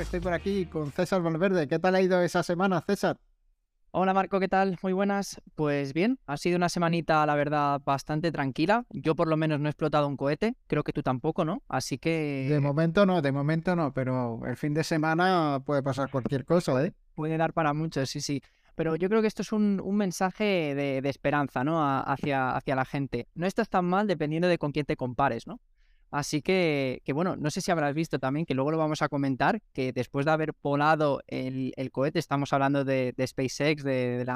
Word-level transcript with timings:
estoy 0.00 0.20
por 0.20 0.32
aquí 0.32 0.66
con 0.66 0.90
César 0.92 1.22
Valverde. 1.22 1.68
¿Qué 1.68 1.78
tal 1.78 1.94
ha 1.94 2.00
ido 2.00 2.20
esa 2.22 2.42
semana, 2.42 2.80
César? 2.80 3.18
Hola 3.92 4.14
Marco, 4.14 4.38
¿qué 4.40 4.48
tal? 4.48 4.78
Muy 4.82 4.92
buenas. 4.92 5.40
Pues 5.56 5.92
bien, 5.92 6.18
ha 6.26 6.36
sido 6.36 6.56
una 6.56 6.68
semanita, 6.68 7.26
la 7.26 7.34
verdad, 7.34 7.82
bastante 7.84 8.32
tranquila. 8.32 8.86
Yo 8.90 9.14
por 9.14 9.28
lo 9.28 9.36
menos 9.36 9.60
no 9.60 9.68
he 9.68 9.70
explotado 9.70 10.06
un 10.06 10.16
cohete, 10.16 10.54
creo 10.68 10.84
que 10.84 10.92
tú 10.92 11.02
tampoco, 11.02 11.44
¿no? 11.44 11.62
Así 11.68 11.98
que... 11.98 12.46
De 12.48 12.60
momento 12.60 13.04
no, 13.04 13.20
de 13.20 13.32
momento 13.32 13.76
no, 13.76 13.92
pero 13.92 14.40
el 14.46 14.56
fin 14.56 14.74
de 14.74 14.84
semana 14.84 15.60
puede 15.66 15.82
pasar 15.82 16.10
cualquier 16.10 16.44
cosa, 16.44 16.82
¿eh? 16.84 16.94
Puede 17.14 17.36
dar 17.36 17.52
para 17.52 17.74
mucho, 17.74 18.06
sí, 18.06 18.20
sí. 18.20 18.42
Pero 18.76 18.96
yo 18.96 19.08
creo 19.08 19.20
que 19.20 19.28
esto 19.28 19.42
es 19.42 19.52
un, 19.52 19.82
mensaje 19.94 20.74
de, 20.74 21.06
esperanza, 21.08 21.64
¿no? 21.64 21.84
hacia, 21.84 22.56
hacia 22.56 22.76
la 22.76 22.84
gente. 22.84 23.28
No 23.34 23.46
estás 23.46 23.68
tan 23.68 23.84
mal 23.84 24.06
dependiendo 24.06 24.48
de 24.48 24.56
con 24.56 24.72
quién 24.72 24.86
te 24.86 24.96
compares, 24.96 25.46
¿no? 25.46 25.60
Así 26.10 26.42
que, 26.42 27.02
que, 27.04 27.12
bueno, 27.12 27.36
no 27.36 27.50
sé 27.50 27.60
si 27.60 27.70
habrás 27.70 27.94
visto 27.94 28.18
también, 28.18 28.44
que 28.44 28.54
luego 28.54 28.72
lo 28.72 28.78
vamos 28.78 29.00
a 29.02 29.08
comentar, 29.08 29.60
que 29.72 29.92
después 29.92 30.26
de 30.26 30.32
haber 30.32 30.52
volado 30.62 31.22
el, 31.28 31.72
cohete, 31.92 32.18
estamos 32.18 32.52
hablando 32.52 32.84
de, 32.84 33.14
SpaceX, 33.24 33.84
de, 33.84 34.26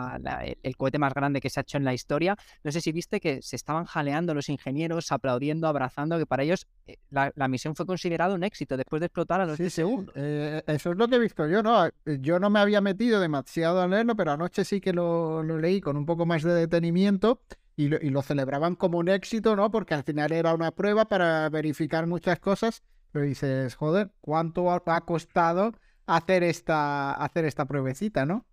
el 0.62 0.76
cohete 0.76 0.98
más 0.98 1.12
grande 1.14 1.40
que 1.40 1.50
se 1.50 1.60
ha 1.60 1.62
hecho 1.62 1.78
en 1.78 1.84
la 1.84 1.92
historia, 1.92 2.36
no 2.62 2.70
sé 2.70 2.80
si 2.80 2.92
viste 2.92 3.20
que 3.20 3.42
se 3.42 3.56
estaban 3.56 3.84
jaleando 3.86 4.34
los 4.34 4.48
ingenieros, 4.48 5.10
aplaudiendo, 5.10 5.66
abrazando, 5.66 6.18
que 6.18 6.26
para 6.26 6.44
ellos 6.44 6.66
eh, 6.86 6.96
la, 7.10 7.48
misión 7.48 7.74
fue 7.74 7.86
considerada 7.86 8.34
un 8.34 8.44
éxito 8.44 8.76
después 8.76 9.00
de 9.00 9.06
explotar 9.06 9.40
a 9.40 9.46
los 9.46 9.56
sí, 9.56 9.68
segundos. 9.68 10.14
Eh, 10.16 10.62
eso 10.66 10.92
es 10.92 10.96
lo 10.96 11.08
que 11.08 11.16
he 11.16 11.18
visto 11.18 11.46
yo, 11.48 11.62
¿no? 11.62 11.88
Yo 12.04 12.38
no 12.38 12.50
me 12.50 12.60
había 12.60 12.80
metido 12.80 13.20
demasiado 13.20 13.80
a 13.80 13.88
leerlo, 13.88 14.16
pero 14.16 14.32
anoche 14.32 14.64
sí 14.64 14.80
que 14.80 14.92
lo, 14.92 15.42
lo 15.42 15.58
leí 15.58 15.80
con 15.80 15.96
un 15.96 16.06
poco 16.06 16.24
más 16.24 16.42
de 16.42 16.54
detenimiento 16.54 17.40
y 17.76 17.88
lo, 17.88 18.22
celebraban 18.22 18.76
como 18.76 18.98
un 18.98 19.08
éxito, 19.08 19.56
¿no? 19.56 19.70
Porque 19.70 19.94
al 19.94 20.04
final 20.04 20.32
era 20.32 20.54
una 20.54 20.70
prueba 20.70 21.06
para 21.06 21.48
verificar 21.48 22.06
muchas 22.06 22.38
cosas, 22.38 22.82
pero 23.10 23.24
dices, 23.24 23.74
joder, 23.74 24.12
¿cuánto 24.20 24.70
ha 24.70 25.00
costado 25.04 25.72
hacer 26.06 26.44
esta, 26.44 27.12
hacer 27.12 27.44
esta 27.44 27.64
pruebecita, 27.64 28.26
¿no? 28.26 28.46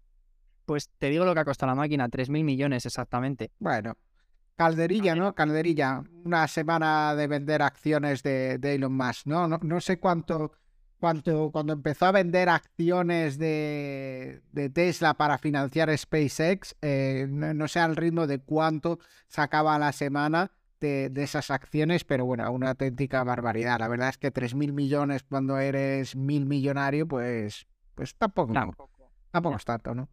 Pues 0.66 0.90
te 0.98 1.10
digo 1.10 1.26
lo 1.26 1.34
que 1.34 1.42
ha 1.42 1.46
costado 1.46 1.72
la 1.72 1.76
máquina, 1.76 2.08
3.000 2.08 2.44
millones 2.44 2.86
exactamente. 2.86 3.52
Bueno, 3.60 3.96
calderilla, 4.56 5.16
¿no? 5.16 5.36
Calderilla, 5.36 6.04
una 6.24 6.48
semana 6.48 7.16
de 7.16 7.28
vender 7.28 7.62
acciones 7.62 8.24
de, 8.24 8.58
de 8.58 8.76
Elon 8.76 8.96
Musk, 8.96 9.28
¿no? 9.28 9.48
¿no? 9.48 9.60
No 9.62 9.82
sé 9.82 10.00
cuánto 10.00 10.52
cuando, 11.02 11.50
cuando 11.52 11.74
empezó 11.74 12.06
a 12.06 12.12
vender 12.12 12.48
acciones 12.48 13.40
de, 13.40 14.40
Tesla 14.72 15.16
para 15.16 15.40
financiar 15.40 15.90
SpaceX, 15.98 16.76
eh, 16.84 17.26
no, 17.28 17.68
sé 17.68 17.80
al 17.80 17.96
ritmo 17.96 18.28
de 18.28 18.38
cuánto 18.38 19.00
sacaba 19.28 19.74
a 19.74 19.80
la 19.80 19.94
semana 19.94 20.52
de, 20.80 21.12
esas 21.16 21.50
acciones, 21.50 22.04
pero 22.04 22.26
bueno, 22.26 22.50
una 22.52 22.70
auténtica 22.70 23.24
barbaridad. 23.24 23.80
La 23.80 23.88
verdad 23.88 24.10
es 24.10 24.20
que 24.20 24.32
3.000 24.32 24.74
millones 24.74 25.24
cuando 25.24 25.58
eres 25.58 26.16
mil 26.16 26.46
millonario, 26.46 27.08
pues, 27.08 27.66
pues 27.96 28.16
tampoco, 28.16 28.54
tampoco, 28.54 29.12
tampoco 29.32 29.56
es 29.56 29.66
tanto, 29.66 29.96
¿no? 29.96 30.08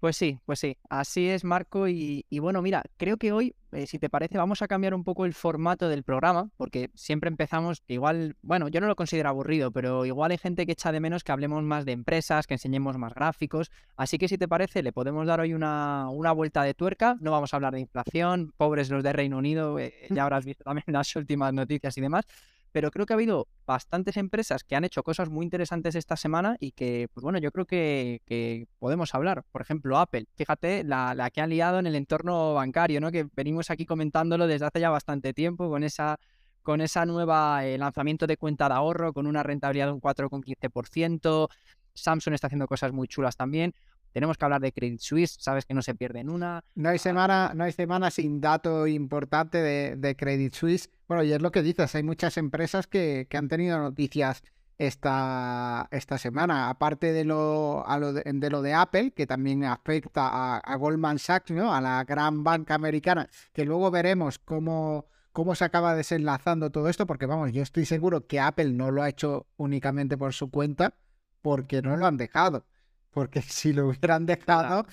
Pues 0.00 0.16
sí, 0.16 0.38
pues 0.46 0.58
sí, 0.58 0.78
así 0.88 1.28
es 1.28 1.44
Marco 1.44 1.86
y, 1.86 2.24
bueno, 2.40 2.62
mira, 2.62 2.82
creo 2.96 3.18
que 3.18 3.32
hoy, 3.32 3.54
eh, 3.72 3.86
si 3.86 3.98
te 3.98 4.08
parece, 4.08 4.38
vamos 4.38 4.62
a 4.62 4.66
cambiar 4.66 4.94
un 4.94 5.04
poco 5.04 5.26
el 5.26 5.34
formato 5.34 5.90
del 5.90 6.04
programa, 6.04 6.48
porque 6.56 6.88
siempre 6.94 7.28
empezamos, 7.28 7.82
igual, 7.86 8.34
bueno, 8.40 8.68
yo 8.68 8.80
no 8.80 8.86
lo 8.86 8.96
considero 8.96 9.28
aburrido, 9.28 9.70
pero 9.72 10.06
igual 10.06 10.30
hay 10.30 10.38
gente 10.38 10.64
que 10.64 10.72
echa 10.72 10.90
de 10.90 11.00
menos 11.00 11.22
que 11.22 11.32
hablemos 11.32 11.62
más 11.64 11.84
de 11.84 11.92
empresas, 11.92 12.46
que 12.46 12.54
enseñemos 12.54 12.96
más 12.96 13.12
gráficos, 13.12 13.70
así 13.94 14.16
que 14.16 14.26
si 14.26 14.38
te 14.38 14.48
parece, 14.48 14.82
le 14.82 14.94
podemos 14.94 15.26
dar 15.26 15.40
hoy 15.40 15.52
una, 15.52 16.08
una 16.08 16.32
vuelta 16.32 16.62
de 16.62 16.72
tuerca, 16.72 17.18
no 17.20 17.30
vamos 17.30 17.52
a 17.52 17.58
hablar 17.58 17.74
de 17.74 17.80
inflación, 17.80 18.54
pobres 18.56 18.88
los 18.88 19.04
de 19.04 19.12
Reino 19.12 19.36
Unido, 19.36 19.78
eh, 19.78 19.92
ya 20.08 20.22
habrás 20.22 20.46
visto 20.46 20.64
también 20.64 20.84
las 20.94 21.14
últimas 21.14 21.52
noticias 21.52 21.98
y 21.98 22.00
demás, 22.00 22.24
pero 22.72 22.90
creo 22.90 23.06
que 23.06 23.12
ha 23.12 23.16
habido 23.16 23.48
bastantes 23.66 24.16
empresas 24.16 24.64
que 24.64 24.76
han 24.76 24.84
hecho 24.84 25.02
cosas 25.02 25.28
muy 25.28 25.44
interesantes 25.44 25.94
esta 25.94 26.16
semana 26.16 26.56
y 26.60 26.72
que, 26.72 27.08
pues 27.12 27.22
bueno, 27.22 27.38
yo 27.38 27.50
creo 27.50 27.66
que, 27.66 28.66
podemos 28.78 29.14
hablar. 29.14 29.44
Por 29.50 29.62
ejemplo, 29.62 29.98
Apple, 29.98 30.26
fíjate 30.36 30.84
la, 30.84 31.30
que 31.32 31.40
ha 31.40 31.46
liado 31.46 31.78
en 31.78 31.86
el 31.86 31.94
entorno 31.94 32.54
bancario, 32.54 33.00
¿no? 33.00 33.10
Que 33.10 33.26
venimos 33.34 33.70
aquí 33.70 33.86
comentándolo 33.86 34.46
desde 34.46 34.66
hace 34.66 34.80
ya 34.80 34.90
bastante 34.90 35.32
tiempo 35.32 35.68
con 35.68 35.84
esa 35.84 36.18
con 36.62 36.82
esa 36.82 37.06
nueva 37.06 37.64
eh, 37.64 37.78
lanzamiento 37.78 38.26
de 38.26 38.36
cuenta 38.36 38.68
de 38.68 38.74
ahorro 38.74 39.14
con 39.14 39.26
una 39.26 39.42
rentabilidad 39.42 39.86
de 39.86 39.92
un 39.92 40.00
4,15%. 40.00 41.48
Samsung 41.94 42.34
está 42.34 42.48
haciendo 42.48 42.66
cosas 42.66 42.92
muy 42.92 43.08
chulas 43.08 43.34
también. 43.34 43.74
Tenemos 44.12 44.36
que 44.36 44.44
hablar 44.44 44.60
de 44.60 44.72
Credit 44.72 45.00
Suisse, 45.00 45.36
sabes 45.38 45.64
que 45.64 45.74
no 45.74 45.82
se 45.82 45.94
pierde 45.94 46.20
en 46.20 46.30
una. 46.30 46.64
No 46.74 46.88
hay 46.88 46.98
semana, 46.98 47.52
no 47.54 47.64
hay 47.64 47.72
semana 47.72 48.10
sin 48.10 48.40
dato 48.40 48.86
importante 48.86 49.58
de, 49.58 50.16
Credit 50.16 50.52
Suisse. 50.52 50.90
Bueno, 51.08 51.22
y 51.22 51.32
es 51.32 51.40
lo 51.40 51.52
que 51.52 51.62
dices, 51.62 51.94
hay 51.94 52.02
muchas 52.02 52.36
empresas 52.36 52.86
que, 52.86 53.26
han 53.32 53.48
tenido 53.48 53.78
noticias 53.78 54.42
esta, 54.78 55.88
esta 55.90 56.18
semana, 56.18 56.70
aparte 56.70 57.12
de 57.12 57.24
lo, 57.24 57.84
de, 58.24 58.50
lo 58.50 58.62
de 58.62 58.74
Apple, 58.74 59.12
que 59.12 59.26
también 59.26 59.64
afecta 59.64 60.58
a, 60.58 60.76
Goldman 60.76 61.18
Sachs, 61.18 61.50
¿no? 61.52 61.74
a 61.74 61.80
la 61.80 62.04
gran 62.04 62.42
banca 62.42 62.74
americana, 62.74 63.28
que 63.52 63.64
luego 63.64 63.90
veremos 63.90 64.38
cómo, 64.38 65.06
cómo 65.32 65.54
se 65.54 65.64
acaba 65.64 65.94
desenlazando 65.94 66.70
todo 66.70 66.88
esto, 66.88 67.06
porque 67.06 67.26
vamos, 67.26 67.52
yo 67.52 67.62
estoy 67.62 67.84
seguro 67.84 68.26
que 68.26 68.40
Apple 68.40 68.72
no 68.72 68.90
lo 68.90 69.02
ha 69.02 69.08
hecho 69.08 69.46
únicamente 69.56 70.16
por 70.16 70.32
su 70.32 70.50
cuenta, 70.50 70.94
porque 71.42 71.82
no 71.82 71.96
lo 71.96 72.06
han 72.06 72.16
dejado. 72.16 72.64
Porque 73.12 73.42
si 73.42 73.72
lo 73.72 73.88
hubieran 73.88 74.26
dejado, 74.26 74.86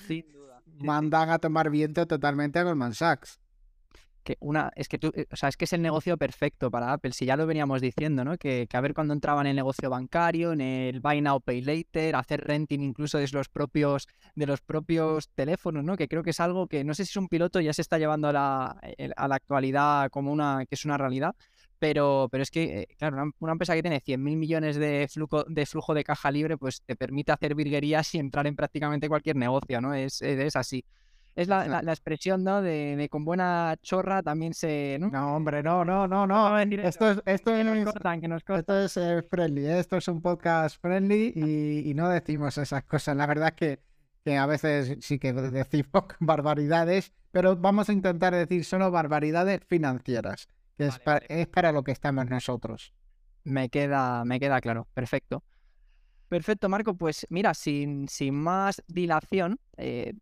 mandan 0.78 1.30
a 1.30 1.38
tomar 1.38 1.70
viento 1.70 2.06
totalmente 2.06 2.58
a 2.58 2.64
Goldman 2.64 2.94
Sachs. 2.94 3.40
Que 4.24 4.36
una, 4.40 4.70
es 4.76 4.88
que 4.88 4.98
tú, 4.98 5.10
eh, 5.14 5.26
o 5.30 5.36
sea, 5.36 5.48
es 5.48 5.56
que 5.56 5.64
es 5.64 5.72
el 5.72 5.80
negocio 5.80 6.18
perfecto 6.18 6.70
para 6.70 6.92
Apple, 6.92 7.12
si 7.12 7.24
ya 7.24 7.36
lo 7.36 7.46
veníamos 7.46 7.80
diciendo, 7.80 8.24
¿no? 8.24 8.36
Que, 8.36 8.66
que 8.68 8.76
a 8.76 8.80
ver 8.82 8.92
cuando 8.92 9.14
entraban 9.14 9.46
en 9.46 9.50
el 9.50 9.56
negocio 9.56 9.88
bancario, 9.88 10.52
en 10.52 10.60
el 10.60 11.00
buy 11.00 11.22
now, 11.22 11.40
pay 11.40 11.62
later, 11.62 12.14
hacer 12.14 12.42
renting 12.42 12.82
incluso 12.82 13.16
de 13.16 13.26
los 13.32 13.48
propios, 13.48 14.06
de 14.34 14.46
los 14.46 14.60
propios 14.60 15.30
teléfonos, 15.30 15.82
¿no? 15.82 15.96
Que 15.96 16.08
creo 16.08 16.22
que 16.22 16.30
es 16.30 16.40
algo 16.40 16.66
que 16.66 16.84
no 16.84 16.94
sé 16.94 17.06
si 17.06 17.12
es 17.12 17.16
un 17.16 17.28
piloto, 17.28 17.60
ya 17.60 17.72
se 17.72 17.80
está 17.80 17.96
llevando 17.98 18.28
a 18.28 18.32
la, 18.32 18.80
a 19.16 19.28
la 19.28 19.34
actualidad 19.34 20.10
como 20.10 20.30
una, 20.30 20.66
que 20.66 20.74
es 20.74 20.84
una 20.84 20.98
realidad, 20.98 21.34
pero, 21.78 22.28
pero 22.30 22.42
es 22.42 22.50
que, 22.50 22.80
eh, 22.80 22.88
claro, 22.98 23.32
una, 23.38 23.52
empresa 23.52 23.74
que 23.74 23.82
tiene 23.82 24.00
100.000 24.00 24.18
millones 24.36 24.76
de 24.76 25.08
flujo, 25.10 25.44
de 25.44 25.66
flujo 25.66 25.94
de 25.94 26.04
caja 26.04 26.30
libre, 26.30 26.56
pues 26.56 26.82
te 26.82 26.96
permite 26.96 27.32
hacer 27.32 27.54
virguerías 27.54 28.14
y 28.14 28.18
entrar 28.18 28.46
en 28.46 28.56
prácticamente 28.56 29.08
cualquier 29.08 29.36
negocio, 29.36 29.80
¿no? 29.80 29.94
Es, 29.94 30.20
es 30.22 30.56
así. 30.56 30.84
Es 31.36 31.46
la, 31.46 31.68
la, 31.68 31.92
expresión, 31.92 32.42
¿no? 32.42 32.62
De, 32.62 33.06
con 33.08 33.24
buena 33.24 33.76
chorra 33.80 34.24
también 34.24 34.54
se... 34.54 34.98
No, 35.00 35.36
hombre, 35.36 35.62
no, 35.62 35.84
no, 35.84 36.08
no, 36.08 36.26
no. 36.26 36.58
Esto 36.58 37.12
es, 37.12 37.22
esto 37.26 37.54
es, 37.54 37.64
esto 37.64 38.78
es 38.80 38.96
eh, 38.96 39.22
friendly, 39.22 39.66
¿eh? 39.66 39.78
esto 39.78 39.98
es 39.98 40.08
un 40.08 40.20
podcast 40.20 40.80
friendly 40.80 41.32
y, 41.36 41.88
y, 41.88 41.94
no 41.94 42.08
decimos 42.08 42.58
esas 42.58 42.82
cosas. 42.82 43.16
La 43.16 43.26
verdad 43.26 43.50
es 43.50 43.54
que, 43.54 43.78
que 44.24 44.36
a 44.36 44.46
veces 44.46 44.96
sí 45.00 45.20
que 45.20 45.32
decimos 45.32 46.06
barbaridades, 46.18 47.12
pero 47.30 47.54
vamos 47.54 47.88
a 47.88 47.92
intentar 47.92 48.34
decir 48.34 48.64
solo 48.64 48.90
barbaridades 48.90 49.60
financieras 49.68 50.48
es, 50.78 50.98
para, 51.48 51.72
lo 51.72 51.82
que 51.82 51.92
estamos 51.92 52.26
nosotros. 52.26 52.92
Me 53.44 53.68
queda, 53.68 54.24
me 54.24 54.38
queda 54.38 54.60
claro, 54.60 54.86
perfecto. 54.94 55.42
Perfecto, 56.28 56.68
Marco. 56.68 56.94
Pues 56.94 57.26
mira, 57.30 57.54
sin, 57.54 58.06
sin 58.08 58.34
más 58.34 58.82
dilación, 58.86 59.58
eh, 59.76 60.12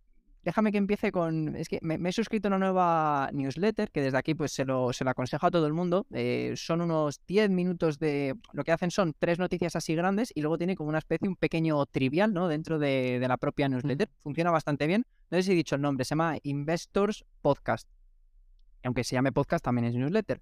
déjame 0.44 0.70
que 0.70 0.78
empiece 0.78 1.10
con. 1.10 1.56
Es 1.56 1.68
que 1.68 1.80
me, 1.82 1.98
he 2.08 2.12
suscrito 2.12 2.46
a 2.46 2.50
una 2.50 2.58
nueva 2.58 3.28
newsletter 3.32 3.90
que 3.90 4.00
desde 4.00 4.16
aquí 4.16 4.34
pues 4.34 4.52
se 4.52 4.64
lo, 4.64 4.92
se 4.92 5.02
lo 5.02 5.10
aconsejo 5.10 5.46
a 5.46 5.50
todo 5.50 5.66
el 5.66 5.72
mundo. 5.72 6.06
Eh, 6.12 6.54
son 6.56 6.80
unos 6.80 7.20
10 7.26 7.50
minutos 7.50 7.98
de. 7.98 8.36
Lo 8.52 8.62
que 8.62 8.72
hacen 8.72 8.92
son 8.92 9.14
tres 9.18 9.38
noticias 9.38 9.74
así 9.74 9.94
grandes 9.96 10.30
y 10.34 10.40
luego 10.40 10.56
tiene 10.56 10.76
como 10.76 10.88
una 10.88 10.98
especie, 10.98 11.28
un 11.28 11.36
pequeño 11.36 11.84
trivial, 11.86 12.32
¿no? 12.32 12.46
Dentro 12.46 12.78
de, 12.78 13.18
de 13.18 13.28
la 13.28 13.36
propia 13.36 13.68
newsletter. 13.68 14.08
Funciona 14.20 14.52
bastante 14.52 14.86
bien. 14.86 15.04
No 15.30 15.38
sé 15.38 15.42
si 15.42 15.52
he 15.52 15.56
dicho 15.56 15.74
el 15.74 15.82
nombre, 15.82 16.04
se 16.04 16.10
llama 16.10 16.38
Investors 16.44 17.24
Podcast 17.42 17.88
aunque 18.84 19.04
se 19.04 19.14
llame 19.14 19.32
podcast, 19.32 19.64
también 19.64 19.86
es 19.86 19.94
newsletter. 19.94 20.40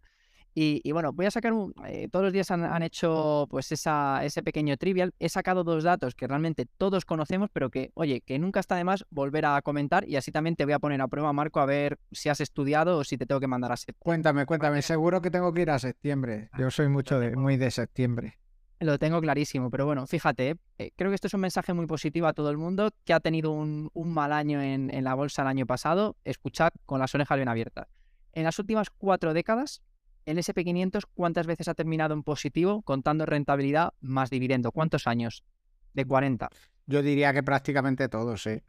Y, 0.56 0.92
bueno, 0.92 1.12
voy 1.12 1.26
a 1.26 1.32
sacar 1.32 1.52
un. 1.52 1.74
Eh, 1.84 2.08
todos 2.08 2.24
los 2.24 2.32
días 2.32 2.48
han, 2.52 2.82
hecho 2.84 3.48
pues 3.50 3.72
esa, 3.72 4.24
ese 4.24 4.40
pequeño 4.42 4.76
trivial. 4.76 5.12
He 5.18 5.28
sacado 5.28 5.64
dos 5.64 5.82
datos 5.82 6.14
que 6.14 6.28
realmente 6.28 6.66
todos 6.78 7.04
conocemos, 7.04 7.50
pero 7.52 7.70
que, 7.70 7.90
oye, 7.94 8.20
que 8.20 8.38
nunca 8.38 8.60
está 8.60 8.76
de 8.76 8.84
más 8.84 9.04
volver 9.10 9.46
a 9.46 9.60
comentar. 9.62 10.08
Y 10.08 10.14
así 10.14 10.30
también 10.30 10.54
te 10.54 10.64
voy 10.64 10.74
a 10.74 10.78
poner 10.78 11.00
a 11.00 11.08
prueba, 11.08 11.32
Marco, 11.32 11.58
a 11.58 11.66
ver 11.66 11.98
si 12.12 12.28
has 12.28 12.40
estudiado 12.40 12.98
o 12.98 13.04
si 13.04 13.18
te 13.18 13.26
tengo 13.26 13.40
que 13.40 13.48
mandar 13.48 13.72
a 13.72 13.76
septiembre. 13.76 14.04
Cuéntame, 14.04 14.46
cuéntame. 14.46 14.82
Seguro 14.82 15.20
que 15.20 15.30
tengo 15.32 15.52
que 15.52 15.62
ir 15.62 15.70
a 15.70 15.78
septiembre. 15.80 16.50
Yo 16.56 16.70
soy 16.70 16.88
mucho 16.88 17.18
de, 17.18 17.34
muy 17.34 17.56
de 17.56 17.72
septiembre. 17.72 18.38
Lo 18.78 18.98
tengo 18.98 19.20
clarísimo, 19.20 19.70
pero 19.70 19.86
bueno, 19.86 20.06
fíjate, 20.06 20.56
eh, 20.78 20.90
creo 20.94 21.10
que 21.10 21.14
esto 21.14 21.26
es 21.26 21.34
un 21.34 21.40
mensaje 21.40 21.72
muy 21.72 21.86
positivo 21.86 22.26
a 22.26 22.32
todo 22.32 22.50
el 22.50 22.58
mundo 22.58 22.90
que 23.04 23.12
ha 23.12 23.20
tenido 23.20 23.50
un, 23.50 23.90
mal 23.94 24.32
año 24.32 24.60
en, 24.60 24.92
en 24.92 25.04
la 25.04 25.14
bolsa 25.14 25.42
el 25.42 25.48
año 25.48 25.66
pasado. 25.66 26.16
Escuchad 26.24 26.70
con 26.86 27.00
las 27.00 27.12
orejas 27.14 27.38
bien 27.38 27.48
abiertas. 27.48 27.88
En 28.34 28.42
las 28.44 28.58
últimas 28.58 28.90
cuatro 28.90 29.32
décadas, 29.32 29.80
el 30.26 30.38
SP500, 30.38 31.04
¿cuántas 31.14 31.46
veces 31.46 31.68
ha 31.68 31.74
terminado 31.74 32.14
en 32.14 32.24
positivo 32.24 32.82
contando 32.82 33.26
rentabilidad 33.26 33.94
más 34.00 34.28
dividendo? 34.28 34.72
¿Cuántos 34.72 35.06
años? 35.06 35.44
De 35.92 36.04
40. 36.04 36.48
Yo 36.86 37.02
diría 37.02 37.32
que 37.32 37.44
prácticamente 37.44 38.08
todos, 38.08 38.42
sí. 38.42 38.60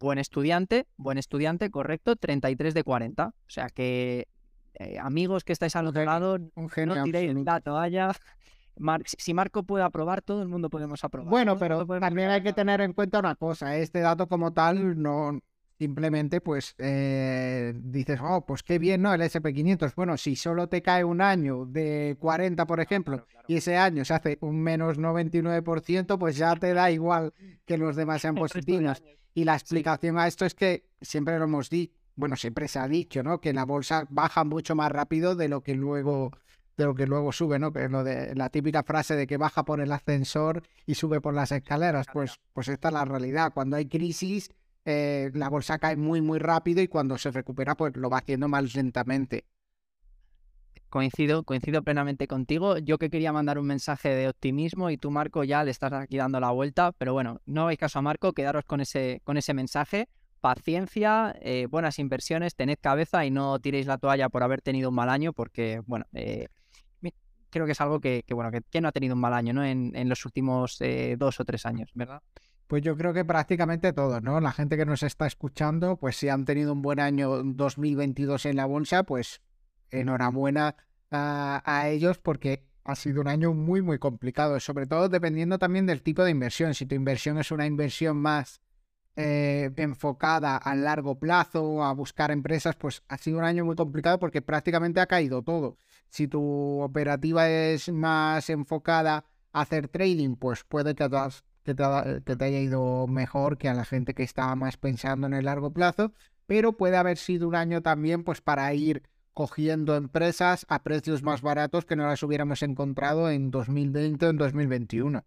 Buen 0.00 0.18
estudiante, 0.18 0.86
buen 0.96 1.18
estudiante, 1.18 1.70
correcto, 1.70 2.16
33 2.16 2.72
de 2.72 2.82
40. 2.82 3.26
O 3.26 3.32
sea 3.46 3.68
que, 3.68 4.26
eh, 4.74 4.98
amigos 4.98 5.44
que 5.44 5.52
estáis 5.52 5.76
al 5.76 5.86
otro 5.86 6.04
lado, 6.04 6.38
un 6.54 6.68
genio 6.70 6.94
no 6.94 7.04
tiréis 7.04 7.34
la 7.34 7.60
toalla. 7.60 8.12
si 9.04 9.34
Marco 9.34 9.64
puede 9.64 9.84
aprobar, 9.84 10.22
todo 10.22 10.40
el 10.40 10.48
mundo 10.48 10.70
podemos 10.70 11.04
aprobar. 11.04 11.28
Bueno, 11.28 11.58
pero 11.58 11.86
también 11.86 12.30
hay 12.30 12.42
que 12.42 12.54
tener 12.54 12.80
en 12.80 12.94
cuenta 12.94 13.18
una 13.18 13.34
cosa, 13.34 13.76
este 13.76 14.00
dato 14.00 14.26
como 14.26 14.54
tal 14.54 15.00
no 15.00 15.38
simplemente 15.82 16.40
pues 16.40 16.76
eh, 16.78 17.72
dices, 17.74 18.20
oh, 18.22 18.46
pues 18.46 18.62
qué 18.62 18.78
bien, 18.78 19.02
¿no? 19.02 19.12
El 19.12 19.20
SP500. 19.20 19.96
Bueno, 19.96 20.16
si 20.16 20.36
solo 20.36 20.68
te 20.68 20.80
cae 20.80 21.02
un 21.02 21.20
año 21.20 21.66
de 21.66 22.16
40, 22.20 22.68
por 22.68 22.78
ejemplo, 22.78 23.26
y 23.48 23.56
ese 23.56 23.76
año 23.76 24.04
se 24.04 24.14
hace 24.14 24.38
un 24.42 24.60
menos 24.60 24.96
99%, 24.96 26.18
pues 26.20 26.36
ya 26.36 26.54
te 26.54 26.72
da 26.72 26.92
igual 26.92 27.34
que 27.66 27.78
los 27.78 27.96
demás 27.96 28.22
sean 28.22 28.34
positivos. 28.46 29.02
Y 29.34 29.42
la 29.42 29.54
explicación 29.54 30.18
a 30.18 30.28
esto 30.28 30.44
es 30.44 30.54
que 30.54 30.84
siempre 31.00 31.36
lo 31.36 31.46
hemos 31.46 31.68
dicho, 31.68 31.94
bueno, 32.14 32.36
siempre 32.36 32.68
se 32.68 32.78
ha 32.78 32.86
dicho, 32.86 33.24
¿no? 33.24 33.40
Que 33.40 33.52
la 33.52 33.64
bolsa 33.64 34.06
baja 34.08 34.44
mucho 34.44 34.76
más 34.76 34.92
rápido 34.92 35.34
de 35.34 35.48
lo 35.48 35.62
que 35.62 35.74
luego 35.74 36.30
de 36.76 36.84
lo 36.84 36.94
que 36.94 37.06
luego 37.06 37.32
sube, 37.32 37.58
¿no? 37.58 37.72
Que 37.72 37.88
lo 37.88 38.04
de 38.04 38.36
la 38.36 38.50
típica 38.50 38.84
frase 38.84 39.16
de 39.16 39.26
que 39.26 39.36
baja 39.36 39.64
por 39.64 39.80
el 39.80 39.90
ascensor 39.90 40.62
y 40.86 40.94
sube 40.94 41.20
por 41.20 41.34
las 41.34 41.50
escaleras, 41.50 42.06
pues, 42.12 42.38
pues 42.52 42.68
esta 42.68 42.88
es 42.88 42.94
la 42.94 43.04
realidad. 43.04 43.52
Cuando 43.52 43.76
hay 43.76 43.86
crisis, 43.86 44.50
eh, 44.84 45.30
la 45.34 45.48
bolsa 45.48 45.78
cae 45.78 45.96
muy, 45.96 46.20
muy 46.20 46.38
rápido 46.38 46.82
y 46.82 46.88
cuando 46.88 47.18
se 47.18 47.30
recupera, 47.30 47.76
pues 47.76 47.96
lo 47.96 48.10
va 48.10 48.18
haciendo 48.18 48.48
más 48.48 48.74
lentamente. 48.74 49.46
Coincido, 50.88 51.42
coincido 51.44 51.82
plenamente 51.82 52.26
contigo. 52.26 52.76
Yo 52.78 52.98
que 52.98 53.08
quería 53.08 53.32
mandar 53.32 53.58
un 53.58 53.66
mensaje 53.66 54.10
de 54.10 54.28
optimismo 54.28 54.90
y 54.90 54.98
tú, 54.98 55.10
Marco, 55.10 55.42
ya 55.42 55.64
le 55.64 55.70
estás 55.70 55.92
aquí 55.92 56.18
dando 56.18 56.38
la 56.38 56.50
vuelta, 56.50 56.92
pero 56.92 57.14
bueno, 57.14 57.40
no 57.46 57.62
hagáis 57.62 57.78
caso 57.78 57.98
a 57.98 58.02
Marco, 58.02 58.34
quedaros 58.34 58.64
con 58.64 58.80
ese, 58.80 59.22
con 59.24 59.36
ese 59.38 59.54
mensaje. 59.54 60.08
Paciencia, 60.40 61.34
eh, 61.40 61.66
buenas 61.70 61.98
inversiones, 61.98 62.56
tened 62.56 62.76
cabeza 62.80 63.24
y 63.24 63.30
no 63.30 63.58
tiréis 63.60 63.86
la 63.86 63.96
toalla 63.96 64.28
por 64.28 64.42
haber 64.42 64.60
tenido 64.60 64.90
un 64.90 64.96
mal 64.96 65.08
año, 65.08 65.32
porque, 65.32 65.80
bueno, 65.86 66.04
eh, 66.12 66.48
creo 67.52 67.66
que 67.66 67.72
es 67.72 67.80
algo 67.80 68.00
que, 68.00 68.24
bueno, 68.30 68.50
que, 68.50 68.80
no 68.80 68.88
ha 68.88 68.92
tenido 68.92 69.14
un 69.14 69.20
mal 69.20 69.34
año, 69.34 69.52
¿no? 69.52 69.64
En, 69.64 70.08
los 70.08 70.24
últimos 70.24 70.80
eh, 70.80 71.16
dos 71.18 71.38
o 71.38 71.44
tres 71.44 71.64
años, 71.66 71.90
¿verdad? 71.94 72.22
Pues 72.72 72.82
yo 72.82 72.96
creo 72.96 73.12
que 73.12 73.26
prácticamente 73.26 73.92
todos, 73.92 74.22
¿no? 74.22 74.40
La 74.40 74.50
gente 74.50 74.78
que 74.78 74.86
nos 74.86 75.02
está 75.02 75.26
escuchando, 75.26 75.98
pues 75.98 76.16
si 76.16 76.30
han 76.30 76.46
tenido 76.46 76.72
un 76.72 76.80
buen 76.80 77.00
año 77.00 77.42
2022 77.42 78.46
en 78.46 78.56
la 78.56 78.64
bolsa, 78.64 79.02
pues 79.02 79.42
enhorabuena 79.90 80.76
a, 81.10 81.88
ellos 81.90 82.16
porque 82.16 82.64
ha 82.84 82.94
sido 82.94 83.20
un 83.20 83.28
año 83.28 83.52
muy, 83.52 83.82
muy 83.82 83.98
complicado, 83.98 84.58
sobre 84.58 84.86
todo 84.86 85.10
dependiendo 85.10 85.58
también 85.58 85.84
del 85.84 86.00
tipo 86.00 86.24
de 86.24 86.30
inversión. 86.30 86.72
Si 86.72 86.86
tu 86.86 86.94
inversión 86.94 87.36
es 87.36 87.50
una 87.50 87.66
inversión 87.66 88.16
más 88.16 88.62
eh, 89.16 89.70
enfocada 89.76 90.56
a 90.56 90.74
largo 90.74 91.18
plazo, 91.18 91.84
a 91.84 91.92
buscar 91.92 92.30
empresas, 92.30 92.74
pues 92.76 93.02
ha 93.06 93.18
sido 93.18 93.36
un 93.36 93.44
año 93.44 93.66
muy 93.66 93.76
complicado 93.76 94.18
porque 94.18 94.40
prácticamente 94.40 95.00
ha 95.00 95.06
caído 95.06 95.42
todo. 95.42 95.76
Si 96.08 96.26
tu 96.26 96.80
operativa 96.80 97.50
es 97.50 97.92
más 97.92 98.48
enfocada 98.48 99.26
a 99.52 99.60
hacer 99.60 99.88
trading, 99.88 100.36
pues 100.36 100.64
puede 100.64 100.94
que 100.94 101.04
te, 101.62 102.44
haya 102.44 102.60
ido 102.60 103.06
mejor 103.06 103.58
que 103.58 103.68
a 103.68 103.74
la 103.74 103.84
gente 103.84 104.14
que 104.14 104.22
estaba 104.22 104.54
más 104.56 104.76
pensando 104.76 105.26
en 105.26 105.34
el 105.34 105.44
largo 105.44 105.72
plazo, 105.72 106.12
pero 106.46 106.76
puede 106.76 106.96
haber 106.96 107.18
sido 107.18 107.48
un 107.48 107.54
año 107.54 107.82
también 107.82 108.24
pues 108.24 108.40
para 108.40 108.72
ir 108.74 109.02
cogiendo 109.32 109.96
empresas 109.96 110.66
a 110.68 110.82
precios 110.82 111.22
más 111.22 111.40
baratos 111.40 111.84
que 111.84 111.96
no 111.96 112.06
las 112.06 112.22
hubiéramos 112.22 112.62
encontrado 112.62 113.30
en 113.30 113.50
2020 113.50 114.26
o 114.26 114.30
en 114.30 114.36
2021. 114.36 115.24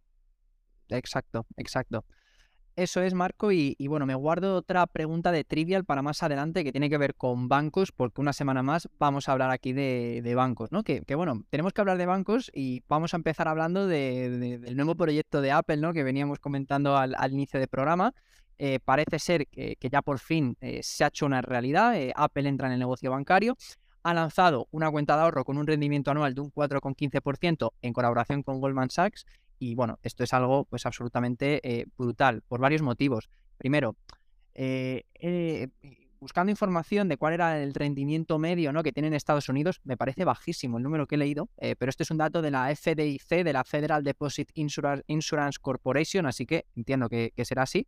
Exacto, 0.89 1.45
exacto. 1.57 2.05
Eso 2.75 3.01
es, 3.01 3.13
Marco, 3.13 3.53
y, 3.53 3.75
bueno, 3.87 4.05
me 4.05 4.15
guardo 4.15 4.57
otra 4.57 4.85
pregunta 4.85 5.31
de 5.31 5.45
trivial 5.45 5.85
para 5.85 6.01
más 6.01 6.21
adelante 6.23 6.65
que 6.65 6.73
tiene 6.73 6.89
que 6.89 6.97
ver 6.97 7.15
con 7.15 7.47
bancos, 7.47 7.93
porque 7.93 8.19
una 8.19 8.33
semana 8.33 8.63
más 8.63 8.89
vamos 8.99 9.29
a 9.29 9.31
hablar 9.31 9.49
aquí 9.49 9.71
de, 9.71 10.33
bancos, 10.35 10.73
¿no? 10.73 10.83
Que, 10.83 11.01
bueno, 11.15 11.45
tenemos 11.49 11.71
que 11.71 11.79
hablar 11.79 11.97
de 11.97 12.05
bancos 12.05 12.51
y 12.53 12.83
vamos 12.89 13.13
a 13.13 13.17
empezar 13.17 13.47
hablando 13.47 13.87
del 13.87 14.75
nuevo 14.75 14.95
proyecto 14.95 15.39
de 15.39 15.53
Apple, 15.53 15.77
¿no? 15.77 15.93
Que 15.93 16.03
veníamos 16.03 16.39
comentando 16.39 16.97
al, 16.97 17.15
inicio 17.31 17.61
del 17.61 17.69
programa. 17.69 18.13
Eh, 18.57 18.79
parece 18.83 19.19
ser 19.19 19.47
que, 19.47 19.77
ya 19.89 20.01
por 20.01 20.19
fin 20.19 20.57
eh, 20.59 20.81
se 20.83 21.05
ha 21.05 21.07
hecho 21.07 21.25
una 21.25 21.41
realidad. 21.41 21.95
Eh, 21.95 22.11
Apple 22.13 22.49
entra 22.49 22.67
en 22.67 22.73
el 22.73 22.79
negocio 22.79 23.09
bancario. 23.09 23.55
Ha 24.03 24.13
lanzado 24.13 24.67
una 24.71 24.91
cuenta 24.91 25.15
de 25.15 25.21
ahorro 25.23 25.45
con 25.45 25.57
un 25.57 25.65
rendimiento 25.65 26.11
anual 26.11 26.35
de 26.35 26.41
un 26.41 26.51
4,15% 26.51 27.71
en 27.81 27.93
colaboración 27.93 28.43
con 28.43 28.59
Goldman 28.59 28.89
Sachs 28.89 29.25
y 29.59 29.75
bueno, 29.75 29.99
esto 30.03 30.23
es 30.23 30.33
algo 30.33 30.65
pues 30.65 30.85
absolutamente 30.85 31.59
eh, 31.63 31.85
brutal 31.97 32.41
por 32.47 32.59
varios 32.59 32.81
motivos. 32.81 33.29
Primero, 33.57 33.95
eh, 34.53 35.03
eh, 35.15 35.69
buscando 36.19 36.51
información 36.51 37.07
de 37.07 37.17
cuál 37.17 37.33
era 37.33 37.61
el 37.61 37.73
rendimiento 37.73 38.39
medio 38.39 38.73
¿no? 38.73 38.83
que 38.83 38.91
tiene 38.91 39.07
en 39.07 39.13
Estados 39.13 39.49
Unidos, 39.49 39.81
me 39.83 39.97
parece 39.97 40.25
bajísimo 40.25 40.77
el 40.77 40.83
número 40.83 41.07
que 41.07 41.15
he 41.15 41.17
leído, 41.17 41.49
pero 41.77 41.89
este 41.89 42.03
es 42.03 42.11
un 42.11 42.17
dato 42.17 42.41
de 42.41 42.51
la 42.51 42.73
FDIC, 42.75 43.43
de 43.43 43.53
la 43.53 43.63
Federal 43.63 44.03
Deposit 44.03 44.49
Insurance, 44.55 45.59
Corporation, 45.61 46.25
así 46.25 46.45
que 46.45 46.65
entiendo 46.75 47.09
que 47.09 47.33
será 47.45 47.63
así. 47.63 47.87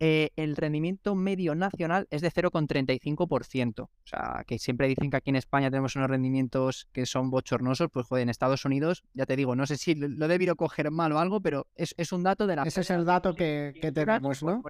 Eh, 0.00 0.30
el 0.36 0.56
rendimiento 0.56 1.14
medio 1.14 1.54
nacional 1.54 2.08
es 2.10 2.20
de 2.20 2.30
0,35%. 2.30 3.80
O 3.82 3.90
sea, 4.04 4.44
que 4.46 4.58
siempre 4.58 4.88
dicen 4.88 5.10
que 5.10 5.16
aquí 5.16 5.30
en 5.30 5.36
España 5.36 5.70
tenemos 5.70 5.94
unos 5.94 6.10
rendimientos 6.10 6.88
que 6.92 7.06
son 7.06 7.30
bochornosos, 7.30 7.90
pues 7.92 8.06
joder, 8.06 8.22
en 8.22 8.28
Estados 8.28 8.64
Unidos, 8.64 9.04
ya 9.14 9.24
te 9.24 9.36
digo, 9.36 9.54
no 9.54 9.66
sé 9.66 9.76
si 9.76 9.94
lo 9.94 10.24
he 10.24 10.28
debido 10.28 10.56
coger 10.56 10.90
mal 10.90 11.12
o 11.12 11.18
algo, 11.18 11.40
pero 11.40 11.68
es, 11.76 12.12
un 12.12 12.24
dato 12.24 12.46
de 12.46 12.56
la... 12.56 12.64
Ese 12.64 12.80
es 12.80 12.90
el 12.90 13.04
dato 13.04 13.34
que, 13.34 13.74
que 13.80 13.92
tenemos, 13.92 14.42
¿no? 14.42 14.62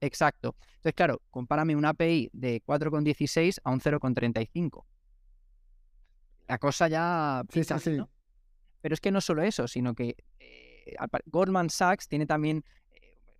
Exacto. 0.00 0.54
Entonces, 0.76 0.94
claro, 0.94 1.22
compárame 1.30 1.74
un 1.74 1.84
API 1.84 2.30
de 2.32 2.62
4,16 2.64 3.58
a 3.64 3.70
un 3.70 3.80
0,35. 3.80 4.84
La 6.46 6.58
cosa 6.58 6.88
ya... 6.88 7.42
Sí, 7.50 7.64
sí, 7.64 7.74
sí. 7.78 8.00
Pero 8.80 8.92
es 8.92 9.00
que 9.00 9.10
no 9.10 9.20
solo 9.20 9.42
eso, 9.42 9.66
sino 9.66 9.94
que 9.94 10.14
eh, 10.38 10.94
Goldman 11.26 11.70
Sachs 11.70 12.06
tiene 12.06 12.26
también 12.26 12.64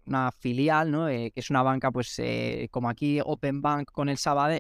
una 0.07 0.31
filial, 0.33 0.91
¿no? 0.91 1.09
Eh, 1.09 1.31
que 1.31 1.41
es 1.41 1.51
una 1.51 1.63
banca, 1.63 1.91
pues 1.91 2.19
eh, 2.19 2.69
como 2.71 2.89
aquí 2.89 3.21
Open 3.25 3.63
Bank 3.63 3.91
con 3.93 4.09
el, 4.09 4.19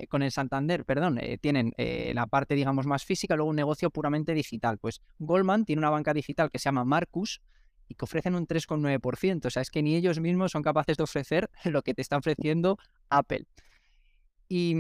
con 0.09 0.23
el 0.23 0.31
Santander, 0.31 0.85
perdón, 0.85 1.19
eh, 1.21 1.39
tienen 1.39 1.73
la 1.77 2.27
parte, 2.27 2.55
digamos, 2.55 2.87
más 2.87 3.05
física, 3.05 3.37
luego 3.37 3.51
un 3.51 3.57
negocio 3.57 3.91
puramente 3.91 4.35
digital. 4.35 4.79
Pues 4.79 5.01
Goldman 5.19 5.65
tiene 5.65 5.81
una 5.81 5.91
banca 5.91 6.15
digital 6.15 6.51
que 6.51 6.59
se 6.59 6.65
llama 6.65 6.85
Marcus 6.85 7.43
y 7.89 7.95
que 7.95 8.05
ofrecen 8.05 8.35
un 8.35 8.47
3,9%. 8.47 9.47
O 9.47 9.51
sea, 9.51 9.63
es 9.63 9.71
que 9.71 9.83
ni 9.83 9.95
ellos 9.97 10.21
mismos 10.21 10.53
son 10.53 10.63
capaces 10.63 10.97
de 10.97 11.05
ofrecer 11.05 11.51
lo 11.65 11.83
que 11.83 11.95
te 11.95 12.03
está 12.03 12.17
ofreciendo 12.17 12.79
Apple. 13.11 13.47
Y, 14.49 14.75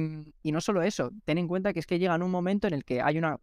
no 0.44 0.60
solo 0.60 0.82
eso, 0.82 1.10
ten 1.24 1.38
en 1.38 1.48
cuenta 1.48 1.72
que 1.72 1.80
es 1.80 1.86
que 1.86 1.98
llega 1.98 2.14
en 2.14 2.22
un 2.22 2.30
momento 2.30 2.68
en 2.68 2.74
el 2.74 2.84
que 2.84 3.00
hay 3.00 3.18
una 3.18 3.38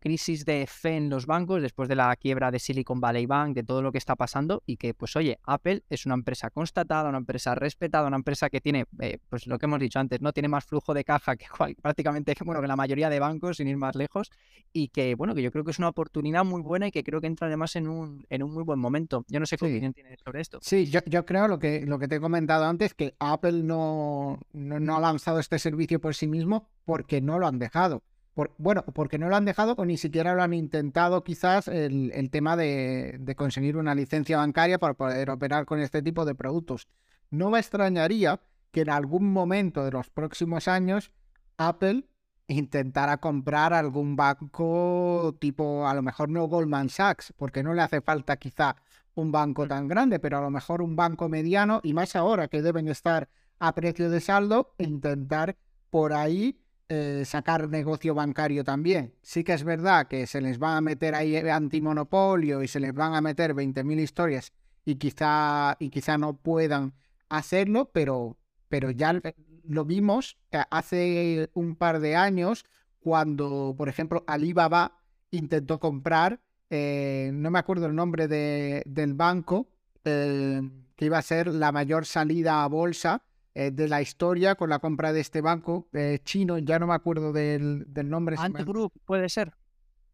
crisis 0.00 0.44
de 0.44 0.66
fe 0.66 0.96
en 0.96 1.10
los 1.10 1.26
bancos 1.26 1.62
después 1.62 1.88
de 1.88 1.94
la 1.94 2.14
quiebra 2.16 2.50
de 2.50 2.58
Silicon 2.58 3.00
Valley 3.00 3.26
Bank, 3.26 3.54
de 3.54 3.62
todo 3.62 3.82
lo 3.82 3.92
que 3.92 3.98
está 3.98 4.16
pasando 4.16 4.62
y 4.66 4.76
que, 4.76 4.94
pues 4.94 5.14
oye, 5.16 5.38
Apple 5.44 5.84
es 5.88 6.06
una 6.06 6.14
empresa 6.14 6.50
constatada, 6.50 7.08
una 7.08 7.18
empresa 7.18 7.54
respetada, 7.54 8.08
una 8.08 8.16
empresa 8.16 8.50
que 8.50 8.60
tiene, 8.60 8.86
eh, 8.98 9.18
pues 9.28 9.46
lo 9.46 9.58
que 9.58 9.66
hemos 9.66 9.78
dicho 9.78 9.98
antes, 9.98 10.20
no 10.20 10.32
tiene 10.32 10.48
más 10.48 10.64
flujo 10.64 10.94
de 10.94 11.04
caja 11.04 11.36
que 11.36 11.46
prácticamente, 11.82 12.34
bueno, 12.44 12.60
que 12.60 12.66
la 12.66 12.76
mayoría 12.76 13.10
de 13.10 13.20
bancos, 13.20 13.58
sin 13.58 13.68
ir 13.68 13.76
más 13.76 13.94
lejos, 13.94 14.30
y 14.72 14.88
que, 14.88 15.14
bueno, 15.14 15.34
que 15.34 15.42
yo 15.42 15.52
creo 15.52 15.64
que 15.64 15.70
es 15.70 15.78
una 15.78 15.88
oportunidad 15.88 16.44
muy 16.44 16.62
buena 16.62 16.88
y 16.88 16.90
que 16.90 17.04
creo 17.04 17.20
que 17.20 17.26
entra 17.26 17.46
además 17.46 17.76
en 17.76 17.86
un, 17.86 18.24
en 18.30 18.42
un 18.42 18.52
muy 18.52 18.64
buen 18.64 18.78
momento. 18.78 19.24
Yo 19.28 19.38
no 19.38 19.46
sé 19.46 19.56
qué 19.56 19.66
opinión 19.66 19.92
tienes 19.92 20.18
sobre 20.24 20.40
esto. 20.40 20.58
Sí, 20.62 20.86
yo, 20.86 21.00
yo, 21.06 21.26
creo 21.26 21.46
lo 21.46 21.58
que, 21.58 21.84
lo 21.86 21.98
que 21.98 22.08
te 22.08 22.16
he 22.16 22.20
comentado 22.20 22.64
antes, 22.64 22.94
que 22.94 23.14
Apple 23.18 23.62
no, 23.62 24.38
no 24.52 24.96
ha 24.96 25.00
lanzado 25.00 25.38
este 25.38 25.58
servicio 25.58 26.00
por 26.00 26.14
sí 26.14 26.26
mismo 26.26 26.68
porque 26.84 27.20
no 27.20 27.38
lo 27.38 27.46
han 27.46 27.58
dejado. 27.58 28.02
Por, 28.34 28.54
bueno, 28.58 28.84
porque 28.94 29.18
no 29.18 29.28
lo 29.28 29.36
han 29.36 29.44
dejado 29.44 29.74
o 29.76 29.84
ni 29.84 29.96
siquiera 29.96 30.34
lo 30.34 30.42
han 30.42 30.54
intentado 30.54 31.24
quizás 31.24 31.68
el, 31.68 32.30
tema 32.30 32.56
de, 32.56 33.34
conseguir 33.36 33.76
una 33.76 33.94
licencia 33.94 34.36
bancaria 34.36 34.78
para 34.78 34.94
poder 34.94 35.30
operar 35.30 35.66
con 35.66 35.80
este 35.80 36.02
tipo 36.02 36.24
de 36.24 36.34
productos. 36.34 36.88
No 37.30 37.50
me 37.50 37.58
extrañaría 37.58 38.40
que 38.70 38.82
en 38.82 38.90
algún 38.90 39.32
momento 39.32 39.84
de 39.84 39.90
los 39.90 40.10
próximos 40.10 40.68
años 40.68 41.10
Apple 41.58 42.08
intentara 42.46 43.18
comprar 43.18 43.72
algún 43.72 44.16
banco 44.16 45.36
tipo, 45.40 45.86
a 45.86 45.94
lo 45.94 46.02
mejor 46.02 46.28
no 46.28 46.46
Goldman 46.46 46.88
Sachs, 46.88 47.32
porque 47.36 47.62
no 47.62 47.74
le 47.74 47.82
hace 47.82 48.00
falta 48.00 48.36
quizá 48.36 48.76
un 49.14 49.32
banco 49.32 49.66
tan 49.66 49.88
grande, 49.88 50.18
pero 50.18 50.38
a 50.38 50.40
lo 50.40 50.50
mejor 50.50 50.82
un 50.82 50.96
banco 50.96 51.28
mediano 51.28 51.80
y 51.82 51.94
más 51.94 52.16
ahora 52.16 52.48
que 52.48 52.62
deben 52.62 52.88
estar 52.88 53.28
a 53.58 53.74
precio 53.74 54.10
de 54.10 54.20
saldo 54.20 54.74
intentar 54.78 55.56
por 55.90 56.12
ahí 56.12 56.58
eh, 56.92 57.22
sacar 57.24 57.68
negocio 57.68 58.16
bancario 58.16 58.64
también. 58.64 59.14
Sí 59.22 59.44
que 59.44 59.52
es 59.52 59.62
verdad 59.62 60.08
que 60.08 60.26
se 60.26 60.40
les 60.40 60.60
va 60.60 60.76
a 60.76 60.80
meter 60.80 61.14
ahí 61.14 61.36
antimonopolio 61.36 62.64
y 62.64 62.66
se 62.66 62.80
les 62.80 62.92
van 62.92 63.14
a 63.14 63.20
meter 63.20 63.54
20.000 63.54 64.00
historias 64.00 64.52
y 64.84 64.96
quizá, 64.96 65.76
y 65.78 65.90
quizá 65.90 66.18
no 66.18 66.36
puedan 66.36 66.94
hacerlo, 67.28 67.92
pero, 67.92 68.38
pero 68.68 68.90
ya 68.90 69.20
lo 69.62 69.84
vimos 69.84 70.36
hace 70.50 71.48
un 71.54 71.76
par 71.76 72.00
de 72.00 72.16
años 72.16 72.64
cuando, 72.98 73.72
por 73.78 73.88
ejemplo, 73.88 74.24
Alibaba 74.26 74.98
intentó 75.30 75.78
comprar, 75.78 76.40
eh, 76.70 77.30
no 77.32 77.52
me 77.52 77.60
acuerdo 77.60 77.86
el 77.86 77.94
nombre 77.94 78.26
de, 78.26 78.82
del 78.84 79.14
banco, 79.14 79.68
eh, 80.04 80.60
que 80.96 81.04
iba 81.04 81.18
a 81.18 81.22
ser 81.22 81.54
la 81.54 81.70
mayor 81.70 82.04
salida 82.04 82.64
a 82.64 82.66
bolsa 82.66 83.22
eh, 83.54 83.70
de 83.70 83.88
la 83.88 84.00
historia 84.00 84.54
con 84.54 84.70
la 84.70 84.78
compra 84.78 85.12
de 85.12 85.20
este 85.20 85.40
banco 85.40 85.88
eh, 85.92 86.20
chino, 86.24 86.58
ya 86.58 86.78
no 86.78 86.86
me 86.86 86.94
acuerdo 86.94 87.32
del, 87.32 87.86
nombre. 88.04 88.36
Ant 88.38 88.60
Group, 88.60 88.92
puede 89.04 89.28
ser. 89.28 89.52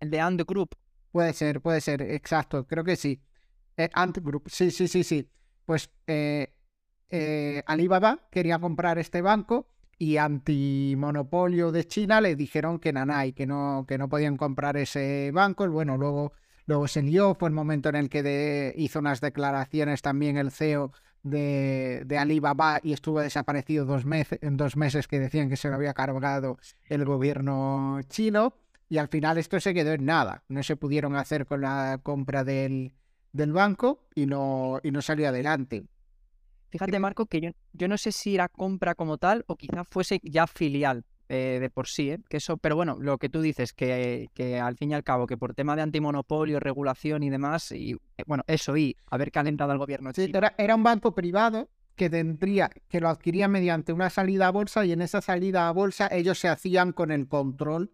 El 0.00 0.10
de 0.10 0.20
Ant 0.20 0.42
Group. 0.46 0.76
Puede 1.10 1.32
ser, 1.32 1.60
puede 1.62 1.80
ser, 1.80 2.02
exacto, 2.02 2.66
creo 2.66 2.84
que 2.84 2.96
sí. 2.96 3.22
Eh, 3.76 3.90
Ant 3.92 4.18
Group, 4.18 4.50
sí, 4.50 4.70
sí, 4.70 4.88
sí, 4.88 5.04
sí. 5.04 5.30
Pues 5.64 5.90
eh, 6.06 6.54
eh, 7.08 7.62
Alibaba 7.66 8.28
quería 8.30 8.58
comprar 8.58 8.98
este 8.98 9.22
banco 9.22 9.70
y 9.98 10.18
antimonopolio 10.18 11.72
de 11.72 11.86
China 11.86 12.20
le 12.20 12.36
dijeron 12.36 12.78
que 12.78 12.92
nanay, 12.92 13.32
que 13.32 13.46
no, 13.46 13.84
que 13.88 13.98
no 13.98 14.08
podían 14.08 14.36
comprar 14.36 14.76
ese 14.76 15.30
banco. 15.32 15.68
Bueno, 15.68 15.96
luego, 15.96 16.32
luego 16.66 16.88
se 16.88 17.02
lió, 17.02 17.34
fue 17.34 17.48
el 17.48 17.54
momento 17.54 17.88
en 17.88 17.96
el 17.96 18.08
que 18.08 18.74
hizo 18.76 18.98
unas 18.98 19.20
declaraciones 19.20 20.02
también 20.02 20.36
el 20.36 20.50
CEO 20.50 20.92
de, 21.23 22.02
de, 22.06 22.18
Alibaba 22.18 22.80
y 22.82 22.92
estuvo 22.92 23.20
desaparecido 23.20 23.85
dos 23.85 24.04
meses, 24.04 24.38
en 24.42 24.56
dos 24.56 24.76
meses 24.76 25.08
que 25.08 25.18
decían 25.18 25.49
que 25.49 25.56
se 25.56 25.68
lo 25.68 25.75
había 25.75 25.94
cargado 25.94 26.58
el 26.88 27.04
gobierno 27.04 28.00
chino. 28.08 28.54
Y 28.88 28.99
al 28.99 29.08
final 29.08 29.37
esto 29.38 29.58
se 29.58 29.75
quedó 29.75 29.92
en 29.92 30.04
nada. 30.04 30.44
No 30.49 30.62
se 30.62 30.76
pudieron 30.76 31.16
hacer 31.16 31.46
con 31.46 31.61
la 31.61 31.99
compra 32.02 32.44
del, 32.44 32.92
del 33.32 33.52
banco 33.52 34.06
y 34.14 34.26
no, 34.26 34.80
y 34.82 34.92
no 34.92 35.02
salió 35.02 35.28
adelante. 35.28 35.85
Fíjate, 36.70 36.99
Marco, 36.99 37.26
que 37.26 37.40
yo, 37.40 37.50
yo 37.73 37.88
no 37.88 37.99
sé 37.99 38.12
si 38.12 38.35
era 38.35 38.49
compra 38.49 38.94
como 38.94 39.18
tal 39.18 39.44
o 39.49 39.56
quizás 39.56 39.87
fuese 39.88 40.20
ya 40.23 40.46
filial 40.46 41.04
eh, 41.28 41.59
de 41.61 41.71
por 41.71 41.88
sí, 41.88 42.11
¿eh? 42.11 42.21
que 42.28 42.37
eso, 42.37 42.56
pero 42.56 42.76
bueno, 42.76 42.97
lo 43.00 43.18
que 43.18 43.28
tú 43.28 43.40
dices, 43.40 43.73
que, 43.73 44.28
que, 44.33 44.61
al 44.61 44.76
fin 44.76 44.92
y 44.92 44.95
al 44.95 45.02
cabo, 45.02 45.26
que 45.26 45.37
por 45.37 45.54
tema 45.54 45.75
de 45.75 45.83
antimonopolio, 45.83 46.61
regulación 46.61 47.25
y 47.25 47.30
demás, 47.30 47.73
y 47.73 47.92
eh, 48.16 48.23
bueno, 48.26 48.45
eso 48.47 48.76
y 48.76 48.97
haber 49.11 49.33
calentado 49.33 49.73
al 49.73 49.78
gobierno. 49.78 50.12
Sí, 50.14 50.30
era, 50.33 50.54
era, 50.56 50.76
un 50.76 50.85
banco 50.85 51.14
privado 51.14 51.68
que 51.97 52.09
tendría, 52.09 52.71
que 52.88 53.00
lo 53.00 53.09
adquiría 53.09 53.49
mediante 53.49 53.92
una 53.92 54.09
salida 54.09 54.47
a 54.47 54.50
bolsa 54.50 54.85
y 54.85 54.92
en 54.92 55.02
esa 55.02 55.21
salida 55.21 55.68
a 55.68 55.73
bolsa 55.73 56.09
ellos 56.12 56.38
se 56.38 56.49
hacían 56.49 56.92
con 56.92 57.11
el 57.11 57.26
control 57.26 57.90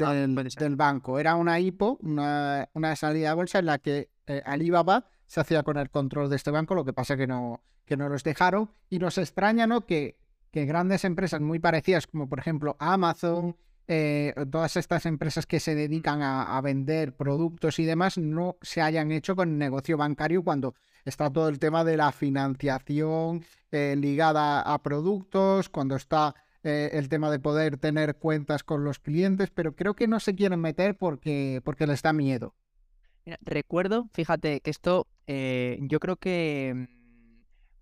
ah, 0.00 0.12
del, 0.12 0.34
del 0.34 0.76
banco. 0.76 1.18
Era 1.18 1.34
una 1.34 1.58
IPO, 1.58 1.98
una, 2.02 2.68
una, 2.74 2.94
salida 2.94 3.32
a 3.32 3.34
bolsa 3.34 3.58
en 3.58 3.66
la 3.66 3.78
que 3.78 4.10
Alibaba 4.44 5.06
se 5.26 5.40
hacía 5.40 5.64
con 5.64 5.76
el 5.76 5.90
control 5.90 6.30
de 6.30 6.36
este 6.36 6.52
banco, 6.52 6.76
lo 6.76 6.84
que 6.84 6.92
pasa 6.92 7.16
que 7.16 7.26
no, 7.26 7.62
que 7.84 7.96
no 7.96 8.08
los 8.08 8.22
dejaron. 8.22 8.70
Y 8.90 9.00
nos 9.00 9.18
extraña, 9.18 9.66
¿no? 9.66 9.80
Que, 9.86 10.16
que 10.56 10.64
grandes 10.64 11.04
empresas 11.04 11.42
muy 11.42 11.58
parecidas, 11.58 12.06
como 12.06 12.30
por 12.30 12.38
ejemplo 12.38 12.76
Amazon, 12.78 13.58
eh, 13.88 14.32
todas 14.50 14.78
estas 14.78 15.04
empresas 15.04 15.44
que 15.44 15.60
se 15.60 15.74
dedican 15.74 16.22
a, 16.22 16.58
vender 16.62 17.14
productos 17.14 17.78
y 17.78 17.84
demás, 17.84 18.16
no 18.16 18.56
se 18.62 18.80
hayan 18.80 19.12
hecho 19.12 19.36
con 19.36 19.58
negocio 19.58 19.98
bancario 19.98 20.42
cuando 20.42 20.74
está 21.04 21.30
todo 21.30 21.50
el 21.50 21.58
tema 21.58 21.84
de 21.84 21.98
la 21.98 22.10
financiación 22.10 23.44
eh, 23.70 23.96
ligada 23.98 24.62
a 24.62 24.82
productos, 24.82 25.68
cuando 25.68 25.94
está 25.94 26.34
eh, 26.62 26.88
el 26.94 27.10
tema 27.10 27.30
de 27.30 27.38
poder 27.38 27.76
tener 27.76 28.16
cuentas 28.16 28.64
con 28.64 28.82
los 28.82 28.98
clientes, 28.98 29.50
pero 29.50 29.76
creo 29.76 29.92
que 29.92 30.08
no 30.08 30.20
se 30.20 30.34
quieren 30.34 30.60
meter 30.60 30.96
porque, 30.96 31.60
porque 31.64 31.86
les 31.86 32.00
da 32.00 32.14
miedo. 32.14 32.54
recuerdo, 33.42 34.08
fíjate 34.14 34.62
que 34.62 34.70
esto 34.70 35.06
yo 35.26 36.00
creo 36.00 36.16
que 36.16 36.95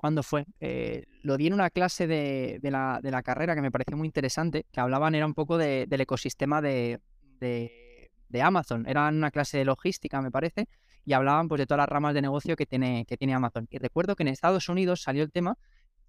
¿Cuándo 0.05 0.23
fue? 0.23 0.45
Eh, 0.61 1.07
lo 1.23 1.39
di 1.39 1.47
en 1.47 1.55
una 1.55 1.71
clase 1.71 2.07
de, 2.07 2.59
la, 2.65 3.01
de, 3.03 3.11
la, 3.11 3.23
carrera 3.23 3.55
que 3.55 3.63
me 3.63 3.71
pareció 3.71 3.97
muy 3.97 4.07
interesante, 4.07 4.67
que 4.71 4.79
hablaban, 4.79 5.15
era 5.15 5.25
un 5.25 5.33
poco 5.33 5.57
del 5.57 5.99
ecosistema 5.99 6.61
de, 6.61 7.01
de, 7.41 8.43
Amazon. 8.43 8.87
Era 8.87 9.09
una 9.09 9.31
clase 9.31 9.57
de 9.57 9.65
logística, 9.65 10.21
me 10.21 10.31
parece, 10.31 10.69
y 11.07 11.15
hablaban 11.15 11.49
pues 11.49 11.61
de 11.61 11.67
todas 11.67 11.79
las 11.79 11.89
ramas 11.89 12.13
de 12.13 12.21
negocio 12.21 12.55
que 12.55 12.67
tiene, 12.67 13.07
que 13.07 13.17
tiene 13.17 13.33
Amazon. 13.33 13.67
Y 13.71 13.79
recuerdo 13.79 14.15
que 14.15 14.25
en 14.25 14.29
Estados 14.29 14.69
Unidos 14.69 15.01
salió 15.01 15.23
el 15.23 15.33
tema, 15.33 15.57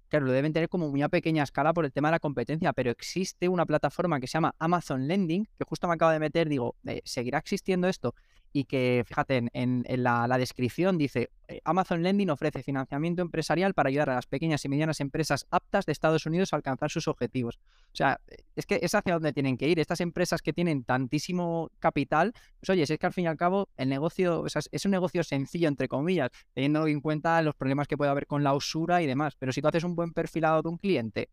claro, 0.09 0.25
lo 0.25 0.33
deben 0.33 0.51
tener 0.51 0.67
como 0.67 0.89
muy 0.89 1.01
a 1.01 1.07
pequeña 1.07 1.43
escala 1.43 1.71
por 1.71 1.85
el 1.85 1.93
tema 1.93 2.09
de 2.09 2.15
la 2.15 2.19
competencia, 2.19 2.73
pero 2.73 2.91
existe 2.91 3.47
una 3.47 3.65
plataforma 3.65 4.19
que 4.19 4.27
se 4.27 4.33
llama 4.33 4.55
Amazon 4.59 5.07
Lending, 5.07 5.47
que 5.57 5.63
justo 5.63 5.87
me 5.87 5.93
acabo 5.93 6.11
de 6.11 6.19
meter, 6.19 6.49
digo, 6.49 6.75
eh, 6.85 7.01
¿seguirá 7.05 7.37
existiendo 7.37 7.87
esto? 7.87 8.13
Y 8.55 8.63
que, 8.63 9.03
fíjate, 9.05 9.49
en, 9.51 9.83
la, 9.97 10.37
descripción 10.37 10.97
dice, 10.97 11.29
eh, 11.49 11.59
Amazon 11.65 12.01
Lending 12.01 12.29
ofrece 12.29 12.63
financiamiento 12.63 13.21
empresarial 13.21 13.73
para 13.73 13.89
ayudar 13.89 14.09
a 14.11 14.15
las 14.15 14.27
pequeñas 14.27 14.63
y 14.63 14.69
medianas 14.69 15.01
empresas 15.01 15.45
aptas 15.51 15.85
de 15.85 15.91
Estados 15.91 16.25
Unidos 16.25 16.53
a 16.53 16.55
alcanzar 16.55 16.89
sus 16.89 17.09
objetivos. 17.09 17.59
O 17.91 17.95
sea, 17.97 18.21
es 18.55 18.65
que 18.65 18.79
es 18.81 18.95
hacia 18.95 19.15
donde 19.15 19.33
tienen 19.33 19.57
que 19.57 19.67
ir. 19.67 19.77
Estas 19.77 19.99
empresas 19.99 20.41
que 20.41 20.53
tienen 20.53 20.85
tantísimo 20.85 21.69
capital, 21.79 22.31
pues 22.61 22.69
oye, 22.69 22.83
es 22.83 22.97
que 22.97 23.05
al 23.05 23.11
fin 23.11 23.25
y 23.25 23.27
al 23.27 23.35
cabo 23.35 23.67
el 23.75 23.89
negocio 23.89 24.45
es 24.45 24.85
un 24.85 24.91
negocio 24.91 25.21
sencillo, 25.25 25.67
entre 25.67 25.89
comillas, 25.89 26.29
teniendo 26.53 26.87
en 26.87 27.01
cuenta 27.01 27.41
los 27.41 27.55
problemas 27.55 27.89
que 27.89 27.97
puede 27.97 28.11
haber 28.11 28.25
con 28.25 28.41
la 28.41 28.53
usura 28.53 29.01
y 29.01 29.05
demás. 29.05 29.35
Pero 29.37 29.51
si 29.51 29.61
tú 29.61 29.67
haces 29.67 29.83
un 29.83 29.97
buen 29.97 30.13
perfilado 30.13 30.61
de 30.61 30.69
un 30.69 30.77
cliente, 30.77 31.27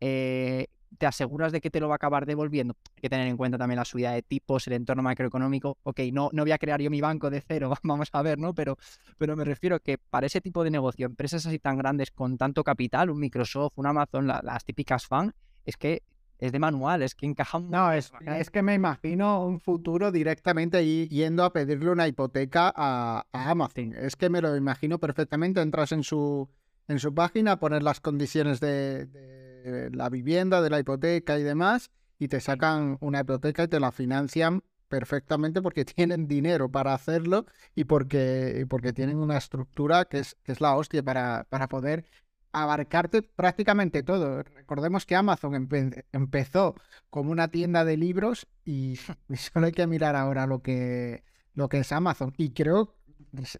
eh, 0.00 0.66
te 0.98 1.06
aseguras 1.06 1.52
de 1.52 1.60
que 1.60 1.70
te 1.70 1.80
lo 1.80 1.88
va 1.88 1.94
a 1.94 1.96
acabar 1.96 2.26
devolviendo. 2.26 2.76
Hay 2.96 3.02
que 3.02 3.10
tener 3.10 3.26
en 3.26 3.36
cuenta 3.36 3.58
también 3.58 3.78
la 3.78 3.84
subida 3.84 4.12
de 4.12 4.22
tipos, 4.22 4.66
el 4.66 4.74
entorno 4.74 5.02
macroeconómico. 5.02 5.78
Ok, 5.82 6.00
no, 6.12 6.30
no 6.32 6.42
voy 6.42 6.52
a 6.52 6.58
crear 6.58 6.80
yo 6.80 6.90
mi 6.90 7.00
banco 7.00 7.30
de 7.30 7.40
cero, 7.40 7.72
vamos 7.82 8.08
a 8.12 8.22
ver, 8.22 8.38
¿no? 8.38 8.54
Pero, 8.54 8.76
pero 9.18 9.36
me 9.36 9.44
refiero 9.44 9.80
que 9.80 9.98
para 9.98 10.26
ese 10.26 10.40
tipo 10.40 10.64
de 10.64 10.70
negocio, 10.70 11.06
empresas 11.06 11.46
así 11.46 11.58
tan 11.58 11.78
grandes 11.78 12.10
con 12.10 12.38
tanto 12.38 12.64
capital, 12.64 13.10
un 13.10 13.20
Microsoft, 13.20 13.72
un 13.76 13.86
Amazon, 13.86 14.26
las 14.26 14.64
típicas 14.64 15.06
fan, 15.06 15.34
es 15.64 15.76
que 15.76 16.02
es 16.38 16.52
de 16.52 16.58
manual, 16.58 17.02
es 17.02 17.14
que 17.14 17.26
encajamos. 17.26 17.70
No, 17.70 17.92
es, 17.92 18.12
es 18.26 18.50
que 18.50 18.62
me 18.62 18.74
imagino 18.74 19.44
un 19.46 19.60
futuro 19.60 20.12
directamente 20.12 20.84
yendo 21.08 21.44
a 21.44 21.52
pedirle 21.52 21.90
una 21.90 22.08
hipoteca 22.08 22.72
a, 22.74 23.24
Amazon. 23.32 23.94
Es 23.94 24.16
que 24.16 24.28
me 24.28 24.40
lo 24.40 24.56
imagino 24.56 24.98
perfectamente. 24.98 25.60
Entras 25.60 25.92
en 25.92 26.02
su, 26.02 26.48
en 26.88 26.98
su 26.98 27.14
página, 27.14 27.58
poner 27.58 27.82
las 27.82 28.00
condiciones 28.00 28.60
de 28.60 29.90
la 29.92 30.08
vivienda, 30.10 30.60
de 30.60 30.70
la 30.70 30.80
hipoteca 30.80 31.38
y 31.38 31.42
demás, 31.42 31.90
y 32.18 32.28
te 32.28 32.40
sacan 32.40 32.98
una 33.00 33.20
hipoteca 33.20 33.64
y 33.64 33.68
te 33.68 33.80
la 33.80 33.92
financian 33.92 34.62
perfectamente 34.88 35.62
porque 35.62 35.84
tienen 35.96 36.28
dinero 36.28 36.70
para 36.70 36.94
hacerlo 36.94 37.46
y 37.74 37.84
porque, 37.84 38.66
porque 38.68 38.92
tienen 38.92 39.18
una 39.18 39.36
estructura 39.36 40.04
que 40.04 40.20
es, 40.20 40.36
que 40.44 40.52
es 40.52 40.60
la 40.60 40.76
hostia 40.76 41.02
para, 41.02 41.46
para 41.48 41.68
poder 41.68 42.04
abarcarte 42.52 43.22
prácticamente 43.22 44.02
todo. 44.02 44.42
Recordemos 44.42 45.06
que 45.06 45.16
Amazon 45.16 45.68
empezó 46.12 46.76
como 47.10 47.32
una 47.32 47.48
tienda 47.48 47.84
de 47.84 47.96
libros 47.96 48.46
y, 48.64 48.96
solo 48.96 49.66
hay 49.66 49.72
que 49.72 49.86
mirar 49.86 50.16
ahora 50.16 50.46
lo 50.46 50.62
que, 50.62 51.24
lo 51.54 51.68
que 51.68 51.78
es 51.78 51.92
Amazon. 51.92 52.32
Y 52.36 52.50
creo, 52.50 52.94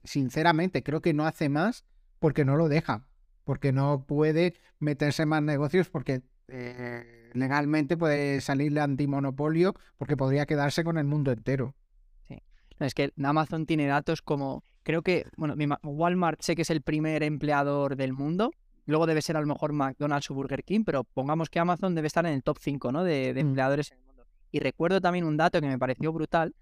sinceramente, 0.04 0.82
creo 0.82 1.02
que 1.02 1.14
no 1.14 1.26
hace 1.26 1.48
más 1.48 1.84
porque 2.20 2.44
no 2.44 2.56
lo 2.56 2.68
deja 2.68 3.06
porque 3.44 3.72
no 3.72 4.04
puede 4.06 4.54
meterse 4.78 5.26
más 5.26 5.42
negocios 5.42 5.88
porque 5.88 6.22
eh, 6.48 7.30
legalmente 7.34 7.96
puede 7.96 8.40
salirle 8.40 8.80
antimonopolio 8.80 9.74
porque 9.96 10.16
podría 10.16 10.46
quedarse 10.46 10.84
con 10.84 10.98
el 10.98 11.04
mundo 11.04 11.30
entero. 11.30 11.74
Sí. 12.28 12.42
es 12.80 12.94
que 12.94 13.12
Amazon 13.22 13.66
tiene 13.66 13.86
datos 13.86 14.22
como, 14.22 14.64
creo 14.82 15.02
que, 15.02 15.26
bueno, 15.36 15.54
Walmart 15.82 16.40
sé 16.42 16.56
que 16.56 16.62
es 16.62 16.70
el 16.70 16.82
primer 16.82 17.22
empleador 17.22 17.96
del 17.96 18.12
mundo, 18.12 18.50
luego 18.86 19.06
debe 19.06 19.22
ser 19.22 19.36
a 19.36 19.40
lo 19.40 19.46
mejor 19.46 19.72
McDonald's 19.72 20.30
o 20.30 20.34
Burger 20.34 20.64
King, 20.64 20.84
pero 20.84 21.04
pongamos 21.04 21.50
que 21.50 21.58
Amazon 21.58 21.94
debe 21.94 22.06
estar 22.06 22.26
en 22.26 22.32
el 22.32 22.42
top 22.42 22.58
5 22.60 22.92
¿no? 22.92 23.04
de, 23.04 23.34
de 23.34 23.44
mm. 23.44 23.46
empleadores 23.48 23.92
en 23.92 23.98
el 23.98 24.04
mundo. 24.04 24.26
Y 24.50 24.60
recuerdo 24.60 25.00
también 25.00 25.24
un 25.24 25.36
dato 25.36 25.60
que 25.60 25.66
me 25.66 25.78
pareció 25.78 26.12
brutal, 26.12 26.54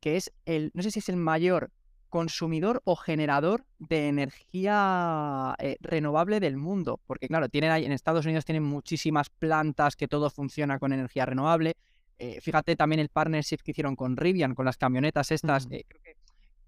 que 0.00 0.16
es 0.16 0.32
el, 0.46 0.70
no 0.74 0.82
sé 0.82 0.90
si 0.90 1.00
es 1.00 1.08
el 1.08 1.16
mayor 1.16 1.70
consumidor 2.08 2.80
o 2.84 2.96
generador 2.96 3.64
de 3.78 4.08
energía 4.08 5.54
eh, 5.58 5.76
renovable 5.80 6.40
del 6.40 6.56
mundo. 6.56 7.00
Porque 7.06 7.28
claro, 7.28 7.48
tienen 7.48 7.72
en 7.72 7.92
Estados 7.92 8.24
Unidos 8.24 8.44
tienen 8.44 8.64
muchísimas 8.64 9.30
plantas 9.30 9.96
que 9.96 10.08
todo 10.08 10.30
funciona 10.30 10.78
con 10.78 10.92
energía 10.92 11.26
renovable. 11.26 11.76
Eh, 12.18 12.40
fíjate 12.40 12.74
también 12.74 13.00
el 13.00 13.10
partnership 13.10 13.58
que 13.62 13.70
hicieron 13.70 13.94
con 13.94 14.16
Rivian, 14.16 14.54
con 14.54 14.64
las 14.64 14.76
camionetas 14.76 15.30
estas. 15.30 15.66
Eh, 15.70 15.84
creo 15.86 16.02
que 16.02 16.07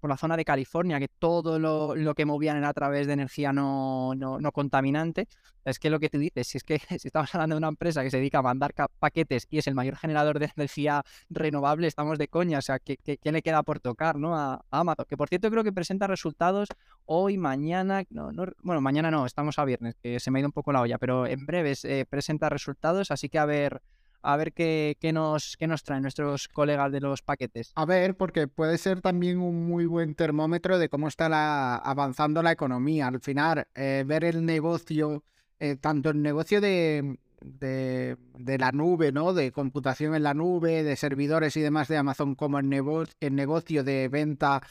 por 0.01 0.09
la 0.09 0.17
zona 0.17 0.35
de 0.35 0.43
California, 0.43 0.99
que 0.99 1.07
todo 1.07 1.59
lo, 1.59 2.15
que 2.15 2.25
movían 2.25 2.57
era 2.57 2.69
a 2.69 2.73
través 2.73 3.07
de 3.07 3.13
energía 3.13 3.53
no, 3.53 4.15
no, 4.15 4.51
contaminante. 4.51 5.27
Es 5.63 5.77
que 5.77 5.91
lo 5.91 5.99
que 5.99 6.09
tú 6.09 6.17
dices, 6.17 6.47
si 6.47 6.57
es 6.57 6.63
que 6.63 6.79
si 6.99 7.07
estamos 7.07 7.33
hablando 7.35 7.55
de 7.55 7.59
una 7.59 7.67
empresa 7.67 8.03
que 8.03 8.09
se 8.09 8.17
dedica 8.17 8.39
a 8.39 8.41
mandar 8.41 8.73
paquetes 8.99 9.45
y 9.49 9.59
es 9.59 9.67
el 9.67 9.75
mayor 9.75 9.95
generador 9.95 10.39
de 10.39 10.51
energía 10.57 11.03
renovable, 11.29 11.87
estamos 11.87 12.17
de 12.17 12.27
coña. 12.27 12.57
O 12.57 12.61
sea, 12.61 12.79
¿qué, 12.79 12.97
qué, 12.97 13.31
le 13.31 13.41
queda 13.43 13.61
por 13.61 13.79
tocar 13.79 14.17
¿no? 14.17 14.35
A, 14.35 14.65
Amazon? 14.71 15.05
Que 15.07 15.15
por 15.15 15.29
cierto 15.29 15.49
creo 15.51 15.63
que 15.63 15.71
presenta 15.71 16.07
resultados 16.07 16.67
hoy, 17.05 17.37
mañana. 17.37 18.03
No, 18.09 18.31
no, 18.31 18.47
bueno, 18.63 18.81
mañana 18.81 19.11
no, 19.11 19.27
estamos 19.27 19.59
a 19.59 19.65
viernes, 19.65 19.95
que 20.01 20.19
se 20.19 20.31
me 20.31 20.39
ha 20.39 20.41
ido 20.41 20.47
un 20.47 20.53
poco 20.53 20.73
la 20.73 20.81
olla, 20.81 20.97
pero 20.97 21.27
en 21.27 21.45
breves 21.45 21.85
eh, 21.85 22.05
presenta 22.09 22.49
resultados, 22.49 23.11
así 23.11 23.29
que 23.29 23.37
a 23.37 23.45
ver 23.45 23.81
a 24.23 24.37
ver 24.37 24.53
qué, 24.53 24.95
nos, 25.13 25.57
qué 25.57 25.67
nos 25.67 25.83
traen 25.83 26.03
nuestros 26.03 26.47
colegas 26.47 26.91
de 26.91 27.01
los 27.01 27.21
paquetes. 27.21 27.71
A 27.75 27.85
ver, 27.85 28.15
porque 28.15 28.47
puede 28.47 28.77
ser 28.77 29.01
también 29.01 29.39
un 29.39 29.67
muy 29.67 29.85
buen 29.85 30.15
termómetro 30.15 30.77
de 30.79 30.89
cómo 30.89 31.07
está 31.07 31.29
la, 31.29 31.75
avanzando 31.75 32.41
la 32.43 32.51
economía. 32.51 33.07
Al 33.07 33.19
final, 33.19 33.67
eh, 33.75 34.03
ver 34.05 34.23
el 34.23 34.45
negocio, 34.45 35.23
eh, 35.59 35.75
tanto 35.77 36.09
el 36.09 36.21
negocio 36.21 36.61
de, 36.61 37.17
de, 37.41 38.57
la 38.57 38.71
nube, 38.71 39.11
¿no? 39.11 39.33
De 39.33 39.51
computación 39.51 40.15
en 40.15 40.23
la 40.23 40.33
nube, 40.33 40.83
de 40.83 40.95
servidores 40.95 41.57
y 41.57 41.61
demás 41.61 41.87
de 41.87 41.97
Amazon, 41.97 42.35
como 42.35 42.59
el, 42.59 42.71
el 43.19 43.35
negocio 43.35 43.83
de 43.83 44.07
venta 44.07 44.61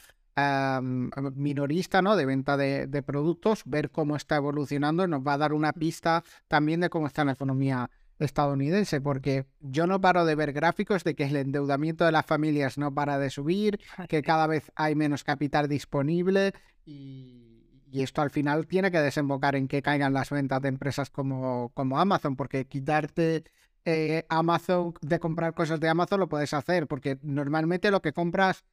minorista, 1.35 2.01
¿no? 2.01 2.15
De 2.15 2.25
venta 2.25 2.57
de, 2.57 2.87
de, 2.87 3.03
productos, 3.03 3.63
ver 3.65 3.91
cómo 3.91 4.15
está 4.15 4.37
evolucionando, 4.37 5.05
nos 5.07 5.21
va 5.21 5.33
a 5.33 5.37
dar 5.37 5.53
una 5.53 5.73
pista 5.73 6.23
también 6.47 6.79
de 6.79 6.89
cómo 6.89 7.07
está 7.07 7.25
la 7.25 7.33
economía 7.33 7.89
estadounidense, 8.23 9.01
porque 9.01 9.45
yo 9.59 9.87
no 9.87 9.99
paro 9.99 10.25
de 10.25 10.35
ver 10.35 10.53
gráficos 10.53 11.03
de 11.03 11.15
que 11.15 11.25
el 11.25 11.35
endeudamiento 11.35 12.05
de 12.05 12.11
las 12.11 12.25
familias 12.25 12.77
no 12.77 12.93
para 12.93 13.17
de 13.17 13.29
subir, 13.29 13.79
que 14.07 14.21
cada 14.21 14.47
vez 14.47 14.71
hay 14.75 14.95
menos 14.95 15.23
capital 15.23 15.67
disponible 15.67 16.53
y, 16.85 17.47
esto 17.93 18.21
al 18.21 18.29
final 18.29 18.67
tiene 18.67 18.89
que 18.89 18.99
desembocar 18.99 19.55
en 19.57 19.67
que 19.67 19.81
caigan 19.81 20.13
las 20.13 20.29
ventas 20.29 20.61
de 20.61 20.69
empresas 20.69 21.09
como, 21.09 21.71
como 21.73 21.99
Amazon, 21.99 22.37
porque 22.37 22.65
quitarte 22.65 23.43
eh, 23.83 24.25
Amazon 24.29 24.93
de 25.01 25.19
comprar 25.19 25.53
cosas 25.53 25.81
de 25.81 25.89
Amazon 25.89 26.21
lo 26.21 26.29
puedes 26.29 26.53
hacer, 26.53 26.87
porque 26.87 27.19
normalmente 27.21 27.91
lo 27.91 28.01
que 28.01 28.13
compras 28.13 28.63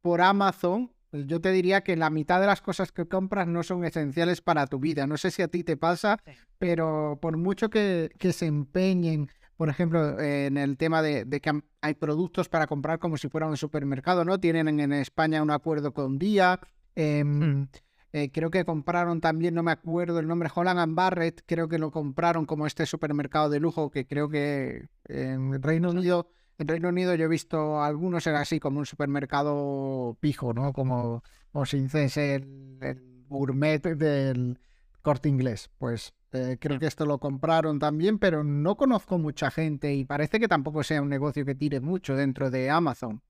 por 0.00 0.22
Amazon 0.22 0.93
yo 1.26 1.40
te 1.40 1.52
diría 1.52 1.82
que 1.82 1.96
la 1.96 2.10
mitad 2.10 2.40
de 2.40 2.46
las 2.46 2.60
cosas 2.60 2.92
que 2.92 3.06
compras 3.06 3.46
no 3.46 3.62
son 3.62 3.84
esenciales 3.84 4.40
para 4.40 4.66
tu 4.66 4.78
vida. 4.78 5.06
No 5.06 5.16
sé 5.16 5.30
si 5.30 5.42
a 5.42 5.48
ti 5.48 5.62
te 5.62 5.76
pasa, 5.76 6.18
pero 6.58 7.18
por 7.20 7.36
mucho 7.36 7.70
que, 7.70 8.10
se 8.32 8.46
empeñen, 8.46 9.30
por 9.56 9.68
ejemplo, 9.68 10.18
en 10.20 10.56
el 10.56 10.76
tema 10.76 11.02
de, 11.02 11.26
que 11.40 11.62
hay 11.80 11.94
productos 11.94 12.48
para 12.48 12.66
comprar 12.66 12.98
como 12.98 13.16
si 13.16 13.28
fuera 13.28 13.46
un 13.46 13.56
supermercado, 13.56 14.24
¿no? 14.24 14.40
Tienen 14.40 14.80
en, 14.80 14.92
España 14.92 15.42
un 15.42 15.50
acuerdo 15.50 15.92
con 15.92 16.18
Día. 16.18 16.58
Em, 16.96 17.60
mm. 17.60 17.68
eh, 18.12 18.30
creo 18.32 18.50
que 18.50 18.64
compraron 18.64 19.20
también, 19.20 19.54
no 19.54 19.62
me 19.62 19.72
acuerdo 19.72 20.18
el 20.18 20.26
nombre, 20.26 20.50
Holland 20.54 20.80
and 20.80 20.94
Barrett, 20.94 21.42
creo 21.46 21.68
que 21.68 21.78
lo 21.78 21.90
compraron 21.90 22.46
como 22.46 22.66
este 22.66 22.86
supermercado 22.86 23.48
de 23.48 23.60
lujo 23.60 23.90
que 23.90 24.06
creo 24.06 24.28
que 24.28 24.88
en 25.06 25.60
Reino 25.62 25.90
Unido 25.90 26.28
en 26.58 26.68
Reino 26.68 26.88
Unido 26.88 27.14
yo 27.14 27.24
he 27.24 27.28
visto 27.28 27.82
algunos 27.82 28.26
era 28.26 28.40
así 28.40 28.60
como 28.60 28.78
un 28.78 28.86
supermercado 28.86 30.16
pijo, 30.20 30.52
¿no? 30.52 30.72
Como 30.72 31.22
o 31.52 31.66
sin 31.66 31.88
el, 31.94 32.78
el 32.80 33.24
gourmet 33.28 33.82
del 33.82 34.58
corte 35.02 35.28
inglés. 35.28 35.70
Pues 35.78 36.14
eh, 36.32 36.56
creo 36.60 36.80
que 36.80 36.86
esto 36.86 37.06
lo 37.06 37.18
compraron 37.18 37.78
también, 37.78 38.18
pero 38.18 38.42
no 38.42 38.76
conozco 38.76 39.18
mucha 39.18 39.50
gente 39.50 39.94
y 39.94 40.04
parece 40.04 40.40
que 40.40 40.48
tampoco 40.48 40.82
sea 40.82 41.00
un 41.00 41.08
negocio 41.08 41.44
que 41.44 41.54
tire 41.54 41.80
mucho 41.80 42.16
dentro 42.16 42.50
de 42.50 42.70
Amazon. 42.70 43.22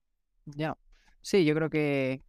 Ya. 0.46 0.76
Sí, 1.20 1.44
yo 1.46 1.54
creo 1.54 1.70
que, 1.70 2.20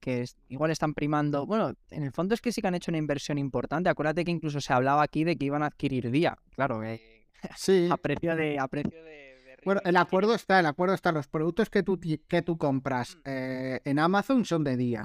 igual 0.47 0.71
están 0.71 0.93
primando. 0.93 1.45
Bueno, 1.45 1.73
en 1.89 2.03
el 2.03 2.13
fondo 2.13 2.33
es 2.33 2.39
que 2.39 2.53
sí 2.53 2.61
que 2.61 2.67
han 2.67 2.75
hecho 2.75 2.91
una 2.91 2.97
inversión 2.97 3.37
importante. 3.37 3.89
Acuérdate 3.89 4.23
que 4.23 4.31
incluso 4.31 4.61
se 4.61 4.71
hablaba 4.71 5.03
aquí 5.03 5.25
de 5.25 5.35
que 5.35 5.45
iban 5.45 5.63
a 5.63 5.67
adquirir 5.67 6.11
día. 6.11 6.37
Claro, 6.55 6.81
eh, 6.81 7.27
sí. 7.57 7.89
a 7.91 7.97
precio 7.97 8.37
de, 8.37 8.57
a 8.57 8.67
precio 8.69 9.03
de 9.03 9.34
bueno, 9.65 9.81
el 9.83 9.97
acuerdo 9.97 10.35
está, 10.35 10.59
el 10.59 10.65
acuerdo 10.67 10.93
está. 10.93 11.11
Los 11.11 11.27
productos 11.27 11.69
que 11.69 11.83
tú, 11.83 11.99
que 11.99 12.41
tú 12.41 12.57
compras 12.57 13.15
mm. 13.17 13.19
eh, 13.25 13.81
en 13.83 13.99
Amazon 13.99 14.45
son 14.45 14.63
de 14.63 14.77
día. 14.77 15.03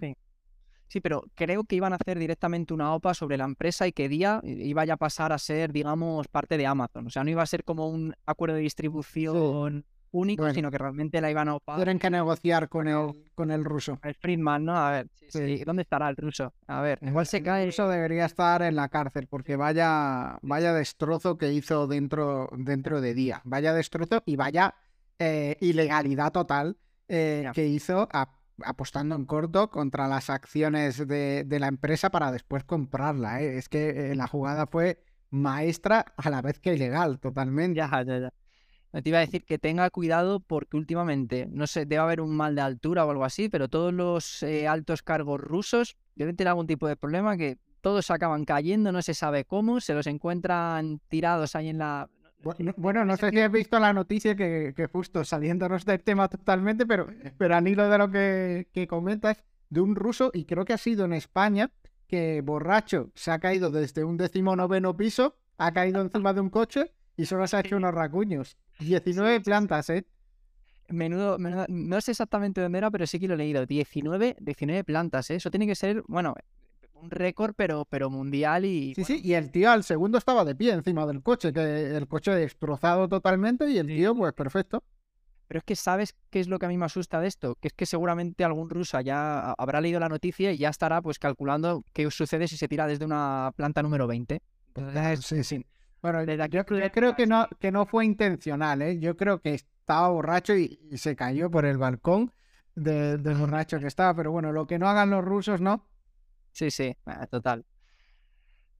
Sí. 0.89 1.01
pero 1.01 1.25
creo 1.35 1.65
que 1.65 1.77
iban 1.77 1.93
a 1.93 1.97
hacer 1.97 2.19
directamente 2.19 2.75
una 2.75 2.95
OPA 2.95 3.15
sobre 3.15 3.37
la 3.37 3.45
empresa 3.45 3.87
y 3.87 3.93
que 3.93 4.09
día 4.09 4.41
iba 4.45 4.85
ya 4.85 4.95
a 4.95 4.97
pasar 4.97 5.33
a 5.33 5.39
ser, 5.39 5.73
digamos, 5.73 6.29
parte 6.29 6.59
de 6.59 6.67
Amazon. 6.67 7.07
O 7.07 7.11
sea, 7.11 7.25
no 7.25 7.31
iba 7.31 7.43
a 7.43 7.47
ser 7.47 7.65
como 7.65 7.89
un 7.89 8.15
acuerdo 8.27 8.57
de 8.57 8.63
distribución 8.63 9.87
único, 10.13 10.53
sino 10.53 10.71
que 10.71 10.79
realmente 10.79 11.21
la 11.21 11.31
iban 11.31 11.49
a 11.49 11.55
opar. 11.55 11.77
Tienen 11.77 11.99
que 11.99 12.11
negociar 12.11 12.69
con 12.69 12.89
el, 12.89 13.15
con 13.35 13.51
el 13.51 13.65
ruso. 13.65 13.99
El 14.03 14.15
Friedman, 14.15 14.65
¿no? 14.65 14.77
A 14.77 14.91
ver, 14.91 15.09
sí, 15.29 15.63
¿dónde 15.65 15.83
estará 15.83 16.09
el 16.09 16.17
ruso? 16.17 16.53
A 16.67 16.81
ver. 16.81 16.99
Igual 17.03 17.27
se 17.27 17.43
cae. 17.43 17.69
Eso 17.69 17.89
debería 17.89 18.25
estar 18.25 18.63
en 18.63 18.77
la 18.77 18.89
cárcel, 18.89 19.27
porque 19.29 19.57
vaya, 19.57 20.39
vaya 20.43 20.73
destrozo 20.73 21.39
que 21.39 21.53
hizo 21.53 21.87
dentro, 21.87 22.49
dentro 22.57 23.01
de 23.01 23.15
día. 23.15 23.41
Vaya 23.45 23.73
destrozo 23.73 24.23
y 24.27 24.37
vaya 24.37 24.75
eh, 25.19 25.57
ilegalidad 25.61 26.33
total 26.33 26.79
eh, 27.09 27.51
que 27.53 27.67
hizo 27.67 28.09
apostando 28.65 29.15
en 29.15 29.27
corto 29.27 29.71
contra 29.71 30.09
las 30.09 30.31
acciones 30.31 31.07
de, 31.07 31.45
la 31.49 31.69
empresa 31.69 32.11
para 32.11 32.33
después 32.33 32.65
comprarla. 32.65 33.43
¿eh? 33.43 33.59
Es 33.59 33.69
que 33.69 34.15
la 34.15 34.27
jugada 34.27 34.67
fue 34.67 35.03
maestra 35.31 36.07
a 36.17 36.31
la 36.31 36.43
vez 36.43 36.59
que 36.59 36.75
ilegal, 36.75 37.21
totalmente. 37.21 37.79
Ya, 37.79 38.03
ya, 38.03 38.19
ya. 38.19 38.33
Te 38.93 39.09
iba 39.09 39.19
a 39.19 39.21
decir 39.21 39.45
que 39.45 39.59
tenga 39.59 39.89
cuidado 39.91 40.41
porque 40.41 40.77
últimamente, 40.77 41.47
no 41.51 41.69
sé, 41.69 41.87
debe 41.87 42.03
haber 42.03 42.21
un 42.21 42.37
mal 42.37 42.57
de 42.57 42.63
altura 42.63 43.07
o 43.07 43.11
algo 43.11 43.25
así, 43.25 43.49
pero 43.49 43.69
todos 43.69 43.93
los 43.93 44.43
eh, 44.43 44.67
altos 44.67 45.03
cargos 45.03 45.41
rusos 45.41 45.97
deben 46.17 46.35
tener 46.35 46.49
algún 46.49 46.67
tipo 46.67 46.89
de 46.89 46.97
problema 46.97 47.37
que 47.37 47.59
todos 47.81 48.11
acaban 48.11 48.45
cayendo, 48.45 48.91
no 48.91 49.01
se 49.01 49.15
sabe 49.15 49.45
cómo, 49.45 49.81
se 49.81 49.95
los 49.95 50.07
encuentran 50.07 51.01
tirados 51.09 51.55
ahí 51.55 51.69
en 51.69 51.79
la... 51.79 52.09
Bueno, 52.77 53.05
no 53.05 53.17
sé 53.17 53.31
si 53.31 53.39
has 53.39 53.53
visto 53.53 53.79
la 53.79 53.93
noticia 53.93 54.35
que, 54.35 54.89
justo 54.91 55.25
saliéndonos 55.25 55.85
del 55.85 56.03
tema 56.03 56.27
totalmente, 56.29 56.87
pero, 56.87 57.07
pero 57.37 57.55
al 57.55 57.69
hilo 57.69 57.89
de 57.89 57.99
lo 57.99 58.11
que, 58.11 58.69
que 58.73 58.87
comentas, 58.87 59.45
de 59.69 59.81
un 59.81 59.95
ruso, 59.95 60.31
y 60.33 60.47
creo 60.47 60.65
que 60.65 60.73
ha 60.73 60.79
sido 60.79 61.05
en 61.05 61.13
España, 61.13 61.71
que 62.09 62.41
borracho 62.41 63.13
se 63.15 63.31
ha 63.31 63.39
caído 63.39 63.71
desde 63.71 64.05
un 64.05 64.17
decimonoveno 64.17 64.97
piso, 64.97 65.37
ha 65.59 65.73
caído 65.73 66.01
encima 66.01 66.33
de 66.33 66.41
un 66.41 66.51
coche 66.51 66.93
y 67.17 67.27
solo 67.27 67.47
se 67.47 67.57
ha 67.57 67.61
hecho 67.61 67.77
unos 67.77 67.95
racuños. 67.95 68.57
19 68.81 69.41
plantas, 69.41 69.91
¿eh? 69.91 70.07
Menudo, 70.89 71.39
no 71.39 72.01
sé 72.01 72.11
exactamente 72.11 72.61
dónde 72.61 72.79
era, 72.79 72.91
pero 72.91 73.07
sí 73.07 73.21
que 73.21 73.29
lo 73.29 73.35
he 73.35 73.37
leído. 73.37 73.65
19, 73.65 74.37
19 74.41 74.85
plantas, 74.85 75.31
¿eh? 75.31 75.37
Eso 75.37 75.51
tiene 75.51 75.67
que 75.67 75.77
ser, 75.77 76.03
bueno, 76.09 76.35
un 76.95 77.11
récord, 77.11 77.55
pero, 77.57 77.87
pero 77.89 78.11
mundial 78.11 78.65
y... 78.65 78.95
Sí, 78.95 79.05
sí, 79.05 79.21
y 79.23 79.35
el 79.35 79.51
tío 79.51 79.71
al 79.71 79.85
segundo 79.85 80.19
estaba 80.19 80.45
de 80.45 80.55
pie 80.55 80.73
encima 80.73 81.07
del 81.07 81.23
coche, 81.23 81.53
que 81.53 81.97
el 81.97 82.09
coche 82.09 82.33
destrozado 82.33 83.09
totalmente 83.09 83.71
y 83.71 83.79
el 83.79 83.87
tío, 83.87 84.15
pues 84.15 84.33
perfecto. 84.33 84.83
Pero 85.49 85.59
es 85.59 85.65
que 85.65 85.75
sabes 85.75 86.15
qué 86.31 86.41
es 86.41 86.49
lo 86.49 86.59
que 86.59 86.67
a 86.67 86.69
mí 86.69 86.79
me 86.79 86.85
asusta 86.85 87.21
de 87.21 87.27
esto, 87.27 87.57
que 87.57 87.69
es 87.69 87.75
que 87.75 87.87
seguramente 87.87 88.45
algún 88.45 88.71
ruso 88.71 89.01
ya 89.01 89.53
habrá 89.53 89.81
leído 89.81 89.99
la 89.99 90.09
noticia 90.09 90.53
y 90.53 90.59
ya 90.59 90.69
estará 90.69 91.03
pues 91.03 91.19
calculando 91.19 91.85
qué 91.93 92.09
sucede 92.11 92.47
si 92.47 92.57
se 92.57 92.69
tira 92.69 92.87
desde 92.87 93.05
una 93.05 93.53
planta 93.57 93.83
número 93.83 94.07
20. 94.07 94.41
sí, 95.21 95.43
sí. 95.43 95.67
Bueno, 96.03 96.25
yo, 96.25 96.65
creo 96.65 97.15
que 97.15 97.27
no, 97.27 97.47
que 97.59 97.71
no 97.71 97.85
fue 97.85 98.07
intencional, 98.07 98.81
¿eh? 98.81 98.99
Yo 98.99 99.17
creo 99.17 99.41
que 99.41 99.55
estaba 99.55 100.09
borracho 100.09 100.55
y, 100.55 100.79
se 100.97 101.15
cayó 101.15 101.51
por 101.51 101.67
el 101.67 101.77
balcón 101.77 102.33
del 102.75 103.19
borracho 103.37 103.79
que 103.79 103.87
estaba. 103.87 104.15
Pero 104.15 104.33
bueno, 104.33 104.53
lo 104.53 104.67
que 104.67 104.79
no 104.79 104.89
hagan 104.89 105.11
los 105.11 105.25
rusos, 105.25 105.61
¿no? 105.61 105.87
Sí, 106.53 106.71
sí, 106.71 106.97
total. 107.31 107.67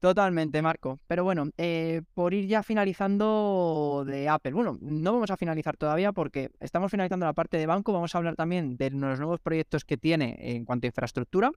Totalmente, 0.01 0.63
Marco. 0.63 0.99
Pero 1.07 1.25
bueno, 1.25 1.51
eh, 1.59 2.01
por 2.15 2.33
ir 2.33 2.47
ya 2.47 2.63
finalizando 2.63 4.03
de 4.07 4.31
Apple. 4.31 4.53
Bueno, 4.53 4.79
no 4.81 5.13
vamos 5.13 5.31
a 5.31 5.37
finalizar 5.37 5.77
todavía 5.77 6.13
porque 6.13 6.51
estamos 6.59 6.91
finalizando 6.91 7.27
la 7.27 7.35
parte 7.35 7.59
de 7.59 7.67
banco. 7.67 7.93
Vamos 7.93 8.15
a 8.15 8.19
hablar 8.19 8.35
también 8.35 8.79
de 8.79 8.91
los 8.91 9.19
nuevos 9.19 9.41
proyectos 9.41 9.85
que 9.85 9.99
tiene 9.99 10.37
en 10.39 10.65
cuanto 10.65 10.87
a 10.87 10.89
infraestructura. 10.89 11.53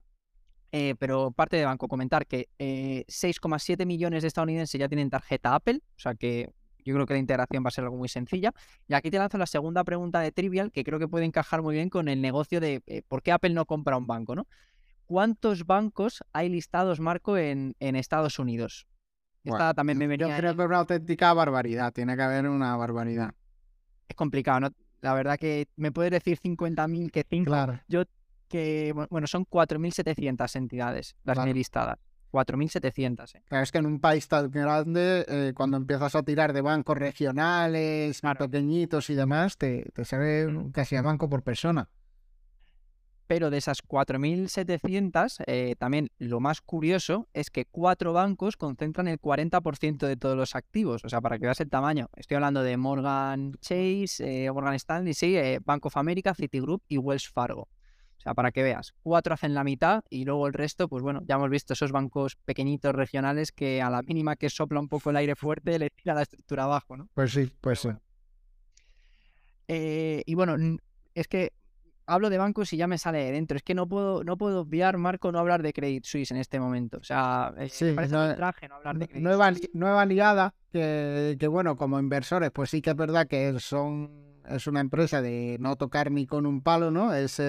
Eh, 0.76 0.96
pero 0.98 1.30
parte 1.30 1.56
de 1.56 1.64
banco, 1.64 1.86
comentar 1.86 2.26
que 2.26 2.48
6,7 2.58 3.80
eh, 3.80 3.86
millones 3.86 4.22
de 4.22 4.26
estadounidenses 4.26 4.76
ya 4.76 4.88
tienen 4.88 5.08
tarjeta 5.08 5.54
Apple, 5.54 5.80
o 5.96 6.00
sea 6.00 6.16
que 6.16 6.50
yo 6.84 6.92
creo 6.94 7.06
que 7.06 7.12
la 7.14 7.20
integración 7.20 7.62
va 7.64 7.68
a 7.68 7.70
ser 7.70 7.84
algo 7.84 7.96
muy 7.96 8.08
sencilla. 8.08 8.52
Y 8.88 8.94
aquí 8.94 9.08
te 9.08 9.18
lanzo 9.18 9.38
la 9.38 9.46
segunda 9.46 9.84
pregunta 9.84 10.18
de 10.18 10.32
Trivial, 10.32 10.72
que 10.72 10.82
creo 10.82 10.98
que 10.98 11.06
puede 11.06 11.26
encajar 11.26 11.62
muy 11.62 11.76
bien 11.76 11.90
con 11.90 12.08
el 12.08 12.20
negocio 12.20 12.58
de 12.58 12.82
eh, 12.88 13.02
por 13.06 13.22
qué 13.22 13.30
Apple 13.30 13.50
no 13.50 13.66
compra 13.66 13.96
un 13.96 14.08
banco, 14.08 14.34
¿no? 14.34 14.48
¿Cuántos 15.06 15.64
bancos 15.64 16.24
hay 16.32 16.48
listados, 16.48 16.98
Marco, 16.98 17.38
en, 17.38 17.76
Estados 17.78 18.40
Unidos? 18.40 18.88
Esta 19.44 19.74
también 19.74 19.96
me 19.96 20.08
venía... 20.08 20.26
Yo 20.26 20.36
creo 20.36 20.56
que 20.56 20.62
es 20.62 20.66
una 20.66 20.78
auténtica 20.78 21.32
barbaridad, 21.34 21.92
tiene 21.92 22.16
que 22.16 22.22
haber 22.22 22.48
una 22.48 22.76
barbaridad. 22.76 23.32
Es 24.08 24.16
complicado, 24.16 24.58
¿no? 24.58 24.70
La 25.02 25.14
verdad 25.14 25.38
que 25.38 25.68
me 25.76 25.92
puedes 25.92 26.10
decir 26.10 26.40
50.000 26.40 27.12
que 27.12 27.24
5. 27.30 27.44
Claro. 27.44 27.80
Yo 27.86 28.06
que, 28.54 28.94
bueno, 29.10 29.26
son 29.26 29.44
4.700 29.46 30.54
entidades 30.54 31.16
las 31.24 31.34
claro. 31.34 31.52
listadas. 31.52 31.98
4.700. 32.30 33.34
¿eh? 33.34 33.42
es 33.50 33.72
que 33.72 33.78
en 33.78 33.86
un 33.86 33.98
país 33.98 34.28
tan 34.28 34.48
grande, 34.48 35.24
eh, 35.26 35.52
cuando 35.56 35.76
empiezas 35.76 36.14
a 36.14 36.22
tirar 36.22 36.52
de 36.52 36.60
bancos 36.60 36.96
regionales, 36.96 38.22
más 38.22 38.36
pequeñitos 38.36 39.10
y 39.10 39.16
demás, 39.16 39.58
te, 39.58 39.90
te 39.92 40.04
sale 40.04 40.70
casi 40.70 40.94
a 40.94 41.02
banco 41.02 41.28
por 41.28 41.42
persona. 41.42 41.88
Pero 43.26 43.50
de 43.50 43.58
esas 43.58 43.82
4.700, 43.82 45.42
eh, 45.48 45.74
también 45.76 46.12
lo 46.18 46.38
más 46.38 46.60
curioso 46.60 47.26
es 47.32 47.50
que 47.50 47.64
cuatro 47.64 48.12
bancos 48.12 48.56
concentran 48.56 49.08
el 49.08 49.20
40% 49.20 50.06
de 50.06 50.16
todos 50.16 50.36
los 50.36 50.54
activos. 50.54 51.04
O 51.04 51.08
sea, 51.08 51.20
para 51.20 51.40
que 51.40 51.46
veas 51.46 51.58
el 51.58 51.70
tamaño. 51.70 52.08
Estoy 52.14 52.36
hablando 52.36 52.62
de 52.62 52.76
Morgan 52.76 53.54
Chase, 53.60 54.44
eh, 54.46 54.52
Morgan 54.52 54.74
Stanley, 54.74 55.14
sí, 55.14 55.36
eh, 55.36 55.58
Bank 55.64 55.86
of 55.86 55.96
America, 55.96 56.34
Citigroup 56.34 56.84
y 56.86 56.98
Wells 56.98 57.28
Fargo 57.28 57.68
sea, 58.22 58.34
para 58.34 58.52
que 58.52 58.62
veas, 58.62 58.94
cuatro 59.02 59.34
hacen 59.34 59.54
la 59.54 59.64
mitad 59.64 60.02
y 60.08 60.24
luego 60.24 60.46
el 60.46 60.52
resto, 60.52 60.88
pues 60.88 61.02
bueno, 61.02 61.20
ya 61.26 61.36
hemos 61.36 61.50
visto 61.50 61.72
esos 61.72 61.92
bancos 61.92 62.36
pequeñitos 62.44 62.94
regionales 62.94 63.52
que 63.52 63.82
a 63.82 63.90
la 63.90 64.02
mínima 64.02 64.36
que 64.36 64.50
sopla 64.50 64.80
un 64.80 64.88
poco 64.88 65.10
el 65.10 65.16
aire 65.16 65.36
fuerte 65.36 65.78
le 65.78 65.90
tira 65.90 66.14
la 66.14 66.22
estructura 66.22 66.64
abajo, 66.64 66.96
¿no? 66.96 67.08
Pues 67.14 67.32
sí, 67.32 67.50
pues 67.60 67.80
sí. 67.80 67.90
Eh, 69.68 70.22
y 70.26 70.34
bueno, 70.34 70.56
es 71.14 71.28
que 71.28 71.52
hablo 72.06 72.30
de 72.30 72.38
bancos 72.38 72.72
y 72.72 72.76
ya 72.76 72.86
me 72.86 72.98
sale 72.98 73.18
de 73.18 73.32
dentro. 73.32 73.56
Es 73.56 73.62
que 73.62 73.74
no 73.74 73.88
puedo, 73.88 74.24
no 74.24 74.36
puedo 74.36 74.60
obviar, 74.60 74.98
Marco, 74.98 75.32
no 75.32 75.38
hablar 75.38 75.62
de 75.62 75.72
Credit 75.72 76.04
Suisse 76.04 76.30
en 76.30 76.36
este 76.38 76.60
momento. 76.60 76.98
O 76.98 77.04
sea, 77.04 77.54
eh, 77.58 77.68
sí, 77.68 77.94
no, 78.10 78.34
traje 78.34 78.68
no 78.68 78.76
hablar 78.76 78.98
de 78.98 79.08
Credit 79.08 79.22
nueva, 79.22 79.52
nueva 79.72 80.06
ligada 80.06 80.54
que, 80.70 81.36
que, 81.38 81.48
bueno, 81.48 81.76
como 81.76 81.98
inversores, 81.98 82.50
pues 82.50 82.70
sí 82.70 82.82
que 82.82 82.90
es 82.90 82.96
verdad 82.96 83.26
que 83.26 83.58
son 83.58 84.33
es 84.48 84.66
una 84.66 84.80
empresa 84.80 85.22
de 85.22 85.56
no 85.60 85.76
tocar 85.76 86.10
ni 86.10 86.26
con 86.26 86.46
un 86.46 86.62
palo, 86.62 86.90
¿no? 86.90 87.14
Es, 87.14 87.40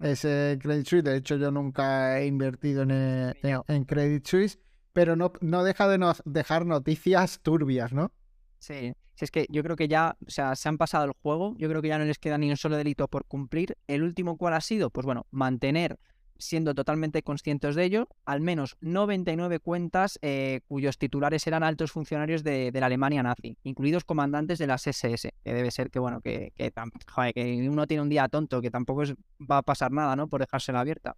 ese 0.00 0.58
Credit 0.60 0.86
Suisse. 0.86 1.04
De 1.04 1.16
hecho, 1.16 1.36
yo 1.36 1.50
nunca 1.50 2.18
he 2.18 2.26
invertido 2.26 2.82
en, 2.82 2.90
eh, 2.90 3.34
en, 3.42 3.84
Credit 3.84 4.26
Suisse, 4.26 4.58
pero 4.92 5.16
no, 5.16 5.32
no 5.40 5.62
deja 5.62 5.88
de 5.88 5.98
nos 5.98 6.22
dejar 6.24 6.66
noticias 6.66 7.40
turbias, 7.40 7.92
¿no? 7.92 8.12
Sí, 8.58 8.92
Si 9.14 9.24
es 9.24 9.30
que 9.30 9.46
yo 9.50 9.62
creo 9.62 9.76
que 9.76 9.88
ya, 9.88 10.16
o 10.26 10.30
sea, 10.30 10.56
se 10.56 10.68
han 10.68 10.78
pasado 10.78 11.04
el 11.04 11.12
juego, 11.12 11.54
yo 11.58 11.68
creo 11.68 11.82
que 11.82 11.88
ya 11.88 11.98
no 11.98 12.04
les 12.04 12.18
queda 12.18 12.38
ni 12.38 12.50
un 12.50 12.56
solo 12.56 12.76
delito 12.76 13.08
por 13.08 13.24
cumplir. 13.26 13.76
El 13.86 14.02
último 14.02 14.36
cuál 14.36 14.54
ha 14.54 14.60
sido, 14.60 14.90
pues 14.90 15.06
bueno, 15.06 15.26
mantener 15.30 15.98
siendo 16.40 16.74
totalmente 16.74 17.22
conscientes 17.22 17.74
de 17.74 17.84
ello, 17.84 18.08
al 18.24 18.40
menos 18.40 18.76
99 18.80 19.60
cuentas 19.60 20.18
eh, 20.22 20.60
cuyos 20.66 20.98
titulares 20.98 21.46
eran 21.46 21.62
altos 21.62 21.92
funcionarios 21.92 22.42
de, 22.42 22.70
la 22.72 22.86
Alemania 22.86 23.22
nazi, 23.22 23.56
incluidos 23.62 24.04
comandantes 24.04 24.58
de 24.58 24.66
las 24.66 24.86
SS, 24.86 25.32
que 25.44 25.54
debe 25.54 25.70
ser 25.70 25.90
que, 25.90 25.98
bueno, 25.98 26.20
que, 26.20 26.52
que, 26.56 26.72
que 27.34 27.68
uno 27.68 27.86
tiene 27.86 28.02
un 28.02 28.08
día 28.08 28.28
tonto, 28.28 28.60
que 28.60 28.70
tampoco 28.70 29.02
va 29.38 29.58
a 29.58 29.62
pasar 29.62 29.92
nada, 29.92 30.16
¿no? 30.16 30.28
Por 30.28 30.40
dejársela 30.40 30.80
abierta. 30.80 31.16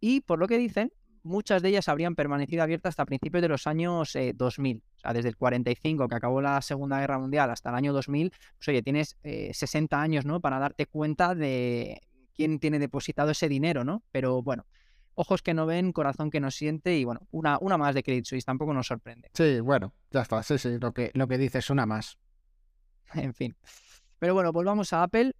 Y 0.00 0.22
por 0.22 0.38
lo 0.38 0.48
que 0.48 0.58
dicen, 0.58 0.92
muchas 1.24 1.62
de 1.62 1.70
ellas 1.70 1.88
habrían 1.88 2.14
permanecido 2.14 2.62
abiertas 2.62 2.90
hasta 2.90 3.06
principios 3.06 3.42
de 3.42 3.48
los 3.48 3.66
años 3.66 4.16
2000. 4.34 4.76
Eh, 4.76 4.80
o 4.96 5.00
sea, 5.00 5.12
desde 5.12 5.30
el 5.30 5.36
45, 5.36 6.08
que 6.08 6.14
acabó 6.14 6.40
la 6.40 6.60
Segunda 6.62 7.00
Guerra 7.00 7.18
Mundial, 7.18 7.50
hasta 7.50 7.70
el 7.70 7.74
año 7.74 7.92
2000, 7.92 8.30
pues 8.30 8.68
oye, 8.68 8.82
tienes 8.82 9.16
60 9.22 9.96
eh, 9.96 10.00
años, 10.00 10.24
¿no? 10.24 10.40
Para 10.40 10.58
darte 10.58 10.86
cuenta 10.86 11.34
de 11.34 12.00
quién 12.34 12.58
tiene 12.58 12.78
depositado 12.78 13.30
ese 13.30 13.48
dinero, 13.48 13.84
¿no? 13.84 14.02
Pero 14.12 14.42
bueno, 14.42 14.66
ojos 15.14 15.42
que 15.42 15.54
no 15.54 15.66
ven, 15.66 15.92
corazón 15.92 16.30
que 16.30 16.40
no 16.40 16.50
siente 16.50 16.96
y 16.96 17.04
bueno, 17.04 17.26
una, 17.30 17.58
una 17.60 17.78
más 17.78 17.94
de 17.94 18.02
Credit 18.02 18.24
Suisse 18.24 18.44
tampoco 18.44 18.74
nos 18.74 18.86
sorprende. 18.86 19.30
Sí, 19.34 19.60
bueno, 19.60 19.94
ya 20.10 20.22
está, 20.22 20.42
sí, 20.42 20.58
sí, 20.58 20.78
lo 20.80 20.92
que, 20.92 21.10
lo 21.14 21.28
que 21.28 21.38
dices, 21.38 21.70
una 21.70 21.86
más. 21.86 22.18
en 23.14 23.34
fin. 23.34 23.56
Pero 24.18 24.34
bueno, 24.34 24.52
volvamos 24.52 24.92
a 24.92 25.02
Apple, 25.02 25.34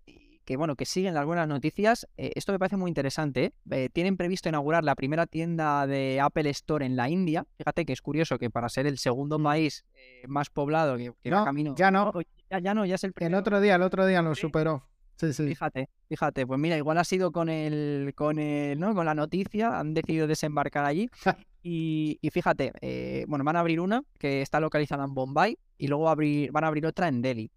que 0.44 0.56
bueno, 0.56 0.76
que 0.76 0.84
siguen 0.84 1.14
las 1.14 1.24
buenas 1.24 1.48
noticias. 1.48 2.06
Eh, 2.16 2.32
esto 2.34 2.52
me 2.52 2.58
parece 2.58 2.76
muy 2.76 2.90
interesante. 2.90 3.44
¿eh? 3.44 3.52
Eh, 3.70 3.88
tienen 3.90 4.16
previsto 4.16 4.48
inaugurar 4.48 4.84
la 4.84 4.94
primera 4.94 5.26
tienda 5.26 5.86
de 5.86 6.20
Apple 6.20 6.50
Store 6.50 6.84
en 6.84 6.96
la 6.96 7.08
India. 7.08 7.46
Fíjate 7.56 7.86
que 7.86 7.92
es 7.92 8.02
curioso 8.02 8.38
que 8.38 8.50
para 8.50 8.68
ser 8.68 8.86
el 8.86 8.98
segundo 8.98 9.42
país 9.42 9.84
más 10.26 10.50
poblado 10.50 10.96
que, 10.96 11.12
que 11.22 11.30
no, 11.30 11.44
camino. 11.44 11.74
Ya 11.76 11.90
no. 11.90 12.12
Ya, 12.50 12.58
ya, 12.58 12.74
no, 12.74 12.84
ya 12.84 12.96
es 12.96 13.04
el 13.04 13.14
primero. 13.14 13.36
El 13.36 13.40
otro 13.40 13.60
día, 13.60 13.76
el 13.76 13.82
otro 13.82 14.06
día 14.06 14.20
lo 14.20 14.34
superó. 14.34 14.86
Sí, 15.16 15.32
sí. 15.32 15.46
Fíjate, 15.46 15.88
fíjate, 16.08 16.46
pues 16.46 16.58
mira, 16.58 16.76
igual 16.76 16.98
ha 16.98 17.04
sido 17.04 17.30
con 17.30 17.48
el, 17.48 18.12
con 18.16 18.38
el, 18.38 18.78
¿no? 18.78 18.94
Con 18.94 19.06
la 19.06 19.14
noticia, 19.14 19.78
han 19.78 19.94
decidido 19.94 20.26
desembarcar 20.26 20.84
allí. 20.84 21.08
y, 21.62 22.18
fíjate, 22.32 22.72
eh, 22.80 23.24
bueno, 23.28 23.44
van 23.44 23.56
a 23.56 23.60
abrir 23.60 23.80
una 23.80 24.02
que 24.18 24.42
está 24.42 24.60
localizada 24.60 25.04
en 25.04 25.14
Bombay 25.14 25.56
y 25.78 25.86
luego 25.86 26.08
abrir, 26.08 26.50
van 26.50 26.64
a 26.64 26.66
abrir 26.68 26.86
otra 26.86 27.08
en 27.08 27.22
Delhi. 27.22 27.50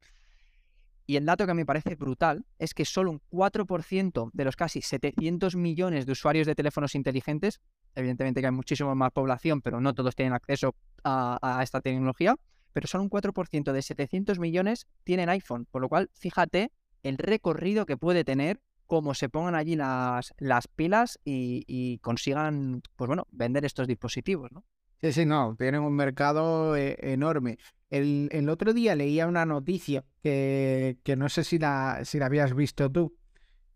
Y 1.09 1.15
el 1.15 1.25
dato 1.25 1.47
que 1.47 1.53
me 1.53 1.65
parece 1.65 1.95
brutal 1.95 2.45
es 2.59 2.73
que 2.73 2.83
solo 2.83 3.11
un 3.11 3.21
4% 3.31 4.29
de 4.33 4.45
los 4.45 4.57
casi 4.57 4.81
700 4.81 5.55
millones 5.55 6.05
de 6.05 6.11
usuarios 6.11 6.45
de 6.45 6.53
teléfonos 6.53 6.95
inteligentes, 6.95 7.61
evidentemente 7.95 8.41
que 8.41 8.47
hay 8.47 8.51
muchísima 8.51 8.93
más 8.93 9.11
población, 9.11 9.61
pero 9.61 9.79
no 9.79 9.93
todos 9.93 10.15
tienen 10.15 10.33
acceso 10.33 10.75
a, 11.05 11.39
a 11.41 11.63
esta 11.63 11.79
tecnología, 11.79 12.35
pero 12.73 12.87
solo 12.87 13.05
un 13.05 13.09
4% 13.09 13.71
de 13.71 13.81
700 13.81 14.37
millones 14.37 14.85
tienen 15.05 15.29
iPhone, 15.29 15.65
por 15.71 15.81
lo 15.81 15.87
cual 15.87 16.09
fíjate 16.13 16.71
el 17.07 17.17
recorrido 17.17 17.85
que 17.85 17.97
puede 17.97 18.23
tener 18.23 18.61
como 18.87 19.13
se 19.13 19.29
pongan 19.29 19.55
allí 19.55 19.75
las, 19.75 20.33
las 20.37 20.67
pilas 20.67 21.19
y, 21.23 21.99
consigan, 21.99 22.81
pues 22.95 23.07
bueno, 23.07 23.27
vender 23.31 23.65
estos 23.65 23.87
dispositivos, 23.87 24.51
¿no? 24.51 24.63
Sí, 25.01 25.11
sí, 25.11 25.25
no, 25.25 25.55
tienen 25.59 25.81
un 25.81 25.93
mercado 25.93 26.75
eh, 26.75 26.97
enorme. 27.01 27.59
El, 27.89 28.29
el, 28.31 28.49
otro 28.49 28.73
día 28.73 28.95
leía 28.95 29.27
una 29.27 29.45
noticia 29.45 30.03
que, 30.23 30.97
que 31.03 31.15
no 31.15 31.29
sé 31.29 31.43
si 31.43 31.59
la, 31.59 31.99
si 32.03 32.17
la 32.17 32.25
habías 32.25 32.55
visto 32.55 32.91
tú, 32.91 33.15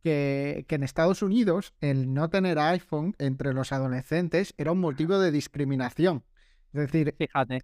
que, 0.01 0.65
que, 0.67 0.75
en 0.75 0.83
Estados 0.83 1.21
Unidos 1.21 1.75
el 1.79 2.13
no 2.13 2.29
tener 2.29 2.57
iPhone 2.57 3.13
entre 3.19 3.53
los 3.53 3.71
adolescentes 3.71 4.55
era 4.57 4.71
un 4.71 4.79
motivo 4.79 5.19
de 5.19 5.31
discriminación. 5.31 6.23
Es 6.73 6.81
decir, 6.81 7.13
fíjate. 7.17 7.61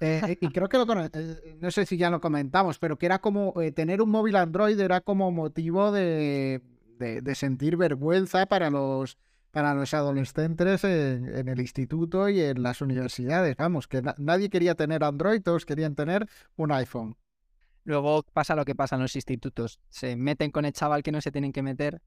Eh, 0.00 0.38
y 0.40 0.48
creo 0.48 0.68
que 0.68 0.78
lo, 0.78 1.04
eh, 1.04 1.56
no 1.60 1.70
sé 1.70 1.84
si 1.84 1.96
ya 1.96 2.10
lo 2.10 2.20
comentamos, 2.20 2.78
pero 2.78 2.98
que 2.98 3.06
era 3.06 3.18
como 3.18 3.60
eh, 3.60 3.72
tener 3.72 4.00
un 4.00 4.10
móvil 4.10 4.36
Android 4.36 4.78
era 4.78 5.00
como 5.00 5.32
motivo 5.32 5.90
de, 5.90 6.62
de, 6.98 7.34
sentir 7.34 7.76
vergüenza 7.76 8.46
para 8.46 8.70
los 8.70 9.18
para 9.50 9.74
los 9.74 9.94
adolescentes 9.94 10.84
en, 10.84 11.48
el 11.48 11.60
instituto 11.60 12.28
y 12.28 12.40
en 12.40 12.62
las 12.62 12.80
universidades. 12.80 13.56
Vamos, 13.56 13.88
que 13.88 14.02
nadie 14.18 14.50
quería 14.50 14.74
tener 14.74 15.02
Android, 15.02 15.42
todos 15.42 15.64
querían 15.64 15.94
tener 15.94 16.28
un 16.56 16.70
iPhone. 16.70 17.16
Luego 17.84 18.22
pasa 18.22 18.54
lo 18.54 18.64
que 18.64 18.74
pasa 18.74 18.96
en 18.96 19.02
los 19.02 19.16
institutos. 19.16 19.80
Se 19.88 20.14
meten 20.16 20.50
con 20.50 20.66
el 20.66 20.74
chaval 20.74 21.02
que 21.02 21.10
no 21.10 21.20
se 21.22 21.32
tienen 21.32 21.52
que 21.52 21.62
meter. 21.62 22.02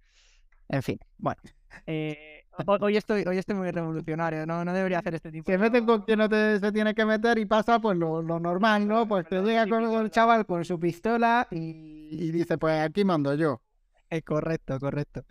En 0.71 0.81
fin, 0.81 0.97
bueno. 1.17 1.41
Eh, 1.86 2.45
Hoy 2.81 2.97
estoy, 2.97 3.23
hoy 3.25 3.38
estoy 3.38 3.55
muy 3.55 3.71
revolucionario, 3.71 4.45
no, 4.45 4.65
no 4.65 4.73
debería 4.73 4.99
hacer 4.99 5.15
este 5.15 5.31
tipo. 5.31 5.49
Se 5.49 5.57
meten 5.57 5.86
con 5.86 6.01
quien 6.01 6.19
no 6.19 6.27
se 6.27 6.71
tiene 6.71 6.93
que 6.93 7.05
meter 7.05 7.39
y 7.39 7.45
pasa 7.45 7.79
pues 7.79 7.97
lo, 7.97 8.21
normal, 8.21 8.88
¿no? 8.88 9.07
Pues 9.07 9.27
te 9.27 9.41
llega 9.41 9.65
con 9.67 9.84
el 9.84 10.12
chaval 10.12 10.45
con 10.45 10.63
su 10.65 10.79
pistola 10.79 11.47
y, 11.49 12.29
dice, 12.31 12.57
pues 12.57 12.81
aquí 12.81 13.05
mando 13.05 13.34
yo. 13.36 13.62
Es 14.10 14.21
correcto, 14.23 14.79
correcto. 14.79 15.23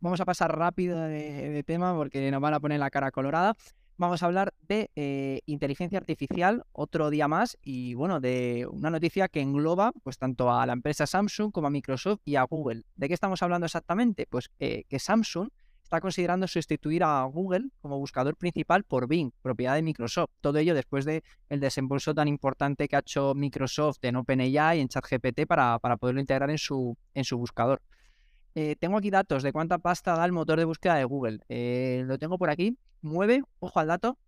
Vamos 0.00 0.20
a 0.20 0.24
pasar 0.24 0.56
rápido 0.56 1.00
de, 1.00 1.64
tema 1.66 1.94
porque 1.94 2.30
nos 2.30 2.40
van 2.40 2.54
a 2.54 2.60
poner 2.60 2.78
la 2.78 2.90
cara 2.90 3.10
colorada. 3.10 3.56
Vamos 3.98 4.22
a 4.22 4.26
hablar 4.26 4.54
de 4.62 4.90
eh, 4.96 5.40
inteligencia 5.46 5.98
artificial 5.98 6.64
otro 6.72 7.10
día 7.10 7.28
más 7.28 7.58
y 7.62 7.94
bueno, 7.94 8.20
de 8.20 8.66
una 8.70 8.90
noticia 8.90 9.28
que 9.28 9.40
engloba 9.40 9.92
pues 10.02 10.18
tanto 10.18 10.50
a 10.50 10.64
la 10.66 10.72
empresa 10.72 11.06
Samsung 11.06 11.52
como 11.52 11.66
a 11.66 11.70
Microsoft 11.70 12.20
y 12.24 12.36
a 12.36 12.42
Google. 12.44 12.84
¿De 12.96 13.08
qué 13.08 13.14
estamos 13.14 13.42
hablando 13.42 13.66
exactamente? 13.66 14.26
Pues 14.26 14.50
eh, 14.58 14.84
que 14.88 14.98
Samsung 14.98 15.50
está 15.82 16.00
considerando 16.00 16.48
sustituir 16.48 17.04
a 17.04 17.22
Google 17.24 17.68
como 17.82 17.98
buscador 17.98 18.34
principal 18.36 18.82
por 18.82 19.06
Bing, 19.06 19.30
propiedad 19.42 19.74
de 19.74 19.82
Microsoft. 19.82 20.30
Todo 20.40 20.58
ello 20.58 20.74
después 20.74 21.04
del 21.04 21.22
el 21.50 21.60
desembolso 21.60 22.14
tan 22.14 22.28
importante 22.28 22.88
que 22.88 22.96
ha 22.96 23.00
hecho 23.00 23.34
Microsoft 23.34 23.98
en 24.02 24.16
OpenAI 24.16 24.78
y 24.78 24.80
en 24.80 24.88
ChatGPT 24.88 25.46
para, 25.46 25.78
para 25.78 25.98
poderlo 25.98 26.20
integrar 26.22 26.50
en 26.50 26.58
su, 26.58 26.96
en 27.12 27.24
su 27.24 27.36
buscador. 27.36 27.82
Eh, 28.54 28.76
tengo 28.78 28.98
aquí 28.98 29.10
datos 29.10 29.42
de 29.42 29.52
cuánta 29.52 29.78
pasta 29.78 30.14
da 30.14 30.24
el 30.24 30.32
motor 30.32 30.58
de 30.58 30.64
búsqueda 30.64 30.96
de 30.96 31.04
Google. 31.04 31.40
Eh, 31.48 32.02
lo 32.06 32.18
tengo 32.18 32.38
por 32.38 32.50
aquí. 32.50 32.76
Mueve, 33.00 33.42
ojo 33.58 33.80
al 33.80 33.88
dato, 33.88 34.18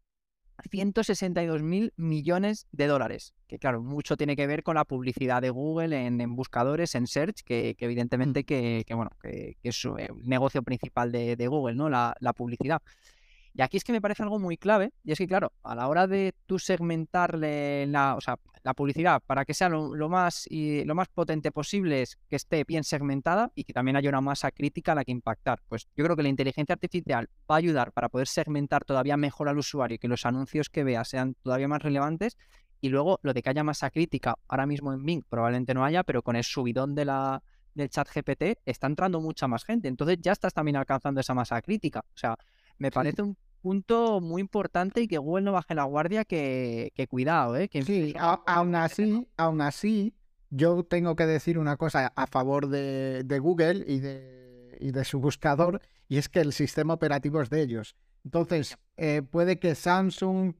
162 0.71 1.63
mil 1.63 1.93
millones 1.97 2.67
de 2.73 2.87
dólares. 2.87 3.35
Que 3.47 3.59
claro, 3.59 3.83
mucho 3.83 4.17
tiene 4.17 4.37
que 4.37 4.47
ver 4.47 4.63
con 4.63 4.77
la 4.77 4.85
publicidad 4.85 5.43
de 5.43 5.51
Google 5.51 6.07
en, 6.07 6.37
buscadores, 6.37 6.95
en 6.95 7.07
search, 7.07 7.43
que, 7.45 7.77
mm. 7.79 7.85
evidentemente 7.85 8.45
que, 8.45 8.85
bueno, 8.91 9.11
que, 9.21 9.57
es 9.63 9.85
el 9.85 10.27
negocio 10.27 10.63
principal 10.63 11.13
de, 11.13 11.47
Google, 11.47 11.75
¿no? 11.75 11.89
La, 11.89 12.17
la, 12.21 12.33
publicidad. 12.33 12.83
Y 13.57 13.63
aquí 13.63 13.77
es 13.77 13.85
que 13.85 13.93
me 13.93 14.01
parece 14.01 14.25
algo 14.25 14.41
muy 14.41 14.57
clave, 14.57 14.93
y 15.05 15.13
es 15.13 15.19
que, 15.19 15.29
claro, 15.29 15.53
a 15.63 15.77
la 15.77 15.87
hora 15.87 16.09
de 16.09 16.35
tú 16.47 16.59
segmentarle 16.59 17.87
la, 17.87 18.17
o 18.17 18.21
sea, 18.21 18.37
la 18.65 18.75
publicidad 18.75 19.23
para 19.25 19.45
que 19.45 19.55
sea 19.55 19.69
lo, 19.69 20.09
más, 20.09 20.47
y, 20.51 20.85
lo 20.85 20.97
más 20.97 21.07
potente 21.09 21.53
posible, 21.53 22.03
es 22.03 22.17
que 22.29 22.35
esté 22.35 22.65
bien 22.65 22.83
segmentada 22.83 23.53
y 23.55 23.63
que 23.63 23.73
también 23.73 23.97
haya 23.97 24.09
una 24.09 24.21
masa 24.21 24.51
crítica 24.51 24.93
a 24.93 24.95
la 24.97 25.05
que 25.05 25.13
impactar. 25.13 25.61
Pues 25.69 25.87
yo 25.95 26.03
creo 26.03 26.17
que 26.17 26.25
la 26.25 26.31
inteligencia 26.31 26.73
artificial 26.73 27.29
va 27.49 27.55
a 27.55 27.59
ayudar 27.59 27.93
para 27.93 28.09
poder 28.09 28.27
segmentar 28.27 28.85
todavía 28.85 29.17
mejor 29.17 29.49
al 29.49 29.59
usuario 29.59 29.97
y 29.97 29.99
que 29.99 30.09
los 30.09 30.27
anuncios 30.27 30.69
que 30.69 30.83
vea 30.83 31.05
sean 31.05 31.35
todavía 31.43 31.69
más 31.69 31.83
relevantes. 31.83 32.37
Y 32.81 32.89
luego 32.89 33.21
lo 33.23 33.35
de 33.35 33.43
que 33.43 33.51
haya 33.51 33.63
masa 33.63 33.91
crítica, 33.91 34.37
ahora 34.49 34.67
mismo 34.67 34.93
en 34.93 35.05
Bing 35.05 35.23
probablemente 35.29 35.75
no 35.75 35.85
haya, 35.85 36.03
pero 36.03 36.23
con 36.23 36.35
el 36.35 36.45
subidón 36.45 36.95
de 36.95 37.05
la, 37.05 37.43
del 37.75 37.89
chat 37.89 38.09
GPT 38.09 38.61
está 38.65 38.87
entrando 38.87 39.21
mucha 39.21 39.47
más 39.47 39.65
gente. 39.65 39.89
Entonces 39.89 40.19
ya 40.21 40.33
estás 40.33 40.55
también 40.55 40.77
alcanzando 40.77 41.21
esa 41.21 41.35
masa 41.35 41.61
crítica. 41.63 42.01
O 42.01 42.17
sea, 42.17 42.37
me 42.79 42.91
parece 42.91 43.23
un 43.23 43.37
punto 43.63 44.21
muy 44.21 44.43
importante 44.43 45.01
y 45.01 45.09
que 45.09 45.19
Google 45.19 45.45
no 45.45 45.53
baje 45.53 45.75
la 45.75 45.85
guardia, 45.85 46.25
que, 46.25 46.93
cuidado, 47.09 47.57
¿eh? 47.57 47.69
Que... 47.69 47.83
Sí, 47.83 48.15
aún 48.19 48.75
así, 48.75 49.27
aún 49.37 49.61
así, 49.63 50.15
yo 50.51 50.85
tengo 50.85 51.17
que 51.17 51.27
decir 51.27 51.59
una 51.59 51.77
cosa 51.77 52.13
a 52.15 52.27
favor 52.27 52.69
de, 52.69 53.39
Google 53.41 53.85
y 53.87 54.01
de, 54.01 54.77
y 54.81 54.91
de 54.91 55.05
su 55.05 55.19
buscador, 55.19 55.81
y 56.09 56.19
es 56.19 56.29
que 56.29 56.41
el 56.41 56.53
sistema 56.53 56.95
operativo 56.95 57.41
es 57.41 57.51
de 57.51 57.63
ellos. 57.63 57.97
Entonces, 58.25 58.77
eh, 58.97 59.23
puede 59.23 59.59
que 59.59 59.75
Samsung 59.75 60.55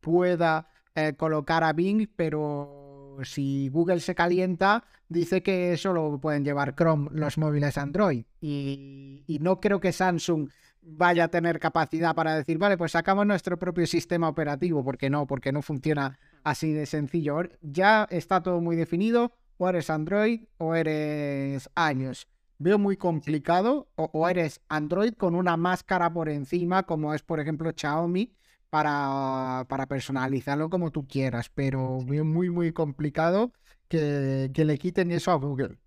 pueda 0.00 0.68
eh, 0.94 1.14
colocar 1.16 1.64
a 1.64 1.72
Bing, 1.72 2.08
pero 2.14 3.18
si 3.22 3.68
Google 3.70 4.00
se 4.00 4.14
calienta, 4.14 4.84
dice 5.08 5.42
que 5.42 5.76
solo 5.76 6.18
pueden 6.20 6.44
llevar 6.44 6.74
Chrome 6.74 7.08
los 7.12 7.38
móviles 7.38 7.78
Android. 7.78 8.24
Y, 8.40 9.24
y 9.26 9.38
no 9.38 9.60
creo 9.60 9.80
que 9.80 9.92
Samsung 9.92 10.50
vaya 10.86 11.24
a 11.24 11.28
tener 11.28 11.58
capacidad 11.58 12.14
para 12.14 12.36
decir, 12.36 12.58
vale, 12.58 12.76
pues 12.76 12.92
sacamos 12.92 13.26
nuestro 13.26 13.58
propio 13.58 13.86
sistema 13.86 14.28
operativo, 14.28 14.84
porque 14.84 15.10
no, 15.10 15.26
porque 15.26 15.52
no 15.52 15.62
funciona 15.62 16.18
así 16.42 16.72
de 16.72 16.86
sencillo. 16.86 17.42
Ya 17.62 18.06
está 18.10 18.42
todo 18.42 18.60
muy 18.60 18.76
definido, 18.76 19.32
o 19.56 19.68
eres 19.68 19.90
Android 19.90 20.44
o 20.58 20.74
eres 20.74 21.70
iOS. 21.76 22.28
Veo 22.58 22.78
muy 22.78 22.96
complicado, 22.96 23.88
o, 23.96 24.28
eres 24.28 24.60
Android 24.68 25.14
con 25.14 25.34
una 25.34 25.56
máscara 25.56 26.12
por 26.12 26.28
encima, 26.28 26.84
como 26.84 27.12
es 27.12 27.22
por 27.22 27.40
ejemplo 27.40 27.72
Xiaomi, 27.76 28.32
para, 28.70 29.66
para 29.68 29.86
personalizarlo 29.86 30.70
como 30.70 30.90
tú 30.90 31.06
quieras, 31.06 31.50
pero 31.52 31.98
veo 32.04 32.24
muy, 32.24 32.50
muy 32.50 32.72
complicado 32.72 33.52
que, 33.88 34.50
que 34.54 34.64
le 34.64 34.78
quiten 34.78 35.10
eso 35.10 35.30
a 35.30 35.36
Google. 35.36 35.78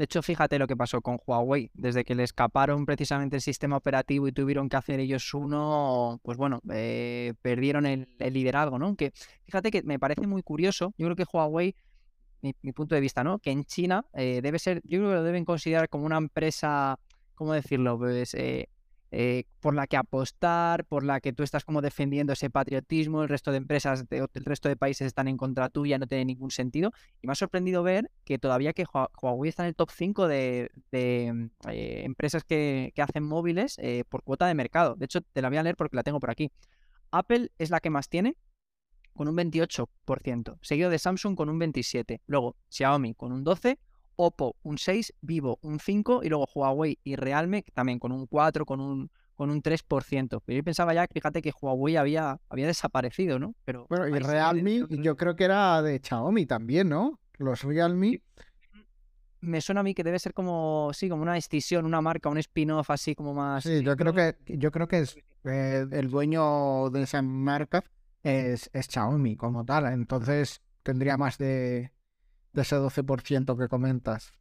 De 0.00 0.04
hecho, 0.04 0.22
fíjate 0.22 0.58
lo 0.58 0.66
que 0.66 0.78
pasó 0.78 1.02
con 1.02 1.18
Huawei. 1.26 1.70
Desde 1.74 2.06
que 2.06 2.14
le 2.14 2.22
escaparon 2.22 2.86
precisamente 2.86 3.36
el 3.36 3.42
sistema 3.42 3.76
operativo 3.76 4.26
y 4.26 4.32
tuvieron 4.32 4.70
que 4.70 4.78
hacer 4.78 4.98
ellos 4.98 5.34
uno, 5.34 6.18
pues 6.22 6.38
bueno, 6.38 6.62
eh, 6.72 7.34
perdieron 7.42 7.84
el, 7.84 8.08
liderazgo, 8.18 8.78
¿no? 8.78 8.86
Aunque 8.86 9.12
fíjate 9.44 9.70
que 9.70 9.82
me 9.82 9.98
parece 9.98 10.26
muy 10.26 10.42
curioso. 10.42 10.94
Yo 10.96 11.06
creo 11.06 11.16
que 11.16 11.26
Huawei 11.30 11.76
mi, 12.40 12.72
punto 12.72 12.94
de 12.94 13.02
vista, 13.02 13.22
¿no? 13.22 13.40
Que 13.40 13.50
en 13.50 13.66
China 13.66 14.06
eh, 14.14 14.40
debe 14.42 14.58
ser, 14.58 14.80
yo 14.84 15.00
creo 15.00 15.10
que 15.10 15.16
lo 15.16 15.22
deben 15.22 15.44
considerar 15.44 15.90
como 15.90 16.06
una 16.06 16.16
empresa, 16.16 16.98
¿cómo 17.34 17.52
decirlo? 17.52 17.98
Pues 17.98 18.32
eh, 18.32 18.70
eh, 19.12 19.44
por 19.60 19.74
la 19.74 19.86
que 19.86 19.96
apostar, 19.96 20.84
por 20.84 21.04
la 21.04 21.20
que 21.20 21.32
tú 21.32 21.42
estás 21.42 21.64
como 21.64 21.82
defendiendo 21.82 22.32
ese 22.32 22.48
patriotismo, 22.48 23.22
el 23.22 23.28
resto 23.28 23.50
de 23.50 23.56
empresas, 23.56 24.08
de, 24.08 24.18
el 24.18 24.44
resto 24.44 24.68
de 24.68 24.76
países 24.76 25.06
están 25.06 25.26
en 25.26 25.36
contra 25.36 25.68
tuya, 25.68 25.98
no 25.98 26.06
tiene 26.06 26.24
ningún 26.24 26.50
sentido. 26.50 26.92
Y 27.20 27.26
me 27.26 27.32
ha 27.32 27.36
sorprendido 27.36 27.82
ver 27.82 28.10
que 28.24 28.38
todavía 28.38 28.72
que 28.72 28.84
Huawei 29.20 29.48
está 29.48 29.64
en 29.64 29.68
el 29.68 29.74
top 29.74 29.90
5 29.90 30.28
de, 30.28 30.70
eh, 30.92 31.48
empresas 32.04 32.44
que, 32.44 32.92
hacen 32.96 33.24
móviles 33.24 33.76
eh, 33.78 34.04
por 34.08 34.22
cuota 34.22 34.46
de 34.46 34.54
mercado. 34.54 34.94
De 34.94 35.06
hecho, 35.06 35.22
te 35.22 35.42
la 35.42 35.48
voy 35.48 35.58
a 35.58 35.62
leer 35.62 35.76
porque 35.76 35.96
la 35.96 36.02
tengo 36.02 36.20
por 36.20 36.30
aquí. 36.30 36.52
Apple 37.10 37.50
es 37.58 37.70
la 37.70 37.80
que 37.80 37.90
más 37.90 38.08
tiene, 38.08 38.36
con 39.14 39.26
un 39.26 39.36
28%, 39.36 40.58
seguido 40.62 40.90
de 40.90 40.98
Samsung 40.98 41.34
con 41.34 41.48
un 41.48 41.58
27%, 41.58 42.20
luego 42.26 42.56
Xiaomi 42.68 43.14
con 43.14 43.32
un 43.32 43.44
12%, 43.44 43.78
Oppo 44.20 44.56
un 44.62 44.76
6, 44.76 45.14
Vivo 45.22 45.58
un 45.62 45.80
5 45.80 46.22
y 46.22 46.28
luego 46.28 46.46
Huawei 46.54 46.98
y 47.02 47.16
Realme 47.16 47.64
también 47.72 47.98
con 47.98 48.12
un 48.12 48.26
4, 48.26 48.66
con 48.66 48.78
un, 48.78 49.10
con 49.34 49.50
un 49.50 49.62
3%. 49.62 50.42
Pero 50.44 50.56
yo 50.56 50.62
pensaba 50.62 50.92
ya, 50.92 51.06
fíjate 51.10 51.40
que 51.40 51.52
Huawei 51.58 51.96
había, 51.96 52.38
había 52.50 52.66
desaparecido, 52.66 53.38
¿no? 53.38 53.54
Pero 53.64 53.86
bueno, 53.88 54.06
y 54.06 54.18
Realme 54.20 54.84
yo 54.90 55.16
creo 55.16 55.36
que 55.36 55.44
era 55.44 55.80
de 55.80 56.00
Xiaomi 56.04 56.44
también, 56.44 56.90
¿no? 56.90 57.18
Los 57.38 57.62
Realme. 57.62 58.22
Me 59.40 59.62
suena 59.62 59.80
a 59.80 59.84
mí 59.84 59.94
que 59.94 60.04
debe 60.04 60.18
ser 60.18 60.34
como, 60.34 60.90
sí, 60.92 61.08
como 61.08 61.22
una 61.22 61.38
escisión, 61.38 61.86
una 61.86 62.02
marca, 62.02 62.28
un 62.28 62.36
spin-off 62.36 62.90
así 62.90 63.14
como 63.14 63.32
más. 63.32 63.64
Sí, 63.64 63.82
yo 63.82 63.96
creo 63.96 64.12
que, 64.12 64.36
yo 64.46 64.70
creo 64.70 64.86
que 64.86 64.98
es 64.98 65.16
eh, 65.44 65.86
el 65.90 66.10
dueño 66.10 66.90
de 66.90 67.04
esa 67.04 67.22
marca 67.22 67.82
es, 68.22 68.68
es 68.74 68.86
Xiaomi 68.86 69.36
como 69.36 69.64
tal. 69.64 69.86
Entonces 69.86 70.60
tendría 70.82 71.16
más 71.16 71.38
de, 71.38 71.90
de 72.52 72.62
ese 72.62 72.76
12% 72.76 73.58
que 73.58 73.68
comentas. 73.68 74.32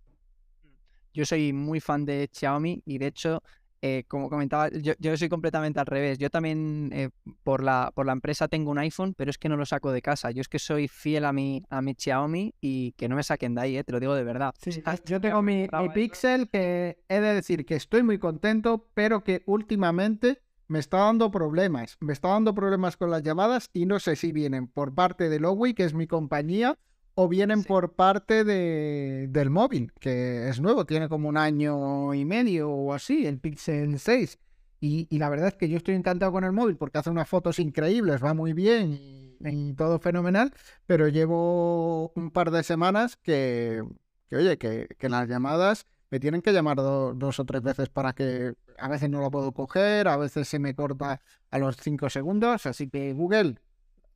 Yo 1.14 1.26
soy 1.26 1.54
muy 1.54 1.80
fan 1.80 2.06
de 2.06 2.30
Xiaomi 2.32 2.84
y 2.86 2.98
de 2.98 3.08
hecho, 3.08 3.42
eh, 3.82 4.04
como 4.08 4.30
comentaba, 4.30 4.70
yo, 4.70 5.18
soy 5.18 5.30
completamente 5.30 5.80
al 5.80 5.86
revés. 5.86 6.18
Yo 6.20 6.30
también 6.30 6.92
eh, 6.94 7.10
por, 7.44 7.64
la, 7.64 7.92
por 7.96 8.06
la 8.06 8.14
empresa 8.14 8.48
tengo 8.48 8.72
un 8.72 8.78
iPhone, 8.78 9.16
pero 9.16 9.32
es 9.32 9.38
que 9.38 9.50
no 9.50 9.58
lo 9.58 9.66
saco 9.66 9.92
de 9.92 10.02
casa. 10.02 10.32
Yo 10.32 10.42
es 10.42 10.48
que 10.48 10.60
soy 10.60 10.88
fiel 10.88 11.26
a 11.26 11.34
mi, 11.34 11.64
a 11.70 11.82
mi 11.82 11.96
Xiaomi 11.98 12.54
y 12.62 12.92
que 12.94 13.10
no 13.10 13.16
me 13.16 13.24
saquen 13.24 13.56
de 13.56 13.62
ahí, 13.62 13.78
eh, 13.78 13.84
te 13.84 13.92
lo 13.92 14.00
digo 14.00 14.16
de 14.16 14.24
verdad. 14.24 14.54
yo 15.06 15.20
tengo 15.20 15.42
mi, 15.42 15.68
mi 15.72 15.90
Pixel 15.90 16.50
que 16.50 17.04
he 17.10 17.20
de 17.20 17.34
decir 17.34 17.66
que 17.66 17.76
estoy 17.76 18.04
muy 18.04 18.20
contento, 18.20 18.88
pero 18.94 19.24
que 19.24 19.44
últimamente 19.46 20.42
me 20.70 20.80
está 20.80 21.00
dando 21.00 21.32
problemas. 21.32 21.98
Me 22.00 22.14
está 22.14 22.30
dando 22.30 22.54
problemas 22.54 22.96
con 22.96 23.10
las 23.10 23.24
llamadas 23.24 23.70
y 23.74 23.88
no 23.88 24.00
sé 24.00 24.16
si 24.16 24.32
vienen 24.32 24.68
por 24.68 24.94
parte 24.94 25.28
de 25.28 25.40
Lowy, 25.40 25.74
que 25.74 25.84
es 25.84 25.96
mi 25.96 26.06
compañía, 26.06 26.78
o 27.16 27.28
vienen 27.28 27.64
por 27.64 27.94
parte 27.94 28.44
de, 28.44 29.28
del 29.30 29.50
móvil, 29.50 29.92
que 30.00 30.48
es 30.50 30.60
nuevo, 30.60 30.86
tiene 30.86 31.10
como 31.10 31.30
un 31.30 31.38
año 31.38 32.14
y 32.14 32.26
medio 32.26 32.70
o 32.70 32.94
así, 32.94 33.26
el 33.26 33.40
Pixel 33.40 34.00
6. 34.00 34.40
Y, 34.82 35.08
la 35.18 35.28
verdad 35.30 35.50
es 35.50 35.56
que 35.56 35.68
yo 35.68 35.76
estoy 35.76 35.96
encantado 35.96 36.32
con 36.32 36.46
el 36.46 36.54
móvil 36.54 36.78
porque 36.78 36.98
hace 36.98 37.10
unas 37.10 37.28
fotos 37.28 37.60
increíbles, 37.60 38.24
va 38.24 38.34
muy 38.34 38.54
bien 38.54 38.98
y, 39.42 39.74
todo 39.74 40.00
fenomenal, 40.00 40.54
pero 40.86 41.08
llevo 41.08 42.10
un 42.16 42.32
par 42.32 42.52
de 42.52 42.64
semanas 42.64 43.18
que, 43.18 43.84
oye, 44.32 44.58
que, 44.58 44.88
las 45.10 45.28
llamadas 45.28 45.88
me 46.12 46.20
tienen 46.20 46.42
que 46.42 46.54
llamar 46.54 46.78
dos 46.78 47.40
o 47.40 47.46
tres 47.46 47.62
veces 47.62 47.90
para 47.90 48.14
que 48.14 48.54
a 48.78 48.88
veces 48.88 49.10
no 49.10 49.20
lo 49.20 49.32
puedo 49.32 49.52
coger, 49.54 50.08
a 50.08 50.18
veces 50.18 50.48
se 50.48 50.60
me 50.60 50.74
corta 50.76 51.22
a 51.52 51.60
los 51.60 51.76
cinco 51.78 52.10
segundos, 52.10 52.66
así 52.66 52.90
que 52.90 53.14
Google, 53.14 53.56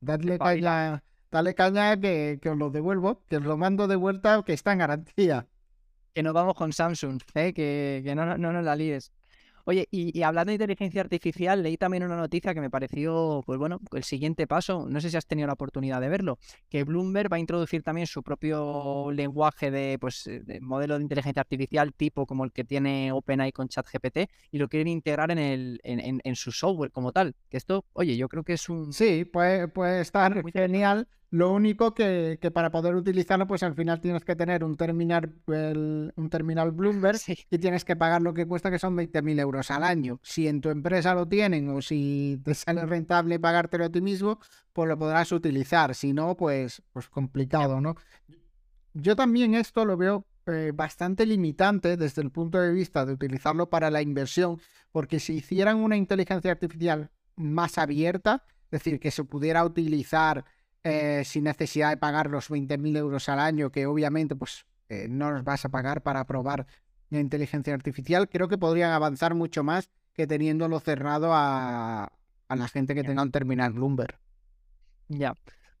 dadle 0.00 0.38
la 0.38 1.02
dale 1.34 1.52
caña 1.56 2.00
que, 2.00 2.38
os 2.52 2.56
lo 2.56 2.70
devuelvo, 2.70 3.10
que 3.28 3.38
os 3.38 3.44
lo 3.44 3.56
mando 3.56 3.88
de 3.88 3.96
vuelta, 3.96 4.42
que 4.46 4.52
está 4.52 4.72
en 4.72 4.78
garantía. 4.78 5.48
Que 6.14 6.22
nos 6.22 6.32
vamos 6.32 6.54
con 6.54 6.72
Samsung, 6.72 7.20
¿eh? 7.34 7.52
que, 7.52 8.02
que 8.04 8.14
no, 8.14 8.38
no 8.38 8.52
nos 8.52 8.64
la 8.64 8.76
líes. 8.76 9.12
Oye, 9.66 9.88
y, 9.90 10.22
hablando 10.22 10.50
de 10.50 10.56
inteligencia 10.56 11.00
artificial, 11.00 11.62
leí 11.62 11.78
también 11.78 12.02
una 12.04 12.16
noticia 12.16 12.52
que 12.52 12.60
me 12.60 12.68
pareció, 12.68 13.42
pues 13.46 13.58
bueno, 13.58 13.80
el 13.92 14.04
siguiente 14.04 14.46
paso, 14.46 14.86
no 14.90 15.00
sé 15.00 15.08
si 15.08 15.16
has 15.16 15.26
tenido 15.26 15.46
la 15.46 15.54
oportunidad 15.54 16.02
de 16.02 16.10
verlo, 16.10 16.38
que 16.68 16.84
Bloomberg 16.84 17.32
va 17.32 17.38
a 17.38 17.40
introducir 17.40 17.82
también 17.82 18.06
su 18.06 18.22
propio 18.22 19.10
lenguaje 19.10 19.70
de, 19.70 19.98
pues, 19.98 20.24
de 20.26 20.60
modelo 20.60 20.98
de 20.98 21.02
inteligencia 21.02 21.40
artificial 21.40 21.94
tipo 21.94 22.26
como 22.26 22.44
el 22.44 22.52
que 22.52 22.64
tiene 22.64 23.10
OpenAI 23.12 23.52
con 23.52 23.68
ChatGPT 23.68 24.30
y 24.50 24.58
lo 24.58 24.68
quieren 24.68 24.88
integrar 24.88 25.30
en, 25.30 25.38
el, 25.38 25.80
en, 25.82 26.20
en, 26.22 26.36
su 26.36 26.52
software 26.52 26.90
como 26.90 27.12
tal. 27.12 27.34
Que 27.48 27.56
esto, 27.56 27.86
oye, 27.94 28.18
yo 28.18 28.28
creo 28.28 28.44
que 28.44 28.52
es 28.52 28.68
un... 28.68 28.92
Sí, 28.92 29.24
puede, 29.24 29.68
puede 29.68 30.02
estar 30.02 30.44
genial. 30.52 31.08
Lo 31.34 31.50
único 31.50 31.94
que, 31.94 32.38
para 32.54 32.70
poder 32.70 32.94
utilizarlo, 32.94 33.48
pues 33.48 33.64
al 33.64 33.74
final 33.74 34.00
tienes 34.00 34.24
que 34.24 34.36
tener 34.36 34.62
un 34.62 34.76
terminal, 34.76 35.34
un 35.48 36.30
terminal 36.30 36.70
Bloomberg 36.70 37.18
y 37.50 37.58
tienes 37.58 37.84
que 37.84 37.96
pagar 37.96 38.22
lo 38.22 38.32
que 38.34 38.46
cuesta, 38.46 38.70
que 38.70 38.78
son 38.78 38.96
20.000 38.96 39.40
euros 39.40 39.72
al 39.72 39.82
año. 39.82 40.20
Si 40.22 40.46
en 40.46 40.60
tu 40.60 40.68
empresa 40.68 41.12
lo 41.12 41.26
tienen 41.26 41.70
o 41.70 41.82
si 41.82 42.40
te 42.44 42.54
sale 42.54 42.86
rentable 42.86 43.40
pagártelo 43.40 43.86
a 43.86 43.90
ti 43.90 44.00
mismo, 44.00 44.38
pues 44.72 44.88
lo 44.88 44.96
podrás 44.96 45.32
utilizar. 45.32 45.96
Si 45.96 46.12
no, 46.12 46.36
pues, 46.36 46.84
pues 46.92 47.08
complicado, 47.08 47.80
¿no? 47.80 47.96
Yo 48.92 49.16
también 49.16 49.56
esto 49.56 49.84
lo 49.84 49.96
veo 49.96 50.28
eh, 50.46 50.70
bastante 50.72 51.26
limitante 51.26 51.96
desde 51.96 52.22
el 52.22 52.30
punto 52.30 52.60
de 52.60 52.70
vista 52.70 53.04
de 53.04 53.12
utilizarlo 53.12 53.68
para 53.68 53.90
la 53.90 54.02
inversión, 54.02 54.60
porque 54.92 55.18
si 55.18 55.38
hicieran 55.38 55.78
una 55.78 55.96
inteligencia 55.96 56.52
artificial 56.52 57.10
más 57.34 57.76
abierta, 57.76 58.44
es 58.66 58.84
decir, 58.84 59.00
que 59.00 59.10
se 59.10 59.24
pudiera 59.24 59.64
utilizar 59.64 60.44
eh, 60.86 61.22
sin 61.24 61.44
necesidad 61.44 61.88
de 61.88 61.96
pagar 61.96 62.28
los 62.28 62.50
20.000 62.50 62.98
euros 62.98 63.30
al 63.30 63.40
año, 63.40 63.70
que 63.70 63.86
obviamente 63.86 64.36
pues, 64.36 64.66
eh, 64.90 65.06
no 65.08 65.32
nos 65.32 65.42
vas 65.42 65.64
a 65.64 65.70
pagar 65.70 66.02
para 66.02 66.26
probar 66.26 66.66
la 67.08 67.20
inteligencia 67.20 67.72
artificial, 67.72 68.28
creo 68.28 68.48
que 68.48 68.58
podrían 68.58 68.92
avanzar 68.92 69.34
mucho 69.34 69.64
más 69.64 69.88
que 70.12 70.26
teniéndolo 70.26 70.78
cerrado 70.80 71.30
a, 71.32 72.12
la 72.50 72.68
gente 72.68 72.94
que 72.94 73.02
tenga 73.02 73.22
un 73.22 73.32
terminal 73.32 73.72
Bloomberg. 73.72 74.18
Ya. 75.08 75.34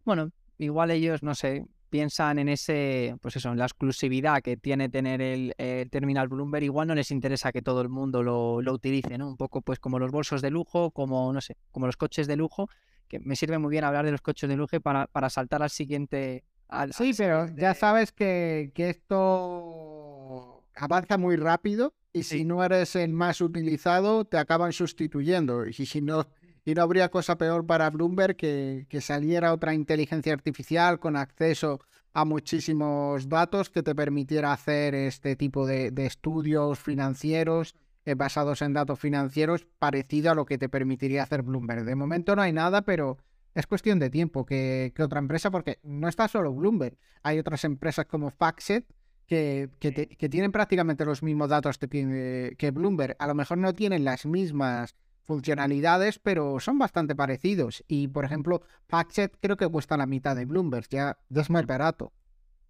Bueno, 0.06 0.30
igual 0.56 0.90
ellos, 0.90 1.22
no 1.22 1.34
sé, 1.34 1.66
piensan 1.90 2.38
en 2.38 2.48
ese, 2.48 3.14
pues 3.20 3.36
eso, 3.36 3.52
en 3.52 3.58
la 3.58 3.66
exclusividad 3.66 4.40
que 4.40 4.56
tiene 4.56 4.88
tener 4.88 5.20
el, 5.20 5.54
terminal 5.90 6.28
Bloomberg, 6.28 6.64
igual 6.64 6.88
no 6.88 6.94
les 6.94 7.10
interesa 7.10 7.52
que 7.52 7.60
todo 7.60 7.82
el 7.82 7.90
mundo 7.90 8.22
lo, 8.22 8.62
lo, 8.62 8.72
utilice, 8.72 9.18
¿no? 9.18 9.28
Un 9.28 9.36
poco 9.36 9.60
pues 9.60 9.78
como 9.78 9.98
los 9.98 10.10
bolsos 10.10 10.40
de 10.40 10.50
lujo, 10.50 10.90
como, 10.92 11.30
no 11.32 11.42
sé, 11.42 11.56
como 11.70 11.86
los 11.86 11.98
coches 11.98 12.26
de 12.26 12.36
lujo, 12.36 12.70
que 13.08 13.20
me 13.20 13.36
sirve 13.36 13.58
muy 13.58 13.70
bien 13.70 13.84
hablar 13.84 14.04
de 14.04 14.10
los 14.12 14.20
coches 14.20 14.48
de 14.48 14.56
lujo 14.56 14.80
para, 14.80 15.06
para 15.06 15.30
saltar 15.30 15.62
al 15.62 15.70
siguiente. 15.70 16.44
sí, 16.92 17.12
pero 17.16 17.46
ya 17.56 17.74
sabes 17.74 18.12
que, 18.12 18.72
esto 18.76 20.64
avanza 20.74 21.18
muy 21.18 21.36
rápido 21.36 21.94
y 22.12 22.24
si 22.24 22.44
no 22.44 22.64
eres 22.64 22.96
el 22.96 23.12
más 23.12 23.40
utilizado, 23.40 24.24
te 24.24 24.38
acaban 24.38 24.72
sustituyendo. 24.72 25.66
Y 25.66 25.72
si 25.72 26.00
no, 26.00 26.26
y 26.64 26.74
no 26.74 26.82
habría 26.82 27.10
cosa 27.10 27.36
peor 27.36 27.66
para 27.66 27.90
Bloomberg 27.90 28.36
que, 28.36 28.86
que 28.88 29.00
saliera 29.00 29.52
otra 29.52 29.74
inteligencia 29.74 30.32
artificial 30.32 30.98
con 30.98 31.16
acceso 31.16 31.80
a 32.12 32.24
muchísimos 32.24 33.28
datos 33.28 33.70
que 33.70 33.82
te 33.82 33.94
permitiera 33.94 34.52
hacer 34.52 34.94
este 34.94 35.34
tipo 35.34 35.66
de 35.66 35.92
estudios 36.06 36.78
financieros 36.78 37.74
eh, 38.04 38.14
basados 38.14 38.62
en 38.62 38.72
datos 38.72 38.98
financieros 38.98 39.66
parecido 39.78 40.30
a 40.30 40.34
lo 40.34 40.44
que 40.44 40.58
te 40.58 40.68
permitiría 40.68 41.22
hacer 41.22 41.42
Bloomberg. 41.42 41.84
De 41.84 41.94
momento 41.94 42.36
no 42.36 42.42
hay 42.42 42.52
nada, 42.52 42.82
pero 42.82 43.18
es 43.54 43.66
cuestión 43.66 43.98
de 43.98 44.10
tiempo 44.10 44.44
que, 44.44 44.92
otra 44.98 45.20
empresa, 45.20 45.50
porque 45.50 45.78
no 45.82 46.08
está 46.08 46.28
solo 46.28 46.52
Bloomberg, 46.52 46.96
hay 47.22 47.38
otras 47.38 47.64
empresas 47.64 48.06
como 48.06 48.30
Faxet 48.30 48.84
que, 49.26 49.70
que, 49.78 50.28
tienen 50.28 50.52
prácticamente 50.52 51.04
los 51.04 51.22
mismos 51.22 51.48
datos 51.48 51.78
que, 51.78 52.54
que 52.58 52.70
Bloomberg. 52.72 53.16
A 53.18 53.26
lo 53.26 53.34
mejor 53.34 53.56
no 53.58 53.72
tienen 53.72 54.04
las 54.04 54.26
mismas 54.26 54.94
funcionalidades, 55.24 56.18
pero 56.18 56.60
son 56.60 56.78
bastante 56.78 57.14
parecidos. 57.14 57.82
Y, 57.88 58.08
por 58.08 58.24
ejemplo, 58.24 58.62
Faxet 58.86 59.36
creo 59.40 59.56
que 59.56 59.68
cuesta 59.68 59.96
la 59.96 60.06
mitad 60.06 60.36
de 60.36 60.44
Bloomberg, 60.44 60.88
ya, 60.88 61.18
ya 61.28 61.40
es 61.40 61.50
más 61.50 61.66
barato. 61.66 62.12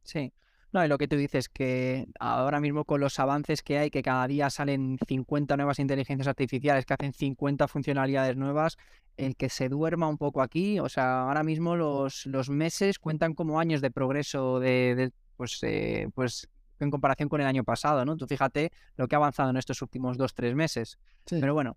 Sí. 0.05 0.33
No, 0.75 0.85
y 0.85 0.89
lo 0.89 0.99
que 0.99 1.07
tú 1.07 1.15
dices, 1.15 1.49
que 1.49 2.09
ahora 2.19 2.59
mismo 2.59 2.85
con 2.85 3.01
los 3.01 3.21
avances 3.21 3.63
que 3.63 3.79
hay, 3.79 3.91
que 3.91 4.03
cada 4.03 4.27
día 4.27 4.51
salen 4.51 4.99
50 5.07 5.57
nuevas 5.57 5.79
inteligencias 5.79 6.27
artificiales 6.27 6.85
que 6.85 6.95
hacen 6.95 7.13
50 7.13 7.69
funcionalidades 7.69 8.37
nuevas, 8.37 8.77
el 9.17 9.37
que 9.37 9.51
se 9.51 9.69
duerma 9.69 10.09
un 10.09 10.19
poco 10.19 10.43
aquí, 10.43 10.81
o 10.81 10.89
sea, 10.89 11.29
ahora 11.29 11.45
mismo 11.45 11.77
los, 11.77 12.27
los 12.27 12.51
meses 12.51 12.99
cuentan 12.99 13.35
como 13.35 13.61
años 13.61 13.83
de 13.83 13.93
progreso 13.93 14.59
de, 14.59 15.13
pues, 15.37 15.61
eh, 15.63 16.09
pues 16.13 16.49
en 16.81 16.91
comparación 16.91 17.29
con 17.29 17.41
el 17.41 17.47
año 17.47 17.63
pasado, 17.63 18.05
¿no? 18.05 18.17
Tú 18.17 18.27
fíjate 18.27 18.73
lo 18.97 19.07
que 19.07 19.15
ha 19.15 19.19
avanzado 19.19 19.51
en 19.51 19.59
estos 19.59 19.81
últimos 19.81 20.19
dos, 20.19 20.35
tres 20.35 20.57
meses. 20.57 20.99
Pero 21.25 21.55
bueno, 21.55 21.77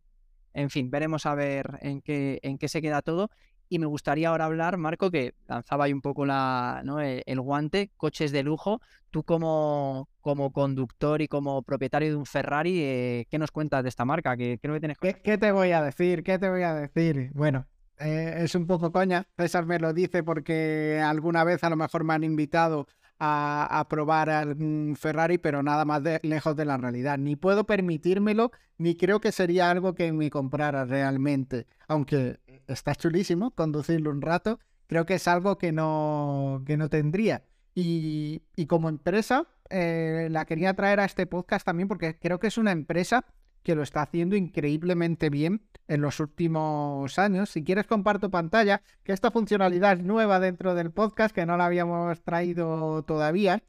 en 0.56 0.72
fin, 0.72 0.90
veremos 0.90 1.28
a 1.28 1.36
ver 1.36 1.78
en 1.82 2.02
qué, 2.02 2.40
en 2.42 2.58
qué 2.58 2.68
se 2.68 2.82
queda 2.82 3.04
todo. 3.04 3.30
Y 3.70 3.80
me 3.80 3.86
gustaría 3.86 4.30
ahora 4.30 4.46
hablar, 4.46 4.78
Marco, 4.78 5.12
que 5.12 5.34
lanzaba 5.48 5.86
ahí 5.86 5.94
un 5.94 6.02
poco 6.02 6.26
la, 6.26 6.84
e, 7.02 7.24
el, 7.26 7.42
guante, 7.42 7.92
coches 7.98 8.32
de 8.32 8.44
lujo. 8.44 8.82
Tú 9.12 9.24
como, 9.24 10.10
como 10.22 10.52
conductor 10.52 11.22
y 11.22 11.28
como 11.28 11.62
propietario 11.64 12.10
de 12.10 12.16
un 12.16 12.26
Ferrari, 12.26 12.82
eh, 12.82 13.28
¿qué 13.30 13.38
nos 13.38 13.52
cuentas 13.52 13.84
de 13.84 13.90
esta 13.90 14.06
marca? 14.06 14.36
¿Qué, 14.38 14.60
qué, 14.62 15.14
¿Qué, 15.24 15.38
te 15.38 15.52
voy 15.52 15.72
a 15.72 15.82
decir? 15.82 16.24
¿Qué 16.24 16.40
te 16.40 16.50
voy 16.50 16.64
a 16.64 16.74
decir? 16.74 17.32
Bueno, 17.34 17.66
eh, 18.00 18.36
es 18.40 18.56
un 18.56 18.68
poco 18.68 18.92
coña. 18.92 19.26
César 19.38 19.66
me 19.66 19.80
lo 19.80 19.94
dice 19.94 20.24
porque 20.24 21.02
alguna 21.04 21.44
vez 21.44 21.64
a 21.64 21.70
lo 21.70 21.76
mejor 21.76 22.04
me 22.04 22.14
han 22.14 22.24
invitado 22.24 22.88
a, 23.20 23.86
probar 23.90 24.30
al 24.30 24.56
Ferrari, 24.96 25.38
pero 25.38 25.64
nada 25.64 25.86
más 25.86 26.02
lejos 26.22 26.56
de 26.56 26.66
la 26.66 26.78
realidad. 26.78 27.18
Ni 27.18 27.36
puedo 27.36 27.66
permitírmelo, 27.66 28.52
ni 28.78 28.96
creo 28.96 29.20
que 29.20 29.32
sería 29.32 29.72
algo 29.72 29.96
que 29.96 30.12
me 30.14 30.30
comprara 30.30 30.86
realmente. 30.86 31.66
Aunque 31.88 32.40
está 32.68 32.96
chulísimo 32.96 33.52
conducirlo 33.52 34.12
un 34.12 34.22
rato, 34.22 34.60
creo 34.88 35.06
que 35.06 35.16
es 35.16 35.28
algo 35.28 35.58
que 35.58 35.72
no, 35.72 36.64
que 36.66 36.78
no 36.78 36.90
tendría. 36.90 37.44
Y, 37.80 38.42
como 38.68 38.90
empresa, 38.90 39.48
eh, 39.70 40.30
la 40.32 40.46
quería 40.46 40.74
traer 40.74 41.00
a 41.00 41.06
este 41.06 41.28
podcast 41.28 41.64
también 41.64 41.88
porque 41.88 42.18
creo 42.18 42.40
que 42.40 42.48
es 42.48 42.58
una 42.58 42.72
empresa 42.72 43.26
que 43.62 43.76
lo 43.76 43.84
está 43.84 44.02
haciendo 44.02 44.36
increíblemente 44.36 45.30
bien 45.30 45.62
en 45.88 46.02
los 46.02 46.20
últimos 46.20 47.20
años. 47.20 47.50
Si 47.50 47.64
quieres 47.64 47.86
comparto 47.86 48.32
pantalla, 48.32 48.82
que 49.04 49.12
esta 49.12 49.30
funcionalidad 49.30 50.00
es 50.00 50.04
nueva 50.04 50.40
dentro 50.40 50.74
del 50.74 50.92
podcast, 50.92 51.36
que 51.36 51.46
no 51.46 51.56
la 51.56 51.66
habíamos 51.66 52.22
traído 52.24 53.04
todavía. 53.04 53.62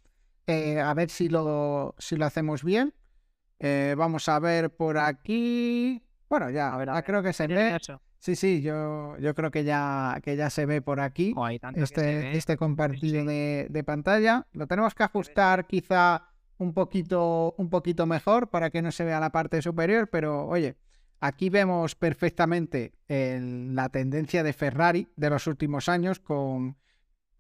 Eh, 0.46 0.80
a 0.80 0.94
ver 0.94 1.11
si 1.11 1.28
lo, 1.28 1.94
si 1.98 2.16
lo 2.16 2.24
hacemos 2.24 2.64
bien. 2.64 2.94
Eh, 3.58 3.94
vamos 3.98 4.28
a 4.28 4.38
ver 4.38 4.70
por 4.70 4.96
aquí. 4.98 6.02
Bueno, 6.30 6.48
ya, 6.48 6.74
ah, 6.74 7.02
creo 7.02 7.22
que 7.22 7.32
se 7.32 7.46
ve. 7.46 7.78
Sí, 8.18 8.35
sí, 8.35 8.62
yo, 8.62 9.16
yo 9.18 9.35
creo 9.35 9.50
que 9.50 9.62
ya, 9.64 10.20
que 10.22 10.37
ya 10.37 10.50
se 10.50 10.66
ve 10.66 10.83
por 10.83 11.00
aquí 11.00 11.35
este, 11.74 12.37
este 12.37 12.57
compartido 12.57 13.24
de, 13.24 13.68
de, 13.70 13.85
pantalla. 13.85 14.46
Lo 14.52 14.66
tenemos 14.66 14.94
que 14.94 15.04
ajustar 15.04 15.66
quizá 15.66 16.28
un 16.59 16.74
poquito, 16.74 17.54
un 17.59 17.70
poquito 17.70 18.07
mejor 18.07 18.50
para 18.50 18.70
que 18.70 18.83
no 18.83 18.90
se 18.90 19.04
vea 19.04 19.20
la 19.20 19.31
parte 19.31 19.62
superior, 19.62 20.09
pero 20.11 20.46
oye, 20.46 20.76
aquí 21.20 21.48
vemos 21.48 21.94
perfectamente 21.94 22.92
la 23.09 23.88
tendencia 23.88 24.42
de 24.42 24.52
Ferrari 24.52 25.09
de 25.16 25.31
los 25.31 25.46
últimos 25.46 25.88
años 25.88 26.18
con 26.18 26.76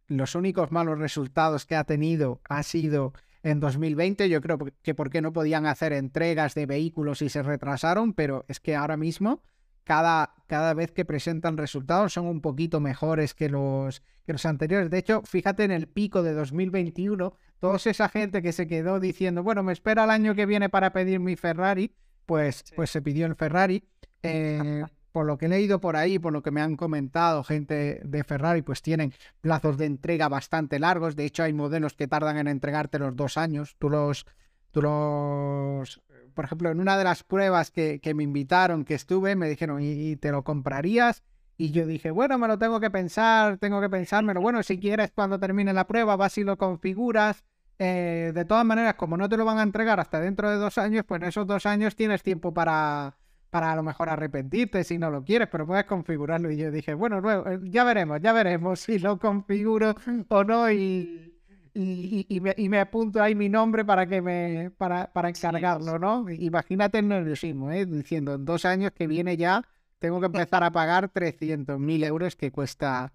los 0.06 0.34
únicos 0.34 0.72
malos 0.72 0.98
resultados 0.98 1.66
que 1.66 1.76
ha 1.76 1.84
tenido 1.84 2.40
ha 2.48 2.62
sido 2.62 3.12
en 3.42 3.60
2020. 3.60 4.28
Yo 4.28 4.40
creo 4.40 4.58
que 4.82 4.94
porque 4.94 5.20
no 5.20 5.32
podían 5.32 5.66
hacer 5.66 5.92
entregas 5.92 6.54
de 6.54 6.66
vehículos 6.66 7.22
y 7.22 7.28
se 7.28 7.42
retrasaron, 7.42 8.14
pero 8.14 8.44
es 8.48 8.60
que 8.60 8.74
ahora 8.74 8.96
mismo 8.96 9.42
cada, 9.88 10.34
cada 10.46 10.74
vez 10.74 10.92
que 10.92 11.06
presentan 11.06 11.56
resultados 11.56 12.12
son 12.12 12.26
un 12.26 12.42
poquito 12.42 12.78
mejores 12.78 13.32
que 13.32 13.48
los, 13.48 14.02
que 14.26 14.32
los 14.32 14.44
anteriores. 14.44 14.90
De 14.90 14.98
hecho, 14.98 15.22
fíjate 15.22 15.64
en 15.64 15.70
el 15.70 15.88
pico 15.88 16.22
de 16.22 16.34
2021, 16.34 17.32
toda 17.58 17.76
esa 17.82 18.10
gente 18.10 18.42
que 18.42 18.52
se 18.52 18.66
quedó 18.66 19.00
diciendo, 19.00 19.42
bueno, 19.42 19.62
me 19.62 19.72
espera 19.72 20.04
el 20.04 20.10
año 20.10 20.34
que 20.34 20.44
viene 20.44 20.68
para 20.68 20.92
pedir 20.92 21.20
mi 21.20 21.36
Ferrari, 21.36 21.94
pues, 22.26 22.64
pues 22.76 22.90
se 22.90 23.00
pidió 23.00 23.24
el 23.24 23.34
Ferrari. 23.34 23.82
Eh, 24.22 24.84
por 25.10 25.24
lo 25.24 25.38
que 25.38 25.46
he 25.46 25.48
leído 25.48 25.80
por 25.80 25.96
ahí, 25.96 26.18
por 26.18 26.34
lo 26.34 26.42
que 26.42 26.50
me 26.50 26.60
han 26.60 26.76
comentado 26.76 27.42
gente 27.42 28.02
de 28.04 28.24
Ferrari, 28.24 28.60
pues 28.60 28.82
tienen 28.82 29.14
plazos 29.40 29.78
de 29.78 29.86
entrega 29.86 30.28
bastante 30.28 30.78
largos. 30.78 31.16
De 31.16 31.24
hecho, 31.24 31.44
hay 31.44 31.54
modelos 31.54 31.94
que 31.94 32.08
tardan 32.08 32.36
en 32.36 32.46
entregarte 32.46 32.98
los 32.98 33.16
dos 33.16 33.38
años. 33.38 33.74
Tú 33.78 33.88
los, 33.88 34.26
tú 34.70 34.82
los 34.82 36.02
por 36.38 36.44
ejemplo, 36.44 36.70
en 36.70 36.78
una 36.78 36.96
de 36.96 37.02
las 37.02 37.24
pruebas 37.24 37.72
que, 37.72 38.00
me 38.14 38.22
invitaron, 38.22 38.84
que 38.84 38.94
estuve, 38.94 39.34
me 39.34 39.48
dijeron, 39.48 39.80
¿y, 39.82 40.14
te 40.14 40.30
lo 40.30 40.44
comprarías? 40.44 41.24
Y 41.56 41.72
yo 41.72 41.84
dije, 41.84 42.12
bueno, 42.12 42.38
me 42.38 42.46
lo 42.46 42.60
tengo 42.60 42.78
que 42.78 42.92
pensar, 42.92 43.58
tengo 43.58 43.80
que 43.80 43.90
pensármelo. 43.90 44.40
Bueno, 44.40 44.62
si 44.62 44.78
quieres, 44.78 45.10
cuando 45.10 45.40
termine 45.40 45.72
la 45.72 45.88
prueba, 45.88 46.14
vas 46.14 46.38
y 46.38 46.44
lo 46.44 46.56
configuras. 46.56 47.42
Eh, 47.80 48.30
de 48.32 48.44
todas 48.44 48.64
maneras, 48.64 48.94
como 48.94 49.16
no 49.16 49.28
te 49.28 49.36
lo 49.36 49.44
van 49.44 49.58
a 49.58 49.64
entregar 49.64 49.98
hasta 49.98 50.20
dentro 50.20 50.48
de 50.48 50.58
dos 50.58 50.78
años, 50.78 51.04
pues 51.08 51.20
en 51.22 51.26
esos 51.26 51.44
dos 51.44 51.66
años 51.66 51.96
tienes 51.96 52.22
tiempo 52.22 52.54
para, 52.54 53.16
para 53.50 53.72
a 53.72 53.74
lo 53.74 53.82
mejor 53.82 54.08
arrepentirte 54.08 54.84
si 54.84 54.96
no 54.96 55.10
lo 55.10 55.24
quieres, 55.24 55.48
pero 55.50 55.66
puedes 55.66 55.86
configurarlo. 55.86 56.52
Y 56.52 56.56
yo 56.56 56.70
dije, 56.70 56.94
bueno, 56.94 57.20
luego, 57.20 57.48
eh, 57.50 57.58
ya 57.64 57.82
veremos, 57.82 58.20
ya 58.20 58.32
veremos 58.32 58.78
si 58.78 59.00
lo 59.00 59.18
configuro 59.18 59.96
o 60.28 60.44
no. 60.44 60.70
Y, 60.70 61.34
y, 61.80 62.40
me, 62.68 62.80
apunto 62.80 63.22
ahí 63.22 63.36
mi 63.36 63.48
nombre 63.48 63.84
para 63.84 64.06
que 64.06 64.20
me 64.20 64.70
para, 64.76 65.12
para 65.12 65.28
encargarlo, 65.28 65.98
¿no? 65.98 66.28
Imagínate 66.28 66.98
el 66.98 67.06
nerviosismo, 67.06 67.70
¿eh? 67.70 67.86
Diciendo, 67.86 68.34
en 68.34 68.44
dos 68.44 68.64
años 68.64 68.90
que 68.90 69.06
viene 69.06 69.36
ya 69.36 69.62
tengo 70.00 70.18
que 70.18 70.26
empezar 70.26 70.64
a 70.64 70.72
pagar 70.72 71.12
300.000 71.12 72.04
euros 72.04 72.34
que 72.34 72.50
cuesta, 72.50 73.12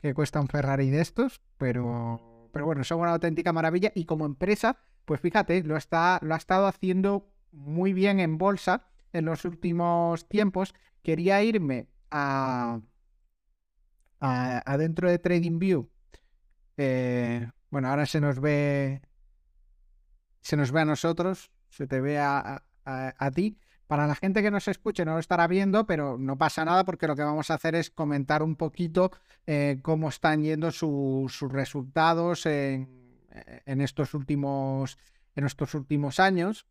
que 0.00 0.14
cuesta 0.14 0.40
un 0.40 0.46
Ferrari 0.46 0.90
de 0.90 1.00
estos, 1.00 1.40
pero, 1.58 2.48
pero 2.52 2.66
bueno, 2.66 2.84
son 2.84 3.00
una 3.00 3.10
auténtica 3.10 3.52
maravilla 3.52 3.90
y 3.96 4.04
como 4.04 4.26
empresa, 4.26 4.78
pues 5.04 5.20
fíjate, 5.20 5.64
lo, 5.64 5.76
está, 5.76 6.20
lo 6.22 6.34
ha 6.34 6.38
estado 6.38 6.68
haciendo 6.68 7.28
muy 7.50 7.92
bien 7.92 8.20
en 8.20 8.38
bolsa 8.38 8.86
en 9.12 9.24
los 9.24 9.44
últimos 9.44 10.28
tiempos. 10.28 10.72
Quería 11.02 11.42
irme 11.42 11.88
a, 12.12 12.80
a, 14.20 14.78
dentro 14.78 15.10
de 15.10 15.18
TradingView 15.18 15.88
eh, 16.76 17.48
bueno, 17.74 17.88
ahora 17.88 18.06
se 18.06 18.20
nos 18.20 18.38
ve. 18.38 19.02
Se 20.42 20.56
nos 20.56 20.70
ve 20.70 20.82
a 20.82 20.84
nosotros, 20.84 21.50
se 21.70 21.88
te 21.88 22.00
ve 22.00 22.20
a, 22.20 22.62
ti. 23.34 23.58
Para 23.88 24.06
la 24.06 24.14
gente 24.14 24.44
que 24.44 24.52
nos 24.52 24.68
escuche 24.68 25.04
no 25.04 25.14
lo 25.14 25.18
estará 25.18 25.48
viendo, 25.48 25.84
pero 25.84 26.16
no 26.16 26.38
pasa 26.38 26.64
nada 26.64 26.84
porque 26.84 27.08
lo 27.08 27.16
que 27.16 27.24
vamos 27.24 27.50
a 27.50 27.54
hacer 27.54 27.74
es 27.74 27.90
comentar 27.90 28.44
un 28.44 28.54
poquito 28.54 29.10
eh, 29.48 29.80
cómo 29.82 30.08
están 30.08 30.44
yendo 30.44 30.70
sus 30.70 31.40
resultados 31.40 32.46
en, 32.46 32.86
estos 33.66 34.14
últimos, 34.14 34.96
en 35.34 35.44
estos 35.44 35.74
últimos 35.74 36.20
años. 36.20 36.66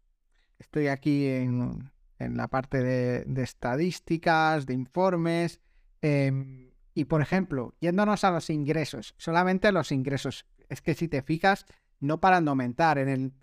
Estoy 0.57 0.87
aquí 0.87 1.27
en, 1.27 1.91
la 2.17 2.47
parte 2.47 2.81
de, 2.81 3.43
estadísticas, 3.43 4.65
de 4.65 4.73
informes. 4.73 5.59
Em, 6.01 6.69
y 6.93 7.05
por 7.05 7.21
ejemplo, 7.21 7.73
yéndonos 7.81 8.23
a 8.23 8.31
los 8.31 8.49
ingresos, 8.49 9.15
solamente 9.17 9.69
los 9.73 9.91
ingresos 9.91 10.45
es 10.73 10.81
que 10.81 10.93
si 10.93 11.07
te 11.07 11.21
fijas, 11.21 11.65
no 11.99 12.19
paran 12.19 12.45
de 12.45 12.49
aumentar. 12.49 12.97
En 12.97 13.07
el, 13.07 13.33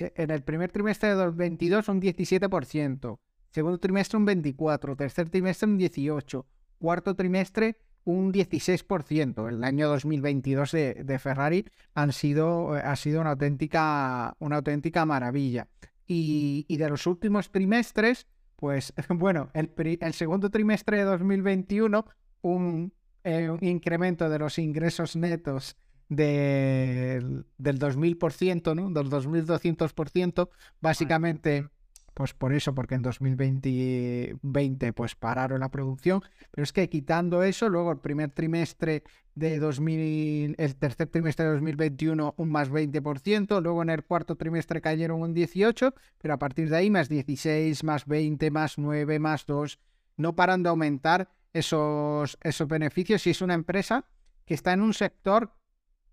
en 0.00 0.30
el 0.30 0.42
primer 0.42 0.70
trimestre 0.72 1.10
de 1.10 1.14
2022 1.14 1.88
un 1.88 2.00
17%, 2.00 3.18
segundo 3.50 3.78
trimestre 3.78 4.18
un 4.18 4.26
24%, 4.26 4.96
tercer 4.96 5.30
trimestre 5.30 5.68
un 5.68 5.78
18%, 5.78 6.44
cuarto 6.78 7.14
trimestre 7.14 7.76
un 8.04 8.32
16%. 8.32 9.48
El 9.48 9.64
año 9.64 9.88
2022 9.88 10.72
de, 10.72 10.94
de 11.04 11.18
Ferrari 11.18 11.64
han 11.94 12.12
sido, 12.12 12.72
ha 12.72 12.96
sido 12.96 13.20
una 13.20 13.30
auténtica, 13.30 14.34
una 14.38 14.56
auténtica 14.56 15.04
maravilla. 15.04 15.68
Y, 16.06 16.64
de 16.74 16.88
los 16.88 17.06
últimos 17.06 17.50
trimestres, 17.50 18.26
pues 18.56 18.94
bueno, 19.10 19.50
el, 19.52 19.70
el 20.00 20.14
segundo 20.14 20.48
trimestre 20.50 20.98
de 20.98 21.04
2021, 21.04 22.06
un, 22.40 22.94
eh, 23.24 23.50
un 23.50 23.62
incremento 23.62 24.30
de 24.30 24.38
los 24.38 24.58
ingresos 24.58 25.16
netos 25.16 25.76
del, 26.08 27.46
del 27.58 27.78
2000%, 27.78 28.74
¿no? 28.74 28.90
Del 28.90 29.10
2200%, 29.10 30.48
básicamente, 30.80 31.68
pues 32.14 32.34
por 32.34 32.52
eso, 32.52 32.74
porque 32.74 32.96
en 32.96 33.02
2020 33.02 34.92
pues 34.92 35.14
pararon 35.14 35.60
la 35.60 35.70
producción, 35.70 36.22
pero 36.50 36.64
es 36.64 36.72
que 36.72 36.88
quitando 36.88 37.42
eso, 37.42 37.68
luego 37.68 37.92
el 37.92 37.98
primer 37.98 38.30
trimestre 38.30 39.04
de 39.34 39.58
2000, 39.58 40.56
el 40.58 40.76
tercer 40.76 41.06
trimestre 41.08 41.44
de 41.44 41.52
2021 41.52 42.34
un 42.36 42.50
más 42.50 42.70
20%, 42.70 43.62
luego 43.62 43.82
en 43.82 43.90
el 43.90 44.02
cuarto 44.02 44.36
trimestre 44.36 44.80
cayeron 44.80 45.22
un 45.22 45.34
18%, 45.34 45.94
pero 46.18 46.34
a 46.34 46.38
partir 46.38 46.68
de 46.68 46.76
ahí 46.76 46.90
más 46.90 47.08
16, 47.08 47.84
más 47.84 48.06
20, 48.06 48.50
más 48.50 48.78
9, 48.78 49.18
más 49.20 49.46
2, 49.46 49.78
no 50.16 50.34
paran 50.34 50.62
de 50.64 50.70
aumentar 50.70 51.30
esos, 51.52 52.38
esos 52.42 52.68
beneficios. 52.68 53.26
Y 53.26 53.30
es 53.30 53.40
una 53.40 53.54
empresa 53.54 54.04
que 54.44 54.54
está 54.54 54.72
en 54.72 54.82
un 54.82 54.92
sector 54.94 55.52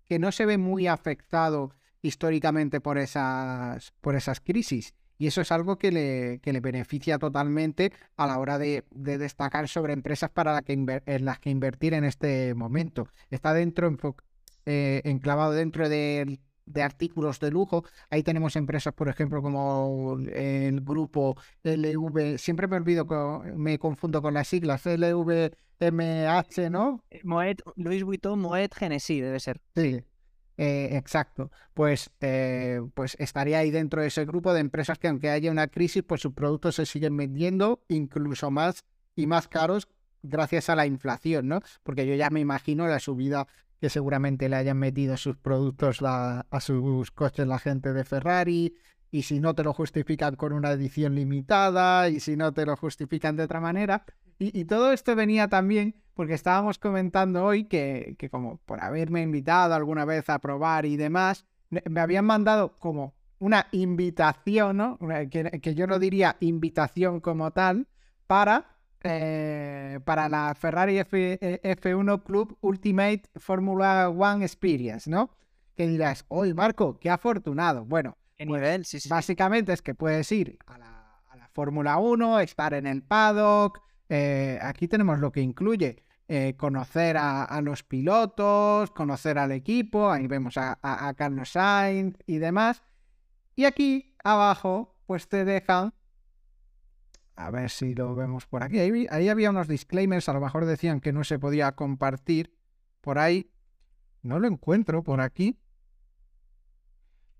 que 0.08 0.18
no 0.18 0.32
se 0.32 0.46
ve 0.46 0.58
muy 0.58 0.86
afectado 0.86 1.72
históricamente 2.02 2.80
por 2.80 2.98
esas, 2.98 3.92
por 4.00 4.16
esas 4.16 4.40
crisis. 4.40 4.94
Y 5.18 5.26
eso 5.26 5.40
es 5.40 5.50
algo 5.50 5.78
que 5.78 5.90
le, 5.90 6.40
que 6.42 6.52
le 6.52 6.60
beneficia 6.60 7.18
totalmente 7.18 7.92
a 8.16 8.26
la 8.26 8.38
hora 8.38 8.58
de, 8.58 8.84
destacar 8.90 9.66
sobre 9.66 9.94
empresas 9.94 10.30
para 10.30 10.52
la 10.52 10.62
que 10.62 10.74
en 10.74 11.24
las 11.24 11.38
que 11.38 11.50
invertir 11.50 11.94
en 11.94 12.04
este 12.04 12.54
momento. 12.54 13.08
Está 13.30 13.54
dentro, 13.54 13.96
eh, 14.66 15.00
enclavado 15.04 15.52
dentro 15.52 15.88
de, 15.88 16.38
de, 16.66 16.82
artículos 16.82 17.40
de 17.40 17.50
lujo. 17.50 17.84
Ahí 18.10 18.22
tenemos 18.22 18.56
empresas, 18.56 18.92
por 18.92 19.08
ejemplo, 19.08 19.40
como 19.42 20.18
el 20.32 20.80
grupo 20.82 21.36
LV, 21.62 22.38
siempre 22.38 22.66
me 22.66 22.76
olvido, 22.76 23.06
me 23.56 23.78
confundo 23.78 24.20
con 24.20 24.34
las 24.34 24.48
siglas, 24.48 24.84
LV 24.84 25.52
MH, 25.80 26.70
¿no? 26.70 27.04
Eh, 27.10 27.20
Moet, 27.24 27.62
Luis 27.76 28.02
Vuitton, 28.02 28.40
Moet 28.40 28.74
Genesis, 28.74 29.22
debe 29.22 29.40
ser. 29.40 29.60
Sí, 29.74 30.02
eh, 30.56 30.88
exacto. 30.92 31.50
Pues, 31.74 32.10
eh, 32.20 32.80
pues 32.94 33.16
estaría 33.18 33.58
ahí 33.58 33.70
dentro 33.70 34.00
de 34.00 34.08
ese 34.08 34.24
grupo 34.24 34.54
de 34.54 34.60
empresas 34.60 34.98
que 34.98 35.08
aunque 35.08 35.30
haya 35.30 35.50
una 35.50 35.68
crisis, 35.68 36.02
pues 36.02 36.22
sus 36.22 36.32
productos 36.32 36.76
se 36.76 36.86
siguen 36.86 37.16
vendiendo 37.16 37.82
incluso 37.88 38.50
más 38.50 38.84
y 39.14 39.26
más 39.26 39.48
caros 39.48 39.88
gracias 40.22 40.68
a 40.70 40.76
la 40.76 40.86
inflación, 40.86 41.48
¿no? 41.48 41.60
Porque 41.82 42.06
yo 42.06 42.14
ya 42.14 42.30
me 42.30 42.40
imagino 42.40 42.86
la 42.86 42.98
subida 42.98 43.46
que 43.80 43.90
seguramente 43.90 44.48
le 44.48 44.56
hayan 44.56 44.78
metido 44.78 45.16
sus 45.16 45.36
productos 45.36 46.00
a 46.02 46.60
sus 46.60 47.10
coches 47.10 47.46
la 47.46 47.58
gente 47.58 47.92
de 47.92 48.04
Ferrari, 48.04 48.74
y 49.10 49.22
si 49.22 49.40
no 49.40 49.54
te 49.54 49.62
lo 49.62 49.72
justifican 49.72 50.36
con 50.36 50.52
una 50.52 50.72
edición 50.72 51.14
limitada, 51.14 52.08
y 52.08 52.20
si 52.20 52.36
no 52.36 52.52
te 52.52 52.66
lo 52.66 52.76
justifican 52.76 53.36
de 53.36 53.44
otra 53.44 53.60
manera, 53.60 54.04
y, 54.38 54.66
todo 54.66 54.92
esto 54.92 55.16
venía 55.16 55.48
también 55.48 55.94
porque 56.12 56.34
estábamos 56.34 56.78
comentando 56.78 57.44
hoy 57.44 57.64
que, 57.64 58.16
como 58.30 58.58
por 58.66 58.82
haberme 58.82 59.22
invitado 59.22 59.74
alguna 59.74 60.04
vez 60.04 60.28
a 60.28 60.38
probar 60.40 60.84
y 60.84 60.96
demás, 60.96 61.46
me 61.70 62.00
habían 62.00 62.26
mandado 62.26 62.76
como 62.76 63.14
una 63.38 63.66
invitación, 63.72 64.76
¿no? 64.76 64.98
Que, 65.30 65.74
yo 65.74 65.86
no 65.86 65.98
diría 65.98 66.36
invitación 66.40 67.20
como 67.20 67.50
tal, 67.52 67.88
para, 68.26 68.75
eh, 69.02 70.00
para 70.04 70.28
la 70.28 70.54
Ferrari 70.54 70.98
F, 70.98 71.38
1 71.94 72.14
eh, 72.14 72.20
Club 72.24 72.56
Ultimate 72.60 73.22
Formula 73.36 74.08
One 74.08 74.44
Experience, 74.44 75.08
¿no? 75.08 75.30
Que 75.74 75.86
dirás, 75.86 76.24
hoy 76.28 76.54
Marco, 76.54 76.98
qué 76.98 77.10
afortunado. 77.10 77.84
Bueno, 77.84 78.16
pues 78.46 79.08
básicamente 79.08 79.72
es 79.72 79.82
que 79.82 79.94
puedes 79.94 80.30
ir 80.32 80.58
a 80.66 80.78
la, 80.78 80.92
Fórmula 81.52 81.96
1, 81.96 82.40
estar 82.40 82.74
en 82.74 82.86
el 82.86 83.02
paddock. 83.02 83.80
Eh, 84.10 84.58
aquí 84.60 84.88
tenemos 84.88 85.20
lo 85.20 85.32
que 85.32 85.40
incluye 85.40 86.02
conocer 86.58 87.16
a, 87.16 87.60
los 87.62 87.82
pilotos, 87.82 88.90
conocer 88.90 89.38
al 89.38 89.52
equipo. 89.52 90.10
Ahí 90.10 90.26
vemos 90.26 90.58
a, 90.58 90.78
a 90.82 91.14
Carlos 91.14 91.50
Sainz 91.50 92.18
y 92.26 92.36
demás. 92.36 92.82
Y 93.54 93.64
aquí 93.64 94.14
abajo, 94.22 94.94
pues 95.06 95.28
te 95.28 95.46
dejan. 95.46 95.94
A 97.36 97.50
ver 97.50 97.70
si 97.70 97.94
lo 97.94 98.14
vemos 98.14 98.46
por 98.46 98.62
aquí. 98.62 98.78
Ahí, 98.78 99.28
había 99.28 99.50
unos 99.50 99.68
disclaimers, 99.68 100.28
a 100.28 100.32
lo 100.32 100.40
mejor 100.40 100.64
decían 100.64 101.00
que 101.00 101.12
no 101.12 101.22
se 101.22 101.38
podía 101.38 101.72
compartir. 101.72 102.56
Por 103.00 103.18
ahí. 103.18 103.52
No 104.22 104.40
lo 104.40 104.48
encuentro 104.48 105.04
por 105.04 105.20
aquí. 105.20 105.58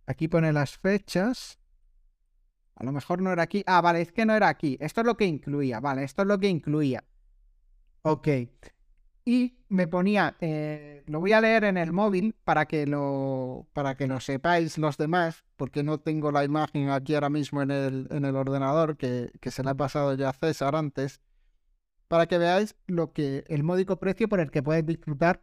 Aquí 0.07 0.29
pone 0.29 0.53
las 0.53 0.79
fechas. 0.79 1.59
A 2.77 2.85
lo 2.85 2.93
mejor 2.93 3.23
no 3.23 3.33
era 3.33 3.43
aquí. 3.43 3.65
Ah, 3.67 3.81
vale, 3.81 4.03
es 4.03 4.13
que 4.13 4.27
no 4.27 4.35
era 4.35 4.49
aquí. 4.49 4.77
Esto 4.81 5.01
es 5.01 5.07
lo 5.07 5.17
que 5.17 5.25
incluía. 5.25 5.81
Vale, 5.81 6.05
esto 6.05 6.23
es 6.23 6.29
lo 6.29 6.39
que 6.39 6.49
incluía. 6.49 7.03
Ok 8.03 8.29
y 9.29 9.59
me 9.69 9.89
ponía, 9.89 10.37
eh, 10.41 11.03
lo 11.07 11.19
voy 11.19 11.33
a 11.33 11.41
leer 11.41 11.65
en 11.65 11.77
el 11.77 11.93
móvil 11.93 12.37
para 12.45 12.67
que 12.67 12.87
lo, 12.87 13.67
para 13.73 13.97
que 13.97 14.07
lo 14.07 14.21
sepáis 14.21 14.79
los 14.79 14.97
demás, 14.97 15.45
porque 15.57 15.83
no 15.83 15.99
tengo 15.99 16.31
la 16.31 16.45
imagen 16.45 16.91
aquí 16.91 17.15
ahora 17.15 17.29
mismo 17.29 17.61
en 17.61 17.73
el, 17.73 18.07
en 18.11 18.25
el 18.25 18.37
ordenador, 18.37 18.97
que, 18.97 19.33
que, 19.41 19.51
se 19.51 19.65
la 19.65 19.73
he 19.73 19.75
pasado 19.75 20.15
ya 20.15 20.29
a 20.29 20.33
César 20.33 20.77
antes, 20.77 21.21
para 22.07 22.27
que 22.27 22.39
veáis 22.39 22.77
lo 22.87 23.13
que, 23.13 23.43
el 23.49 23.65
módico 23.65 23.99
precio 23.99 24.29
por 24.29 24.39
el 24.39 24.53
que 24.53 24.63
podéis 24.63 24.87
disfrutar 24.87 25.43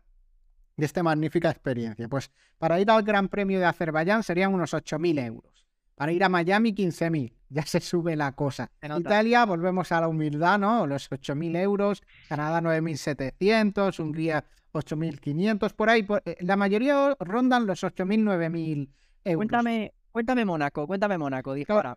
de 0.77 0.85
esta 0.85 1.03
magnífica 1.03 1.51
experiencia. 1.51 2.07
Pues 2.07 2.31
para 2.57 2.79
ir 2.79 2.89
al 2.89 3.03
Gran 3.03 3.27
Premio 3.27 3.59
de 3.59 3.65
Azerbaiyán 3.65 4.23
serían 4.23 4.53
unos 4.53 4.73
8.000 4.73 5.25
euros. 5.25 5.65
Para 5.95 6.13
ir 6.13 6.23
a 6.23 6.29
Miami, 6.29 6.73
15.000 6.73 7.33
ya 7.53 7.65
se 7.65 7.79
sube 7.79 8.15
la 8.15 8.31
cosa. 8.31 8.71
Italia, 8.97 9.45
volvemos 9.45 9.91
a 9.91 10.01
la 10.01 10.07
humildad, 10.07 10.59
¿no? 10.59 10.87
Los 10.87 11.09
8.000 11.09 11.57
euros, 11.57 12.01
Canadá 12.27 12.61
9.700, 12.61 13.99
Hungría 13.99 14.43
8.500, 14.73 15.73
por 15.73 15.89
ahí. 15.89 16.05
Eh, 16.25 16.37
la 16.41 16.57
mayoría 16.57 17.15
rondan 17.19 17.67
los 17.67 17.83
8.000, 17.83 18.23
9.000 18.23 18.89
euros. 19.25 19.37
Cuéntame, 19.37 19.93
cuéntame 20.11 20.45
Mónaco, 20.45 20.87
cuéntame 20.87 21.17
Mónaco, 21.17 21.55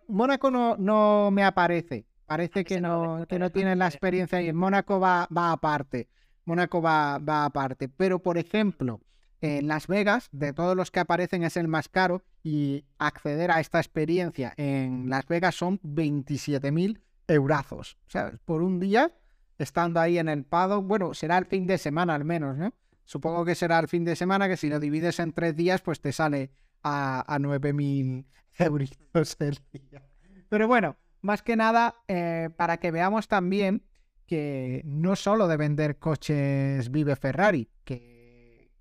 Mónaco 0.08 0.50
no, 0.50 0.76
no 0.76 1.30
me 1.30 1.42
aparece. 1.42 2.04
Parece 2.26 2.64
que 2.64 2.80
no, 2.80 3.24
que 3.28 3.38
no 3.38 3.50
tiene 3.50 3.76
la 3.76 3.86
experiencia 3.86 4.42
y 4.42 4.48
en 4.48 4.56
Mónaco 4.56 5.00
va, 5.00 5.28
va 5.34 5.52
aparte. 5.52 6.08
Mónaco 6.44 6.82
va, 6.82 7.18
va 7.18 7.44
aparte. 7.44 7.88
Pero, 7.88 8.18
por 8.18 8.36
ejemplo, 8.36 9.00
en 9.40 9.68
Las 9.68 9.86
Vegas, 9.86 10.28
de 10.32 10.52
todos 10.52 10.76
los 10.76 10.90
que 10.90 11.00
aparecen, 11.00 11.42
es 11.42 11.56
el 11.56 11.68
más 11.68 11.88
caro 11.88 12.22
y 12.42 12.84
acceder 12.98 13.50
a 13.50 13.60
esta 13.60 13.78
experiencia 13.78 14.54
en 14.56 15.10
Las 15.10 15.26
Vegas 15.26 15.54
son 15.54 15.80
27.000 15.80 17.00
eurazos. 17.28 17.98
O 18.06 18.10
sea, 18.10 18.32
por 18.44 18.62
un 18.62 18.80
día, 18.80 19.12
estando 19.58 20.00
ahí 20.00 20.18
en 20.18 20.28
el 20.28 20.44
Pado, 20.44 20.82
bueno, 20.82 21.14
será 21.14 21.38
el 21.38 21.46
fin 21.46 21.66
de 21.66 21.78
semana 21.78 22.14
al 22.14 22.24
menos, 22.24 22.56
¿no? 22.56 22.72
Supongo 23.04 23.44
que 23.44 23.54
será 23.54 23.78
el 23.78 23.88
fin 23.88 24.04
de 24.04 24.16
semana, 24.16 24.48
que 24.48 24.56
si 24.56 24.68
lo 24.68 24.80
divides 24.80 25.20
en 25.20 25.32
tres 25.32 25.54
días, 25.54 25.80
pues 25.80 26.00
te 26.00 26.12
sale 26.12 26.50
a, 26.82 27.20
a 27.32 27.38
9.000 27.38 28.24
euros 28.58 29.36
el 29.40 29.58
día. 29.72 30.02
Pero 30.48 30.66
bueno, 30.66 30.96
más 31.22 31.42
que 31.42 31.56
nada, 31.56 31.96
eh, 32.08 32.50
para 32.56 32.78
que 32.78 32.90
veamos 32.90 33.28
también 33.28 33.82
que 34.26 34.82
no 34.84 35.14
solo 35.16 35.46
de 35.48 35.56
vender 35.56 35.98
coches 35.98 36.90
vive 36.90 37.16
Ferrari, 37.16 37.68
que 37.84 38.15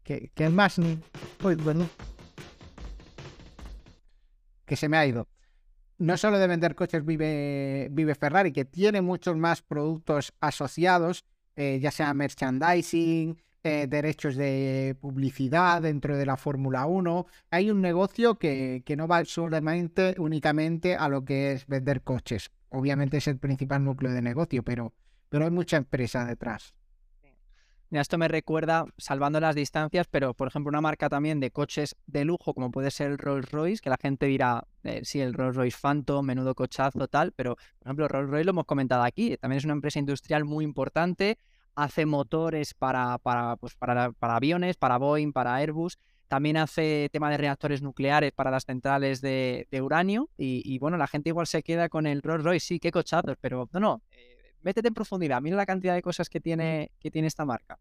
que, 0.06 0.32
es 0.36 0.52
más... 0.52 0.80
bueno. 1.64 1.90
Que 4.66 4.76
se 4.76 4.88
me 4.88 4.98
ha 4.98 5.06
ido. 5.06 5.28
No 5.98 6.18
solo 6.18 6.40
de 6.40 6.48
vender 6.48 6.76
coches 6.76 7.06
vive, 7.06 7.90
vive 7.92 8.16
Ferrari, 8.16 8.52
que 8.52 8.66
tiene 8.66 9.02
muchos 9.02 9.36
más 9.36 9.62
productos 9.62 10.34
asociados, 10.40 11.26
eh, 11.56 11.80
ya 11.82 11.92
sea 11.92 12.14
merchandising, 12.14 13.42
eh, 13.64 13.88
derechos 13.88 14.36
de 14.36 14.96
publicidad 15.00 15.82
dentro 15.82 16.18
de 16.18 16.26
la 16.26 16.38
Fórmula 16.38 16.86
1. 16.86 17.26
Hay 17.50 17.72
un 17.72 17.82
negocio 17.82 18.36
que, 18.36 18.84
que, 18.86 18.96
no 18.96 19.08
va 19.08 19.26
solamente 19.26 20.16
únicamente 20.20 20.96
a 20.96 21.10
lo 21.10 21.26
que 21.26 21.54
es 21.54 21.66
vender 21.66 22.02
coches. 22.02 22.52
Obviamente 22.70 23.18
es 23.18 23.28
el 23.28 23.38
principal 23.38 23.84
núcleo 23.84 24.12
de 24.12 24.22
negocio, 24.22 24.64
pero, 24.64 24.94
pero 25.30 25.46
hay 25.46 25.52
mucha 25.52 25.78
empresa 25.78 26.26
detrás 26.26 26.76
esto 28.02 28.18
me 28.18 28.28
recuerda, 28.28 28.86
salvando 28.98 29.40
las 29.40 29.56
distancias, 29.56 30.08
pero 30.10 30.34
por 30.34 30.48
ejemplo 30.48 30.70
una 30.70 30.82
marca 30.82 31.10
también 31.10 31.40
de 31.40 31.52
coches 31.52 31.96
de 32.08 32.26
lujo 32.26 32.54
como 32.54 32.72
puede 32.72 32.92
ser 32.92 33.12
el 33.12 33.18
Rolls 33.18 33.52
Royce, 33.52 33.82
que 33.82 33.90
la 33.90 33.98
gente 34.02 34.26
dirá, 34.26 34.66
eh, 34.84 35.02
sí, 35.04 35.22
el 35.22 35.34
Rolls 35.34 35.56
Royce 35.56 35.78
Phantom, 35.82 36.26
menudo 36.26 36.56
cochazo, 36.56 37.08
tal, 37.08 37.32
pero 37.32 37.56
por 37.56 37.88
ejemplo 37.88 38.08
Rolls 38.08 38.30
Royce 38.30 38.46
lo 38.46 38.52
hemos 38.52 38.66
comentado 38.66 39.04
aquí, 39.04 39.38
también 39.38 39.58
es 39.60 39.66
una 39.66 39.74
empresa 39.74 40.00
industrial 40.00 40.46
muy 40.46 40.64
importante, 40.64 41.38
hace 41.76 42.06
motores 42.06 42.74
para, 42.74 43.18
para, 43.18 43.58
pues, 43.58 43.76
para, 43.76 44.12
para 44.14 44.38
aviones, 44.38 44.78
para 44.78 44.98
Boeing, 44.98 45.34
para 45.34 45.56
Airbus, 45.56 45.98
también 46.28 46.58
hace 46.58 47.10
tema 47.12 47.30
de 47.30 47.38
reactores 47.38 47.82
nucleares 47.82 48.32
para 48.32 48.50
las 48.50 48.66
centrales 48.66 49.22
de, 49.22 49.68
uranio 49.82 50.30
y, 50.38 50.78
bueno, 50.80 50.98
la 50.98 51.08
gente 51.08 51.30
igual 51.30 51.48
se 51.48 51.64
queda 51.64 51.90
con 51.90 52.08
el 52.08 52.22
Rolls 52.22 52.44
Royce, 52.44 52.66
sí, 52.66 52.80
qué 52.80 52.92
cochazos, 52.92 53.38
pero 53.40 53.70
no, 53.74 53.80
no, 53.80 54.02
métete 54.66 54.88
en 54.88 54.94
profundidad, 54.96 55.42
mira 55.42 55.56
la 55.56 55.66
cantidad 55.66 55.94
de 55.94 56.02
cosas 56.02 56.28
que 56.28 56.42
tiene, 56.42 56.92
que 57.00 57.12
tiene 57.12 57.28
esta 57.28 57.46
marca. 57.46 57.80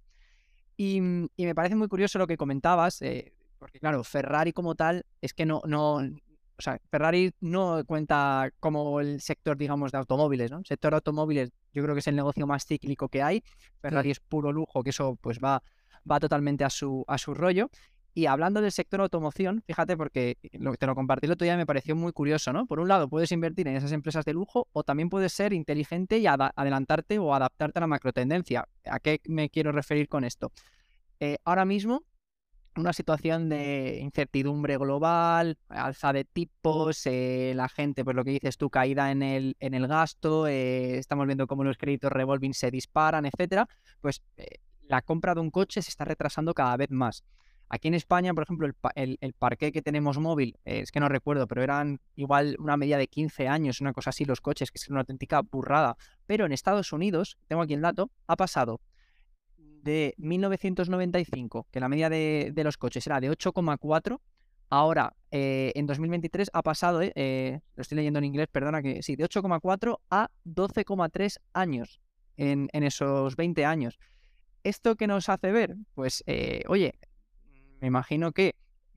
Y, 0.76 1.00
me 1.00 1.54
parece 1.54 1.74
muy 1.74 1.88
curioso 1.88 2.18
lo 2.18 2.26
que 2.26 2.36
comentabas, 2.36 3.00
eh, 3.02 3.32
porque 3.58 3.80
claro, 3.80 4.04
Ferrari 4.04 4.52
como 4.52 4.74
tal 4.74 5.06
es 5.20 5.32
que 5.32 5.46
no, 5.46 5.62
no, 5.66 5.96
o 5.96 6.62
sea, 6.62 6.78
Ferrari 6.90 7.32
no 7.40 7.82
cuenta 7.86 8.50
como 8.60 9.00
el 9.00 9.20
sector, 9.20 9.56
digamos, 9.56 9.92
de 9.92 9.98
automóviles, 9.98 10.50
¿no? 10.50 10.58
El 10.58 10.66
sector 10.66 10.92
de 10.92 10.96
automóviles 10.96 11.50
yo 11.72 11.82
creo 11.82 11.94
que 11.94 12.00
es 12.00 12.06
el 12.06 12.16
negocio 12.16 12.46
más 12.46 12.66
cíclico 12.66 13.08
que 13.08 13.22
hay. 13.22 13.42
Ferrari 13.80 14.10
es 14.10 14.20
puro 14.20 14.52
lujo, 14.52 14.82
que 14.82 14.90
eso 14.90 15.16
pues 15.20 15.38
va, 15.38 15.62
va 16.10 16.20
totalmente 16.20 16.64
a 16.64 16.70
su, 16.70 17.04
a 17.08 17.16
su 17.16 17.32
rollo. 17.32 17.70
Y 18.16 18.26
hablando 18.26 18.60
del 18.62 18.70
sector 18.70 19.00
automoción, 19.00 19.62
fíjate, 19.66 19.96
porque 19.96 20.38
lo, 20.52 20.76
te 20.76 20.86
lo 20.86 20.94
compartí 20.94 21.26
el 21.26 21.32
otro 21.32 21.44
día 21.44 21.56
me 21.56 21.66
pareció 21.66 21.96
muy 21.96 22.12
curioso, 22.12 22.52
¿no? 22.52 22.64
Por 22.64 22.78
un 22.78 22.86
lado, 22.86 23.08
puedes 23.08 23.32
invertir 23.32 23.66
en 23.66 23.74
esas 23.74 23.90
empresas 23.90 24.24
de 24.24 24.32
lujo 24.32 24.68
o 24.72 24.84
también 24.84 25.10
puedes 25.10 25.32
ser 25.32 25.52
inteligente 25.52 26.18
y 26.18 26.26
adelantarte 26.28 27.18
o 27.18 27.34
adaptarte 27.34 27.78
a 27.78 27.80
la 27.80 27.86
macrotendencia. 27.88 28.68
¿A 28.84 29.00
qué 29.00 29.20
me 29.26 29.50
quiero 29.50 29.72
referir 29.72 30.08
con 30.08 30.22
esto? 30.22 30.52
Eh, 31.18 31.38
ahora 31.44 31.64
mismo, 31.64 32.04
una 32.76 32.92
situación 32.92 33.48
de 33.48 33.98
incertidumbre 34.00 34.76
global, 34.76 35.58
alza 35.68 36.12
de 36.12 36.24
tipos, 36.24 37.06
eh, 37.06 37.52
la 37.56 37.68
gente, 37.68 38.04
pues 38.04 38.14
lo 38.14 38.22
que 38.22 38.30
dices 38.30 38.56
tú, 38.56 38.70
caída 38.70 39.10
en 39.10 39.24
el, 39.24 39.56
en 39.58 39.74
el 39.74 39.88
gasto, 39.88 40.46
eh, 40.46 40.98
estamos 40.98 41.26
viendo 41.26 41.48
cómo 41.48 41.64
los 41.64 41.76
créditos 41.78 42.12
revolving 42.12 42.54
se 42.54 42.70
disparan, 42.70 43.26
etcétera, 43.26 43.68
pues 44.00 44.22
la 44.82 45.02
compra 45.02 45.34
de 45.34 45.40
un 45.40 45.50
coche 45.50 45.82
se 45.82 45.90
está 45.90 46.04
retrasando 46.04 46.54
cada 46.54 46.76
vez 46.76 46.92
más. 46.92 47.24
Aquí 47.74 47.88
en 47.88 47.94
España, 47.94 48.32
por 48.34 48.44
ejemplo, 48.44 48.68
el, 48.94 49.18
el, 49.20 49.32
parque 49.32 49.72
que 49.72 49.82
tenemos 49.82 50.20
móvil, 50.20 50.56
eh, 50.64 50.78
es 50.82 50.92
que 50.92 51.00
no 51.00 51.08
recuerdo, 51.08 51.48
pero 51.48 51.60
eran 51.60 51.98
igual 52.14 52.54
una 52.60 52.76
media 52.76 52.96
de 52.98 53.08
15 53.08 53.48
años, 53.48 53.80
una 53.80 53.92
cosa 53.92 54.10
así, 54.10 54.24
los 54.24 54.40
coches, 54.40 54.70
que 54.70 54.78
es 54.78 54.88
una 54.90 55.00
auténtica 55.00 55.40
burrada. 55.40 55.96
Pero 56.24 56.46
en 56.46 56.52
Estados 56.52 56.92
Unidos, 56.92 57.36
tengo 57.48 57.62
aquí 57.62 57.74
el 57.74 57.80
dato, 57.80 58.12
ha 58.28 58.36
pasado 58.36 58.80
de 59.58 60.14
1995, 60.18 61.66
que 61.72 61.80
la 61.80 61.88
media 61.88 62.08
de, 62.08 62.52
los 62.58 62.78
coches 62.78 63.04
era 63.08 63.18
de 63.18 63.28
8,4, 63.28 64.20
ahora 64.70 65.16
eh, 65.32 65.72
en 65.74 65.86
2023 65.86 66.50
ha 66.52 66.62
pasado, 66.62 67.00
eh, 67.02 67.58
lo 67.74 67.82
estoy 67.82 67.96
leyendo 67.96 68.20
en 68.20 68.26
inglés, 68.26 68.46
perdona 68.52 68.82
que 68.82 69.02
sí, 69.02 69.16
de 69.16 69.24
8,4 69.24 69.98
a 70.10 70.30
12,3 70.44 71.38
años 71.52 72.00
en, 72.36 72.68
esos 72.72 73.34
20 73.34 73.64
años. 73.64 73.98
¿Esto 74.62 74.94
qué 74.94 75.08
nos 75.08 75.28
hace 75.28 75.50
ver? 75.50 75.74
Pues, 75.96 76.22
oye, 76.68 76.94
me 77.84 77.88
imagino 77.88 78.32
que 78.32 78.54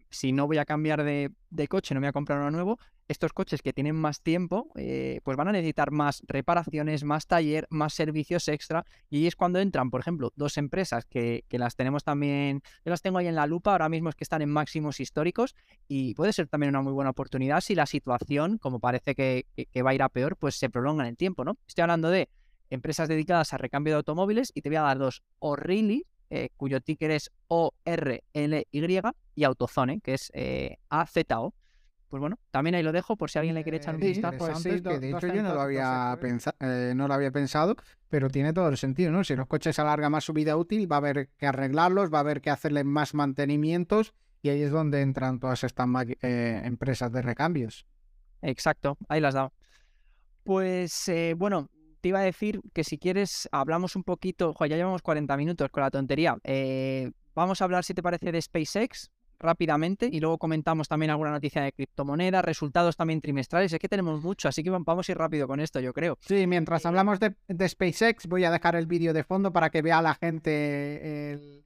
si 0.10 0.32
no 0.32 0.48
voy 0.48 0.60
a 0.60 0.64
cambiar 0.64 1.04
de, 1.04 1.68
coche, 1.68 1.94
no 1.94 2.00
voy 2.00 2.08
a 2.08 2.14
comprar 2.14 2.40
uno 2.40 2.52
nuevo, 2.52 2.80
estos 3.10 3.34
coches 3.34 3.62
que 3.62 3.74
tienen 3.74 3.98
más 3.98 4.22
tiempo, 4.22 4.72
eh, 4.76 5.20
pues 5.26 5.36
van 5.36 5.50
a 5.50 5.52
necesitar 5.52 5.92
más 5.92 6.24
reparaciones, 6.26 7.04
más 7.04 7.28
taller, 7.28 7.68
más 7.70 7.94
servicios 7.94 8.48
extra. 8.48 8.86
Y 9.10 9.28
es 9.28 9.36
cuando 9.36 9.60
entran, 9.60 9.90
por 9.90 10.00
ejemplo, 10.00 10.32
dos 10.38 10.58
empresas 10.58 11.04
que, 11.04 11.44
las 11.50 11.76
tenemos 11.76 12.06
también, 12.06 12.62
yo 12.86 12.92
las 12.92 13.02
tengo 13.02 13.18
ahí 13.18 13.28
en 13.28 13.36
la 13.36 13.46
lupa, 13.46 13.74
ahora 13.74 13.90
mismo 13.90 14.08
es 14.08 14.16
que 14.16 14.24
están 14.24 14.42
en 14.42 14.52
máximos 14.52 15.02
históricos 15.02 15.54
y 15.90 16.14
puede 16.14 16.32
ser 16.32 16.48
también 16.48 16.70
una 16.70 16.82
muy 16.82 16.94
buena 16.94 17.10
oportunidad 17.10 17.60
si 17.60 17.76
la 17.76 17.88
situación, 17.88 18.58
como 18.58 18.80
parece 18.80 19.16
que, 19.16 19.48
va 19.86 19.90
a 19.90 19.96
ir 19.96 20.02
a 20.02 20.08
peor, 20.08 20.38
pues 20.38 20.56
se 20.56 20.70
prolonga 20.70 21.04
en 21.04 21.10
el 21.10 21.18
tiempo, 21.18 21.44
¿no? 21.44 21.58
Estoy 21.68 21.82
hablando 21.82 22.10
de 22.10 22.30
empresas 22.70 23.10
dedicadas 23.10 23.52
a 23.52 23.58
recambio 23.58 23.92
de 23.92 23.98
automóviles 23.98 24.54
y 24.56 24.62
te 24.62 24.70
voy 24.70 24.78
a 24.78 24.84
dar 24.84 24.98
dos. 24.98 25.24
O'Reilly 25.40 26.06
eh, 26.30 26.50
cuyo 26.58 26.82
ticker 26.82 27.12
es 27.12 27.32
ORLY, 27.48 28.22
y 29.36 29.44
Autozone, 29.44 30.00
que 30.02 30.14
es 30.16 30.32
eh, 30.34 30.78
AZO. 30.90 31.54
Pues 32.10 32.22
bueno, 32.22 32.40
también 32.52 32.74
ahí 32.76 32.84
lo 32.84 32.94
dejo 32.94 33.18
por 33.18 33.30
si 33.30 33.38
alguien 33.38 33.54
le 33.56 33.64
quiere 33.64 33.78
echar 33.80 33.94
un 33.96 34.02
Sí, 34.02 34.08
vistazo. 34.08 34.38
pues 34.38 34.58
sí, 34.60 34.82
que 34.82 35.00
de 35.00 35.12
hecho 35.12 35.28
yo 35.28 35.44
no 35.44 35.54
lo 35.54 35.60
había 35.62 36.12
euros. 36.12 36.20
pensa- 36.20 36.56
eh, 36.62 36.94
no 36.96 37.08
lo 37.10 37.14
había 37.14 37.32
pensado, 37.32 37.76
pero 38.08 38.30
tiene 38.30 38.54
todo 38.54 38.70
el 38.70 38.78
sentido, 38.78 39.12
¿no? 39.12 39.26
Si 39.26 39.36
los 39.36 39.46
coches 39.48 39.78
alargan 39.78 40.14
más 40.14 40.24
su 40.24 40.32
vida 40.32 40.56
útil, 40.56 40.90
va 40.90 40.96
a 40.96 41.00
haber 41.00 41.28
que 41.38 41.48
arreglarlos, 41.48 42.12
va 42.14 42.20
a 42.20 42.22
haber 42.22 42.40
que 42.40 42.50
hacerle 42.50 42.86
más 42.86 43.14
mantenimientos 43.14 44.14
y 44.42 44.50
ahí 44.50 44.62
es 44.62 44.72
donde 44.72 45.02
entran 45.02 45.40
todas 45.40 45.66
estas 45.66 45.88
eh, 46.22 46.62
empresas 46.64 47.12
de 47.12 47.22
recambios. 47.22 47.86
Exacto, 48.42 48.98
ahí 49.10 49.20
las 49.20 49.30
has 49.30 49.34
dado. 49.36 49.54
Pues 50.44 51.10
eh, 51.10 51.34
bueno, 51.38 51.70
te 52.08 52.10
iba 52.10 52.20
a 52.20 52.24
decir 52.24 52.62
que 52.74 52.86
si 52.86 52.98
quieres 52.98 53.50
hablamos 53.52 53.98
un 53.98 54.04
poquito, 54.06 54.54
jo, 54.54 54.66
ya 54.66 54.78
llevamos 54.78 55.02
40 55.02 55.36
minutos 55.36 55.70
con 55.72 55.84
la 55.84 55.92
tontería. 55.92 56.38
Eh, 56.46 57.12
vamos 57.36 57.60
a 57.60 57.66
hablar, 57.66 57.84
si 57.84 57.94
te 57.94 58.02
parece, 58.02 58.32
de 58.32 58.42
SpaceX 58.42 59.12
rápidamente 59.40 60.10
y 60.10 60.22
luego 60.22 60.38
comentamos 60.38 60.88
también 60.88 61.10
alguna 61.12 61.32
noticia 61.32 61.62
de 61.62 61.74
criptomonedas, 61.74 62.46
resultados 62.46 62.96
también 62.96 63.20
trimestrales. 63.20 63.74
Es 63.74 63.80
que 63.80 63.90
tenemos 63.90 64.24
mucho, 64.24 64.48
así 64.48 64.64
que 64.64 64.72
vam- 64.72 64.86
vamos 64.86 65.10
a 65.10 65.12
ir 65.12 65.18
rápido 65.18 65.48
con 65.48 65.60
esto, 65.60 65.82
yo 65.82 65.92
creo. 65.92 66.18
Sí, 66.22 66.48
mientras 66.48 66.86
Eh, 66.86 66.88
hablamos 66.88 67.20
de, 67.20 67.36
de 67.50 67.68
SpaceX, 67.70 68.26
voy 68.28 68.46
a 68.46 68.52
dejar 68.52 68.78
el 68.78 68.88
vídeo 68.88 69.12
de 69.12 69.26
fondo 69.26 69.52
para 69.52 69.70
que 69.70 69.82
vea 69.82 70.02
la 70.02 70.16
gente 70.16 71.34
el- 71.34 71.66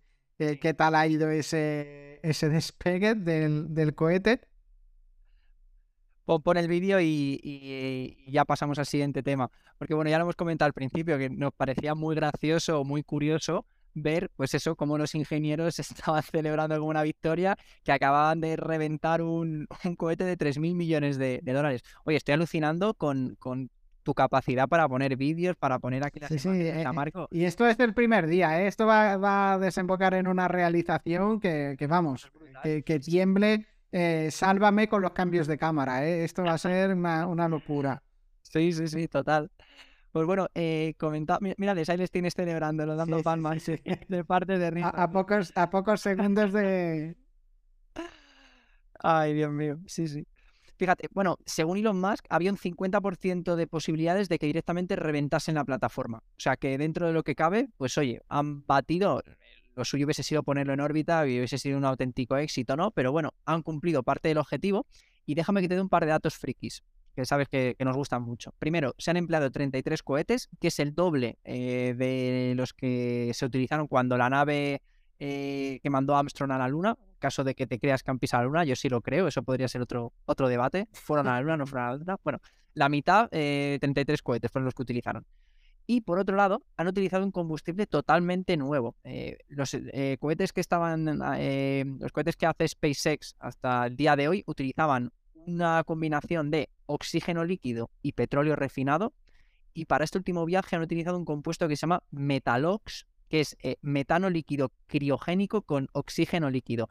qué 0.59 0.73
tal 0.73 0.95
ha 0.95 1.05
ido 1.05 1.29
ese, 1.29 2.19
ese 2.23 2.49
despegue 2.49 3.13
del, 3.13 3.75
del 3.75 3.93
cohete. 3.93 4.41
Pon, 6.25 6.57
el 6.57 6.67
vídeo 6.67 6.99
y, 7.01 7.39
y- 7.43 8.17
y 8.25 8.31
ya 8.31 8.45
pasamos 8.45 8.79
al 8.79 8.85
siguiente 8.85 9.23
tema. 9.23 9.49
Porque 9.77 9.93
bueno, 9.93 10.09
ya 10.09 10.17
lo 10.17 10.23
hemos 10.23 10.35
comentado 10.35 10.67
al 10.67 10.73
principio, 10.73 11.17
que 11.17 11.29
nos 11.29 11.53
parecía 11.53 11.95
muy 11.95 12.15
gracioso, 12.15 12.83
muy 12.83 13.03
curioso 13.03 13.65
ver, 13.93 14.29
pues 14.37 14.53
eso, 14.53 14.75
cómo 14.77 14.97
los 14.97 15.15
ingenieros 15.15 15.77
estaban 16.13 16.23
celebrando 16.23 16.75
como 16.77 16.89
una 16.89 17.03
victoria, 17.03 17.57
que 17.83 17.91
acababan 17.91 18.39
de 18.39 18.55
reventar 18.55 19.21
un, 19.21 19.67
un 19.83 19.95
cohete 19.95 20.23
de 20.23 20.37
3.000 20.37 20.75
millones 20.75 21.17
de, 21.17 21.39
de 21.43 21.53
dólares. 21.53 21.81
Oye, 22.05 22.17
estoy 22.17 22.33
alucinando 22.33 22.93
con, 22.93 23.35
con 23.39 23.69
tu 24.03 24.13
capacidad 24.13 24.67
para 24.69 24.87
poner 24.87 25.15
vídeos, 25.17 25.55
para 25.57 25.77
poner 25.79 26.05
aquí 26.05 26.19
las 26.19 26.29
Sí, 26.29 26.47
imágenes, 26.47 26.75
eh, 26.75 26.81
eh, 26.83 26.91
Marco. 26.93 27.27
Y 27.31 27.43
esto 27.43 27.67
es 27.67 27.77
el 27.79 27.93
primer 27.93 28.27
día, 28.27 28.61
¿eh? 28.61 28.67
Esto 28.67 28.85
va, 28.87 29.17
va 29.17 29.53
a 29.53 29.59
desembocar 29.59 30.13
en 30.13 30.27
una 30.27 30.47
realización 30.47 31.39
que, 31.39 31.75
que 31.77 31.87
vamos, 31.87 32.31
que, 32.63 32.83
que 32.83 32.99
tiemble. 32.99 33.65
Eh, 33.91 34.29
sálvame 34.31 34.87
con 34.87 35.01
los 35.01 35.11
cambios 35.11 35.47
de 35.47 35.57
cámara, 35.57 36.05
¿eh? 36.07 36.23
Esto 36.23 36.43
va 36.43 36.53
a 36.53 36.57
ser 36.57 36.93
una, 36.95 37.27
una 37.27 37.47
locura. 37.47 38.01
Sí, 38.43 38.73
sí, 38.73 38.87
sí, 38.87 39.07
total. 39.07 39.49
Pues 40.11 40.25
bueno, 40.25 40.47
eh, 40.55 40.93
comenta, 40.97 41.39
mira, 41.39 41.71
ahí 41.71 41.97
les 41.97 42.11
tienes 42.11 42.33
celebrándolo, 42.33 42.95
dando 42.95 43.17
Sí, 43.17 43.23
palmas 43.23 43.63
sí, 43.63 43.77
sí. 43.77 43.83
de 44.09 44.25
parte 44.25 44.57
de. 44.57 44.83
A, 44.83 44.89
a 44.89 45.11
pocos, 45.11 45.53
a 45.55 45.69
pocos 45.69 46.01
segundos 46.01 46.51
de. 46.51 47.15
Ay, 48.99 49.33
Dios 49.33 49.51
mío, 49.51 49.79
sí, 49.87 50.07
sí. 50.07 50.27
Fíjate, 50.77 51.07
bueno, 51.11 51.37
según 51.45 51.77
Elon 51.77 51.99
Musk, 52.01 52.25
había 52.29 52.51
un 52.51 52.57
50% 52.57 53.55
de 53.55 53.67
posibilidades 53.67 54.29
de 54.29 54.39
que 54.39 54.47
directamente 54.47 54.95
reventasen 54.95 55.55
la 55.55 55.63
plataforma. 55.63 56.19
O 56.19 56.39
sea, 56.39 56.57
que 56.57 56.77
dentro 56.77 57.05
de 57.07 57.13
lo 57.13 57.23
que 57.23 57.35
cabe, 57.35 57.69
pues 57.77 57.97
oye, 57.99 58.21
han 58.29 58.65
batido, 58.65 59.21
lo 59.75 59.85
suyo 59.85 60.05
hubiese 60.05 60.23
sido 60.23 60.43
ponerlo 60.43 60.73
en 60.73 60.79
órbita 60.79 61.27
y 61.27 61.37
hubiese 61.37 61.57
sido 61.57 61.77
un 61.77 61.85
auténtico 61.85 62.37
éxito, 62.37 62.75
¿no? 62.75 62.91
Pero 62.91 63.11
bueno, 63.11 63.33
han 63.45 63.61
cumplido 63.61 64.03
parte 64.03 64.27
del 64.27 64.37
objetivo 64.37 64.85
y 65.25 65.35
déjame 65.35 65.61
que 65.61 65.69
te 65.69 65.75
dé 65.75 65.81
un 65.81 65.89
par 65.89 66.05
de 66.05 66.11
datos 66.11 66.37
frikis, 66.37 66.83
que 67.15 67.25
sabes 67.25 67.47
que, 67.47 67.75
nos 67.79 67.95
gustan 67.95 68.23
mucho. 68.23 68.53
Primero, 68.59 68.95
se 68.97 69.11
han 69.11 69.17
empleado 69.17 69.51
33 69.51 70.03
cohetes, 70.03 70.49
que 70.59 70.67
es 70.67 70.79
el 70.79 70.93
doble 70.93 71.37
eh, 71.43 71.93
de 71.97 72.53
los 72.55 72.73
que 72.73 73.31
se 73.33 73.45
utilizaron 73.45 73.87
cuando 73.87 74.17
la 74.17 74.29
nave 74.29 74.81
eh, 75.23 75.79
que 75.83 75.89
mandó 75.91 76.15
Armstrong 76.15 76.51
a 76.51 76.57
la 76.57 76.67
Luna. 76.67 76.97
Caso 77.19 77.43
de 77.43 77.53
que 77.53 77.67
te 77.67 77.77
creas 77.77 78.01
que 78.01 78.09
han 78.09 78.17
pisado 78.17 78.41
la 78.41 78.47
Luna, 78.47 78.63
yo 78.65 78.75
sí 78.75 78.89
lo 78.89 79.01
creo, 79.01 79.27
eso 79.27 79.43
podría 79.43 79.67
ser 79.67 79.81
otro, 79.81 80.13
otro 80.25 80.47
debate. 80.47 80.87
¿Fueron 80.93 81.27
a 81.27 81.33
la 81.33 81.41
Luna, 81.41 81.57
no 81.57 81.67
fueron 81.67 81.87
a 81.87 81.91
la 81.91 81.97
Luna? 81.97 82.17
Bueno, 82.23 82.39
la 82.73 82.89
mitad, 82.89 83.29
eh, 83.31 83.77
33 83.79 84.21
cohetes 84.23 84.51
fueron 84.51 84.65
los 84.65 84.73
que 84.73 84.81
utilizaron. 84.81 85.25
Y 85.93 85.99
por 85.99 86.19
otro 86.19 86.37
lado, 86.37 86.63
han 86.77 86.87
utilizado 86.87 87.25
un 87.25 87.31
combustible 87.31 87.85
totalmente 87.85 88.55
nuevo. 88.55 88.95
Eh, 89.03 89.39
los 89.49 89.73
eh, 89.73 90.15
cohetes 90.21 90.53
que 90.53 90.61
estaban, 90.61 91.19
eh, 91.37 91.83
los 91.99 92.13
cohetes 92.13 92.37
que 92.37 92.45
hace 92.45 92.65
SpaceX 92.69 93.35
hasta 93.39 93.87
el 93.87 93.97
día 93.97 94.15
de 94.15 94.29
hoy 94.29 94.43
utilizaban 94.47 95.11
una 95.33 95.83
combinación 95.83 96.49
de 96.49 96.69
oxígeno 96.85 97.43
líquido 97.43 97.89
y 98.01 98.13
petróleo 98.13 98.55
refinado. 98.55 99.11
Y 99.73 99.83
para 99.83 100.05
este 100.05 100.17
último 100.17 100.45
viaje 100.45 100.77
han 100.77 100.81
utilizado 100.81 101.17
un 101.17 101.25
compuesto 101.25 101.67
que 101.67 101.75
se 101.75 101.81
llama 101.81 102.03
Metalox, 102.11 103.05
que 103.27 103.41
es 103.41 103.57
metano 103.81 104.29
líquido 104.29 104.71
criogénico 104.87 105.63
con 105.63 105.89
oxígeno 105.91 106.49
líquido. 106.49 106.87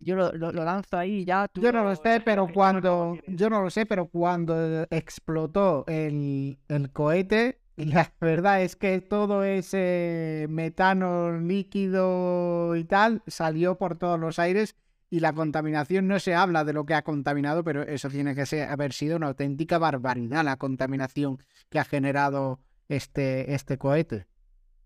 Yo 0.00 0.16
lo, 0.16 0.32
lo- 0.32 0.52
lo 0.52 0.64
lanzo 0.64 0.96
ahí 0.96 1.26
ya. 1.26 1.48
tú 1.48 1.60
Yo 1.60 1.70
no 1.70 1.84
lo 1.84 1.94
sé, 1.96 2.22
pero 2.24 2.48
cuando. 2.50 3.18
Yo 3.26 3.50
no 3.50 3.60
lo 3.60 3.68
sé, 3.68 3.84
pero 3.84 4.06
cuando 4.06 4.84
explotó 4.90 5.84
el, 5.86 6.56
el 6.68 6.90
cohete, 6.92 7.58
la 7.86 8.12
verdad 8.20 8.62
es 8.62 8.76
que 8.76 9.00
todo 9.00 9.44
ese 9.44 10.46
metano 10.48 11.38
líquido 11.40 12.76
y 12.76 12.84
tal 12.84 13.22
salió 13.26 13.76
por 13.78 13.96
todos 13.96 14.18
los 14.18 14.38
aires. 14.38 14.76
Y 15.10 15.20
la 15.20 15.32
contaminación 15.32 16.06
no 16.06 16.18
se 16.20 16.34
habla 16.34 16.64
de 16.64 16.74
lo 16.74 16.84
que 16.84 16.92
ha 16.92 17.02
contaminado, 17.02 17.64
pero 17.64 17.82
eso 17.82 18.10
tiene 18.10 18.34
que 18.34 18.44
ser, 18.44 18.68
haber 18.68 18.92
sido 18.92 19.16
una 19.16 19.28
auténtica 19.28 19.78
barbaridad 19.78 20.44
la 20.44 20.58
contaminación 20.58 21.38
que 21.70 21.78
ha 21.78 21.84
generado 21.84 22.60
este, 22.88 23.54
este 23.54 23.78
cohete. 23.78 24.26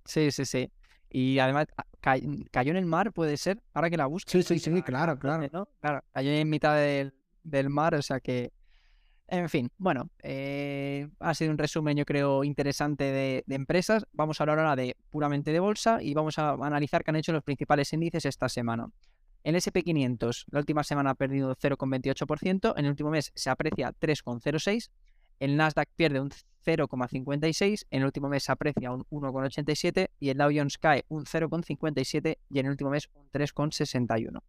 Sí, 0.05 0.31
sí, 0.31 0.45
sí. 0.45 0.71
Y 1.11 1.41
además 1.41 1.67
a- 1.77 1.85
ca- 2.01 2.21
cayó 2.53 2.71
en 2.71 2.77
el 2.77 2.87
mar, 2.87 3.13
puede 3.13 3.37
ser, 3.37 3.61
ahora 3.75 3.91
que 3.91 3.97
la 3.97 4.07
busco. 4.07 4.31
Sí, 4.31 4.43
sí, 4.45 4.61
sí, 4.61 4.83
claro, 4.83 5.19
claro. 5.19 5.49
¿no? 5.53 5.69
Claro, 5.81 6.05
cayó 6.13 6.31
en 6.31 6.49
mitad 6.49 6.77
del, 6.77 7.15
del 7.43 7.69
mar, 7.69 7.95
o 7.97 8.03
sea 8.03 8.21
que. 8.21 8.53
En 9.33 9.49
fin, 9.49 9.71
bueno, 9.79 10.11
eh, 10.23 11.09
ha 11.19 11.33
sido 11.33 11.53
un 11.53 11.57
resumen, 11.57 11.97
yo 11.97 12.05
creo, 12.05 12.45
interesante 12.45 13.05
de, 13.05 13.45
empresas. 13.49 14.05
Vamos 14.13 14.39
a 14.39 14.43
hablar 14.43 14.59
ahora 14.59 14.77
de 14.77 14.95
puramente 15.09 15.53
de 15.53 15.59
bolsa 15.59 16.03
y 16.03 16.13
vamos 16.13 16.39
a 16.39 16.51
analizar 16.51 17.03
qué 17.03 17.13
han 17.13 17.17
hecho 17.17 17.33
los 17.33 17.43
principales 17.43 17.91
índices 17.95 18.27
esta 18.27 18.51
semana. 18.51 18.91
El 19.43 19.55
SP500, 19.55 20.45
la 20.51 20.59
última 20.59 20.85
semana 20.85 21.11
ha 21.11 21.15
perdido 21.15 21.57
0,28%, 21.57 22.75
en 22.77 22.85
el 22.85 22.91
último 22.91 23.09
mes 23.09 23.33
se 23.35 23.49
aprecia 23.49 23.95
3,06%, 23.99 24.91
el 25.41 25.57
Nasdaq 25.57 25.89
pierde 25.97 26.21
un 26.21 26.29
0,56%, 26.67 27.87
en 27.91 28.01
el 28.03 28.05
último 28.05 28.29
mes 28.29 28.43
se 28.43 28.53
aprecia 28.53 28.93
un 28.93 29.05
1,87% 29.05 30.11
y 30.21 30.29
el 30.29 30.37
Dow 30.37 30.51
Jones 30.55 30.77
cae 30.77 31.07
un 31.09 31.25
0,57% 31.25 32.37
y 32.51 32.59
en 32.59 32.67
el 32.67 32.73
último 32.73 32.91
mes 32.91 33.09
un 33.15 33.31
3,61%. 33.31 34.43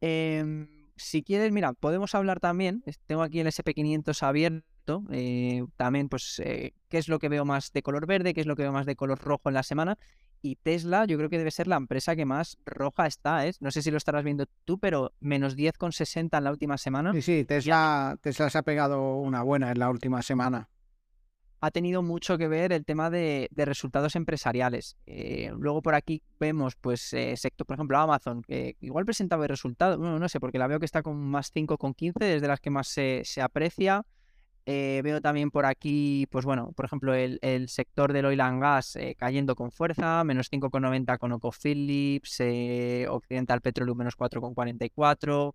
Em, 0.00 0.81
si 0.96 1.22
quieres, 1.22 1.52
mira, 1.52 1.72
podemos 1.72 2.14
hablar 2.14 2.40
también, 2.40 2.82
tengo 3.06 3.22
aquí 3.22 3.40
el 3.40 3.46
SP500 3.46 4.22
abierto, 4.22 5.04
eh, 5.10 5.64
también 5.76 6.08
pues 6.08 6.40
eh, 6.44 6.74
qué 6.88 6.98
es 6.98 7.08
lo 7.08 7.18
que 7.18 7.28
veo 7.28 7.44
más 7.44 7.72
de 7.72 7.82
color 7.82 8.06
verde, 8.06 8.34
qué 8.34 8.40
es 8.40 8.46
lo 8.46 8.56
que 8.56 8.62
veo 8.62 8.72
más 8.72 8.86
de 8.86 8.96
color 8.96 9.18
rojo 9.18 9.48
en 9.48 9.54
la 9.54 9.62
semana. 9.62 9.98
Y 10.44 10.56
Tesla 10.56 11.04
yo 11.04 11.16
creo 11.16 11.30
que 11.30 11.38
debe 11.38 11.52
ser 11.52 11.68
la 11.68 11.76
empresa 11.76 12.16
que 12.16 12.24
más 12.24 12.58
roja 12.66 13.06
está, 13.06 13.46
¿eh? 13.46 13.52
No 13.60 13.70
sé 13.70 13.80
si 13.80 13.92
lo 13.92 13.96
estarás 13.96 14.24
viendo 14.24 14.46
tú, 14.64 14.78
pero 14.78 15.12
menos 15.20 15.56
10,60 15.56 16.36
en 16.36 16.44
la 16.44 16.50
última 16.50 16.78
semana. 16.78 17.12
Sí, 17.12 17.22
sí, 17.22 17.44
Tesla, 17.44 18.18
Tesla 18.20 18.50
se 18.50 18.58
ha 18.58 18.62
pegado 18.62 19.18
una 19.18 19.42
buena 19.42 19.70
en 19.70 19.78
la 19.78 19.88
última 19.88 20.20
semana. 20.20 20.68
Ha 21.62 21.70
tenido 21.70 22.02
mucho 22.02 22.36
que 22.38 22.48
ver 22.48 22.72
el 22.72 22.84
tema 22.84 23.08
de, 23.08 23.48
resultados 23.54 24.16
empresariales. 24.16 24.96
Eh, 25.06 25.52
luego 25.56 25.80
por 25.80 25.94
aquí 25.94 26.20
vemos, 26.40 26.74
pues, 26.74 27.12
eh, 27.12 27.36
sector, 27.36 27.64
por 27.64 27.74
ejemplo, 27.74 27.96
Amazon, 27.98 28.42
que 28.42 28.76
igual 28.80 29.04
presentaba 29.04 29.46
resultados, 29.46 29.96
bueno, 29.96 30.18
no 30.18 30.28
sé, 30.28 30.40
porque 30.40 30.58
la 30.58 30.66
veo 30.66 30.80
que 30.80 30.86
está 30.86 31.02
con 31.02 31.16
más 31.16 31.52
5,15, 31.54 32.18
desde 32.18 32.48
las 32.48 32.58
que 32.58 32.70
más 32.70 32.88
se, 32.88 33.22
aprecia. 33.40 34.04
Eh, 34.66 35.02
veo 35.04 35.20
también 35.20 35.52
por 35.52 35.64
aquí, 35.64 36.26
pues 36.32 36.44
bueno, 36.44 36.72
por 36.72 36.84
ejemplo, 36.84 37.14
el, 37.14 37.68
sector 37.68 38.12
del 38.12 38.26
oil 38.26 38.40
and 38.40 38.60
gas 38.60 38.98
cayendo 39.16 39.54
con 39.54 39.70
fuerza, 39.70 40.24
menos 40.24 40.50
5,90 40.50 41.16
con 41.18 41.30
OcoPhillips, 41.30 42.40
eh, 42.40 43.06
Occidental 43.08 43.60
Petroleum 43.60 43.98
menos 43.98 44.16
4,44. 44.16 45.54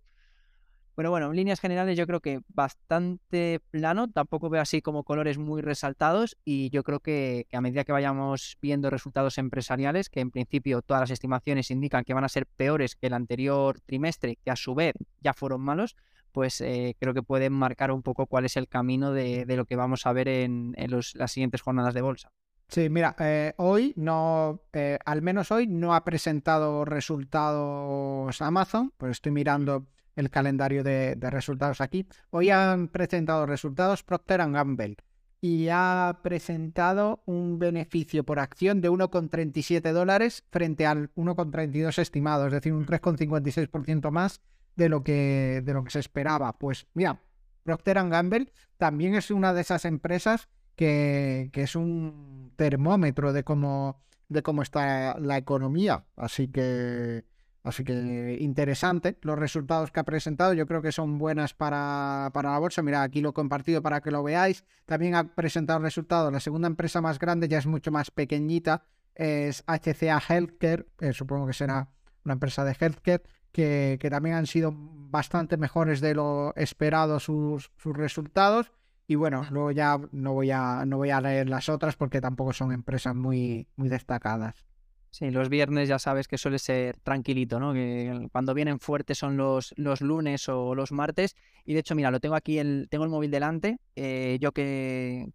Pero 0.98 1.10
bueno, 1.12 1.26
en 1.30 1.36
líneas 1.36 1.60
generales 1.60 1.96
yo 1.96 2.08
creo 2.08 2.18
que 2.18 2.40
bastante 2.48 3.60
plano, 3.70 4.08
tampoco 4.10 4.50
veo 4.50 4.60
así 4.60 4.82
como 4.82 5.04
colores 5.04 5.38
muy 5.38 5.62
resaltados 5.62 6.36
y 6.44 6.70
yo 6.70 6.82
creo 6.82 6.98
que, 6.98 7.46
que 7.48 7.56
a 7.56 7.60
medida 7.60 7.84
que 7.84 7.92
vayamos 7.92 8.58
viendo 8.60 8.90
resultados 8.90 9.38
empresariales, 9.38 10.08
que 10.10 10.18
en 10.18 10.32
principio 10.32 10.82
todas 10.82 11.02
las 11.02 11.12
estimaciones 11.12 11.70
indican 11.70 12.02
que 12.02 12.14
van 12.14 12.24
a 12.24 12.28
ser 12.28 12.46
peores 12.46 12.96
que 12.96 13.06
el 13.06 13.12
anterior 13.14 13.78
trimestre, 13.86 14.38
que 14.42 14.50
a 14.50 14.56
su 14.56 14.74
vez 14.74 14.94
ya 15.20 15.34
fueron 15.34 15.60
malos, 15.60 15.94
pues 16.32 16.60
eh, 16.60 16.96
creo 16.98 17.14
que 17.14 17.22
pueden 17.22 17.52
marcar 17.52 17.92
un 17.92 18.02
poco 18.02 18.26
cuál 18.26 18.44
es 18.46 18.56
el 18.56 18.66
camino 18.66 19.12
de, 19.12 19.44
de 19.46 19.56
lo 19.56 19.66
que 19.66 19.76
vamos 19.76 20.04
a 20.04 20.12
ver 20.12 20.26
en, 20.26 20.74
en 20.76 20.90
los- 20.90 21.14
las 21.14 21.30
siguientes 21.30 21.62
jornadas 21.62 21.94
de 21.94 22.00
bolsa. 22.02 22.32
Sí, 22.66 22.90
mira, 22.90 23.14
eh, 23.20 23.54
hoy 23.58 23.94
no, 23.94 24.62
eh, 24.72 24.98
al 25.04 25.22
menos 25.22 25.52
hoy 25.52 25.68
no 25.68 25.94
ha 25.94 26.04
presentado 26.04 26.84
resultados 26.84 28.42
Amazon, 28.42 28.92
pues 28.96 29.12
estoy 29.12 29.30
mirando 29.30 29.86
el 30.18 30.30
calendario 30.30 30.82
de, 30.82 31.16
resultados 31.30 31.80
aquí. 31.80 32.06
Hoy 32.30 32.50
han 32.50 32.88
presentado 32.88 33.46
resultados 33.46 34.02
Procter 34.02 34.40
Gamble, 34.50 34.96
y 35.40 35.68
ha 35.70 36.18
presentado 36.22 37.22
un 37.24 37.60
beneficio 37.60 38.24
por 38.24 38.40
acción 38.40 38.80
de 38.80 38.90
1,37 38.90 39.92
dólares 39.92 40.44
frente 40.50 40.84
al 40.84 41.14
1,32 41.14 41.98
estimado, 41.98 42.46
es 42.46 42.52
decir, 42.52 42.72
un 42.72 42.84
3,56% 42.84 44.10
más 44.10 44.40
de 44.74 44.88
lo, 44.88 45.04
que, 45.04 45.62
de 45.64 45.72
lo 45.72 45.84
que 45.84 45.90
se 45.90 46.00
esperaba. 46.00 46.58
Pues 46.58 46.88
mira, 46.94 47.20
Procter 47.62 47.96
Gamble 48.08 48.52
también 48.76 49.14
es 49.14 49.30
una 49.30 49.54
de 49.54 49.60
esas 49.60 49.84
empresas 49.84 50.48
que, 50.74 51.50
que 51.52 51.62
es 51.62 51.76
un 51.76 52.52
termómetro 52.56 53.32
de 53.32 53.44
cómo, 53.44 54.02
de 54.28 54.42
cómo 54.42 54.62
está 54.62 55.16
la 55.20 55.38
economía. 55.38 56.04
Así 56.16 56.48
que 56.48 57.24
Así 57.68 57.84
que 57.84 58.38
interesante 58.40 59.18
los 59.22 59.38
resultados 59.38 59.90
que 59.90 60.00
ha 60.00 60.04
presentado. 60.04 60.52
Yo 60.54 60.66
creo 60.66 60.82
que 60.82 60.92
son 60.92 61.18
buenas 61.18 61.54
para, 61.54 62.30
para, 62.32 62.52
la 62.52 62.58
bolsa. 62.58 62.82
Mira, 62.82 63.02
aquí 63.02 63.20
lo 63.20 63.30
he 63.30 63.32
compartido 63.32 63.82
para 63.82 64.00
que 64.00 64.10
lo 64.10 64.22
veáis. 64.22 64.64
También 64.86 65.14
ha 65.14 65.34
presentado 65.34 65.78
resultados. 65.80 66.32
La 66.32 66.40
segunda 66.40 66.66
empresa 66.66 67.00
más 67.00 67.18
grande 67.18 67.48
ya 67.48 67.58
es 67.58 67.66
mucho 67.66 67.90
más 67.90 68.10
pequeñita. 68.10 68.84
Es 69.14 69.64
HCA 69.66 70.20
Healthcare. 70.28 70.86
Eh, 71.00 71.12
supongo 71.12 71.46
que 71.46 71.52
será 71.52 71.88
una 72.24 72.34
empresa 72.34 72.64
de 72.64 72.76
healthcare. 72.78 73.22
Que, 73.52 73.98
que, 74.00 74.10
también 74.10 74.36
han 74.36 74.46
sido 74.46 74.72
bastante 74.74 75.56
mejores 75.56 76.00
de 76.00 76.14
lo 76.14 76.54
esperado 76.56 77.18
sus, 77.20 77.70
sus 77.76 77.96
resultados. 77.96 78.72
Y 79.06 79.14
bueno, 79.14 79.46
luego 79.50 79.72
ya 79.72 79.98
no 80.12 80.34
voy 80.34 80.50
a, 80.50 80.84
no 80.86 80.98
voy 80.98 81.10
a 81.10 81.20
leer 81.20 81.48
las 81.48 81.68
otras 81.68 81.96
porque 81.96 82.20
tampoco 82.20 82.52
son 82.52 82.72
empresas 82.72 83.14
muy, 83.14 83.66
muy 83.76 83.88
destacadas. 83.88 84.66
Sí, 85.10 85.30
los 85.30 85.48
viernes 85.48 85.88
ya 85.88 85.98
sabes 85.98 86.28
que 86.28 86.36
suele 86.36 86.58
ser 86.58 86.98
tranquilito, 87.00 87.58
¿no? 87.58 87.72
Que 87.72 88.28
cuando 88.30 88.54
vienen 88.54 88.78
fuertes 88.78 89.18
son 89.18 89.36
los, 89.36 89.72
los 89.76 90.00
lunes 90.00 90.48
o 90.48 90.74
los 90.74 90.92
martes. 90.92 91.34
Y 91.64 91.74
de 91.74 91.80
hecho, 91.80 91.94
mira, 91.94 92.10
lo 92.10 92.20
tengo 92.20 92.34
aquí, 92.34 92.58
el, 92.58 92.88
tengo 92.90 93.04
el 93.04 93.10
móvil 93.10 93.30
delante. 93.30 93.78
Eh, 93.96 94.38
yo 94.40 94.52
que, 94.52 95.26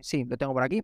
sí, 0.00 0.24
lo 0.24 0.36
tengo 0.36 0.52
por 0.52 0.62
aquí. 0.62 0.82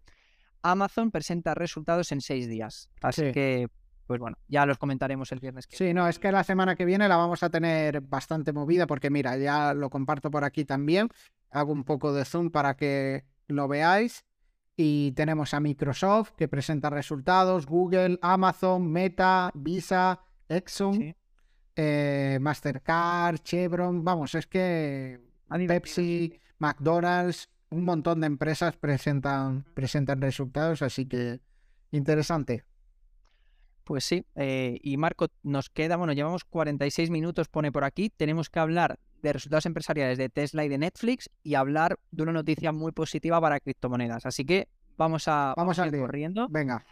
Amazon 0.63 1.11
presenta 1.11 1.55
resultados 1.55 2.13
en 2.13 2.21
seis 2.21 2.49
días. 2.49 2.91
Así 3.01 3.33
que, 3.33 3.69
pues 4.07 4.21
bueno, 4.21 4.37
ya 4.49 4.67
los 4.67 4.79
comentaremos 4.79 5.33
el 5.33 5.41
viernes. 5.41 5.67
Que... 5.67 5.77
Sí, 5.77 5.95
no, 5.95 6.07
es 6.09 6.19
que 6.19 6.31
la 6.31 6.45
semana 6.45 6.77
que 6.77 6.85
viene 6.85 7.09
la 7.09 7.17
vamos 7.17 7.43
a 7.43 7.51
tener 7.51 8.01
bastante 8.03 8.53
movida 8.53 8.87
porque 8.87 9.11
mira, 9.11 9.37
ya 9.37 9.75
lo 9.75 9.91
comparto 9.91 10.31
por 10.31 10.45
aquí 10.45 10.65
también. 10.65 11.09
Hago 11.51 11.73
un 11.73 11.85
poco 11.85 12.13
de 12.13 12.25
zoom 12.25 12.51
para 12.51 12.77
que 12.77 13.25
lo 13.47 13.69
veáis. 13.69 14.25
Y 14.77 15.13
tenemos 15.13 15.55
a 15.55 15.61
Microsoft 15.61 16.33
que 16.37 16.49
presenta 16.49 16.91
resultados, 16.91 17.67
Google, 17.67 18.19
Amazon, 18.23 18.91
Meta, 18.91 19.53
Visa, 19.55 20.21
Exxon, 20.49 21.15
eh, 21.77 22.39
Mastercard, 22.41 23.39
Chevron, 23.39 24.05
vamos, 24.05 24.35
es 24.35 24.47
que 24.47 25.21
Pepsi, 25.49 26.41
McDonald's, 26.59 27.49
un 27.71 27.85
montón 27.85 28.21
de 28.21 28.27
empresas 28.27 28.77
presentan, 28.77 29.65
presentan 29.75 30.21
resultados, 30.21 30.83
así 30.83 31.07
que 31.07 31.41
interesante. 31.91 32.65
Pues 33.85 34.05
sí, 34.05 34.25
eh, 34.35 34.79
y 34.83 34.97
Marco, 34.97 35.29
nos 35.43 35.69
queda, 35.69 35.97
bueno, 35.97 36.15
llevamos 36.15 36.45
46 36.45 37.11
minutos, 37.11 37.49
pone 37.49 37.71
por 37.71 37.85
aquí, 37.85 38.11
tenemos 38.11 38.49
que 38.49 38.59
hablar 38.59 38.99
de 39.25 39.33
resultados 39.33 39.65
empresariales 39.65 40.19
de 40.19 40.29
Tesla 40.29 40.65
y 40.65 40.69
de 40.69 40.77
Netflix 40.77 41.31
y 41.43 41.55
hablar 41.55 41.99
de 42.11 42.23
una 42.23 42.33
noticia 42.33 42.73
muy 42.73 42.93
positiva 42.93 43.41
para 43.41 43.59
criptomonedas. 43.59 44.27
Así 44.27 44.45
que 44.45 44.69
vamos 44.99 45.29
a, 45.29 45.55
vamos 45.57 45.79
a 45.79 45.87
ir 45.87 45.99
corriendo. 45.99 46.47
Venga. 46.51 46.85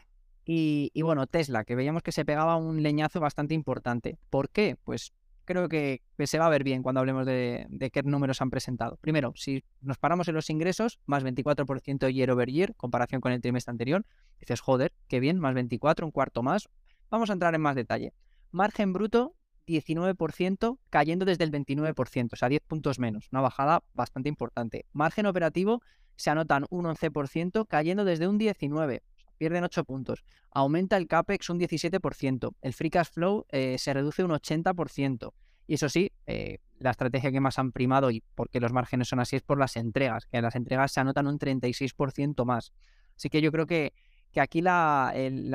Y, 0.44 0.90
bueno, 1.02 1.26
Tesla, 1.26 1.64
que 1.64 1.76
veíamos 1.76 2.02
que 2.02 2.10
se 2.10 2.24
pegaba 2.24 2.56
un 2.56 2.82
leñazo 2.82 3.20
bastante 3.20 3.54
importante. 3.54 4.18
¿Por 4.30 4.48
qué? 4.48 4.76
Pues 4.82 5.12
creo 5.44 5.68
que, 5.68 6.00
se 6.24 6.38
va 6.38 6.46
a 6.46 6.48
ver 6.48 6.64
bien 6.64 6.82
cuando 6.82 7.00
hablemos 7.00 7.26
de, 7.26 7.90
qué 7.92 8.02
números 8.02 8.40
han 8.40 8.50
presentado. 8.50 8.96
Primero, 8.96 9.34
si 9.36 9.62
nos 9.82 9.98
paramos 9.98 10.26
en 10.26 10.34
los 10.34 10.48
ingresos, 10.48 10.98
más 11.06 11.22
24% 11.22 12.12
year 12.12 12.30
over 12.30 12.50
year, 12.50 12.74
comparación 12.76 13.20
con 13.20 13.32
el 13.32 13.42
trimestre 13.42 13.70
anterior, 13.70 14.04
dices, 14.40 14.60
joder, 14.60 14.92
qué 15.06 15.20
bien, 15.20 15.38
más 15.38 15.54
24, 15.54 16.06
un 16.06 16.12
cuarto 16.12 16.42
más. 16.42 16.68
Vamos 17.10 17.28
a 17.28 17.34
entrar 17.34 17.54
en 17.54 17.60
más 17.60 17.76
detalle. 17.76 18.14
Margen 18.50 18.92
bruto, 18.92 19.36
19%, 19.66 20.78
cayendo 20.90 21.24
desde 21.24 21.44
el 21.44 21.50
29%, 21.50 22.32
o 22.32 22.36
sea, 22.36 22.48
10 22.48 22.62
puntos 22.62 22.98
menos, 22.98 23.28
una 23.32 23.40
bajada 23.40 23.82
bastante 23.94 24.28
importante. 24.28 24.86
Margen 24.92 25.26
operativo 25.26 25.82
se 26.16 26.30
anotan 26.30 26.66
un 26.70 26.86
11%, 26.86 27.66
cayendo 27.66 28.04
desde 28.04 28.28
un 28.28 28.38
19%, 28.38 29.00
pierden 29.38 29.64
8 29.64 29.84
puntos. 29.84 30.24
Aumenta 30.50 30.96
el 30.96 31.08
CAPEX 31.08 31.50
un 31.50 31.58
17%, 31.58 32.54
el 32.60 32.72
Free 32.72 32.90
Cash 32.90 33.08
Flow 33.12 33.46
eh, 33.50 33.76
se 33.78 33.92
reduce 33.94 34.22
un 34.22 34.30
80%. 34.30 35.32
Y 35.66 35.74
eso 35.74 35.88
sí, 35.88 36.12
eh, 36.26 36.58
la 36.78 36.90
estrategia 36.90 37.30
que 37.30 37.40
más 37.40 37.58
han 37.58 37.72
primado 37.72 38.10
y 38.10 38.22
porque 38.34 38.60
los 38.60 38.72
márgenes 38.72 39.08
son 39.08 39.20
así 39.20 39.36
es 39.36 39.42
por 39.42 39.58
las 39.58 39.76
entregas, 39.76 40.26
que 40.26 40.42
las 40.42 40.54
entregas 40.56 40.92
se 40.92 41.00
anotan 41.00 41.26
un 41.26 41.38
36% 41.38 42.44
más. 42.44 42.72
Así 43.16 43.30
que 43.30 43.40
yo 43.40 43.52
creo 43.52 43.66
que 43.66 43.94
que 44.32 44.40
aquí 44.40 44.62
la, 44.62 45.12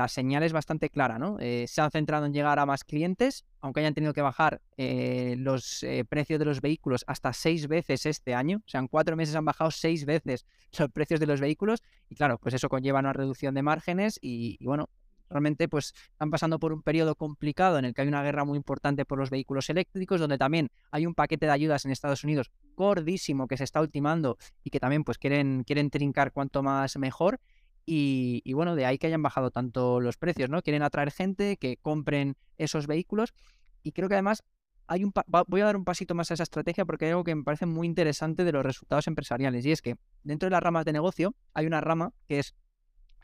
señal 0.07 0.43
es 0.43 0.53
bastante 0.53 0.89
clara, 0.89 1.17
¿no? 1.17 1.37
Eh, 1.39 1.65
se 1.67 1.81
han 1.81 1.91
centrado 1.91 2.27
en 2.27 2.33
llegar 2.33 2.59
a 2.59 2.65
más 2.65 2.83
clientes, 2.83 3.43
aunque 3.59 3.79
hayan 3.79 3.95
tenido 3.95 4.13
que 4.13 4.21
bajar 4.21 4.61
eh, 4.77 5.35
los 5.37 5.81
eh, 5.83 6.05
precios 6.07 6.37
de 6.39 6.45
los 6.45 6.61
vehículos 6.61 7.03
hasta 7.07 7.33
seis 7.33 7.67
veces 7.67 8.05
este 8.05 8.35
año, 8.35 8.57
o 8.57 8.69
sea, 8.69 8.79
en 8.79 8.87
cuatro 8.87 9.15
meses 9.15 9.35
han 9.35 9.45
bajado 9.45 9.71
seis 9.71 10.05
veces 10.05 10.45
los 10.79 10.91
precios 10.91 11.19
de 11.19 11.25
los 11.25 11.41
vehículos, 11.41 11.81
y 12.07 12.15
claro, 12.15 12.37
pues 12.37 12.53
eso 12.53 12.69
conlleva 12.69 12.99
una 12.99 13.13
reducción 13.13 13.55
de 13.55 13.63
márgenes 13.63 14.19
y, 14.21 14.63
bueno, 14.63 14.89
realmente 15.29 15.67
pues 15.67 15.93
están 16.11 16.29
pasando 16.29 16.57
por 16.57 16.71
un 16.71 16.83
periodo 16.83 17.15
complicado 17.15 17.79
en 17.79 17.85
el 17.85 17.93
que 17.93 18.01
hay 18.01 18.07
una 18.07 18.23
guerra 18.23 18.45
muy 18.45 18.55
importante 18.55 19.03
por 19.03 19.17
los 19.17 19.29
vehículos 19.29 19.69
eléctricos, 19.69 20.21
donde 20.21 20.37
también 20.37 20.69
hay 20.91 21.05
un 21.05 21.15
paquete 21.15 21.47
de 21.47 21.51
ayudas 21.51 21.83
en 21.83 21.91
Estados 21.91 22.23
Unidos 22.23 22.51
gordísimo 22.75 23.47
que 23.47 23.57
se 23.57 23.65
está 23.65 23.81
ultimando 23.81 24.37
y 24.63 24.69
que 24.69 24.79
también 24.79 25.03
pues 25.03 25.17
quieren, 25.17 25.63
quieren 25.65 25.89
trincar 25.89 26.31
cuanto 26.31 26.63
más 26.63 26.95
mejor. 26.97 27.41
Y, 27.89 28.51
bueno, 28.51 28.75
de 28.75 28.85
ahí 28.85 28.97
que 28.97 29.07
hayan 29.07 29.23
bajado 29.23 29.49
tanto 29.49 30.01
los 30.01 30.17
precios, 30.17 30.49
¿no? 30.49 30.61
Quieren 30.61 30.83
atraer 30.83 31.09
gente 31.09 31.55
que 31.55 31.77
compren 31.77 32.35
esos 32.57 32.85
vehículos. 32.85 33.33
Y 33.81 33.93
creo 33.93 34.09
que 34.09 34.15
además 34.15 34.43
hay 34.87 35.05
un 35.05 35.13
voy 35.47 35.61
a 35.61 35.65
dar 35.65 35.77
un 35.77 35.85
pasito 35.85 36.13
más 36.13 36.29
a 36.29 36.33
esa 36.33 36.43
estrategia 36.43 36.85
porque 36.85 37.05
hay 37.05 37.11
algo 37.11 37.23
que 37.23 37.35
me 37.35 37.43
parece 37.43 37.65
muy 37.65 37.87
interesante 37.87 38.43
de 38.43 38.51
los 38.51 38.65
resultados 38.65 39.07
empresariales. 39.07 39.65
Y 39.65 39.71
es 39.71 39.81
que 39.81 39.95
dentro 40.23 40.47
de 40.47 40.51
las 40.51 40.61
ramas 40.61 40.83
de 40.83 40.91
negocio 40.91 41.33
hay 41.53 41.65
una 41.65 41.79
rama 41.79 42.11
que 42.27 42.39
es 42.39 42.55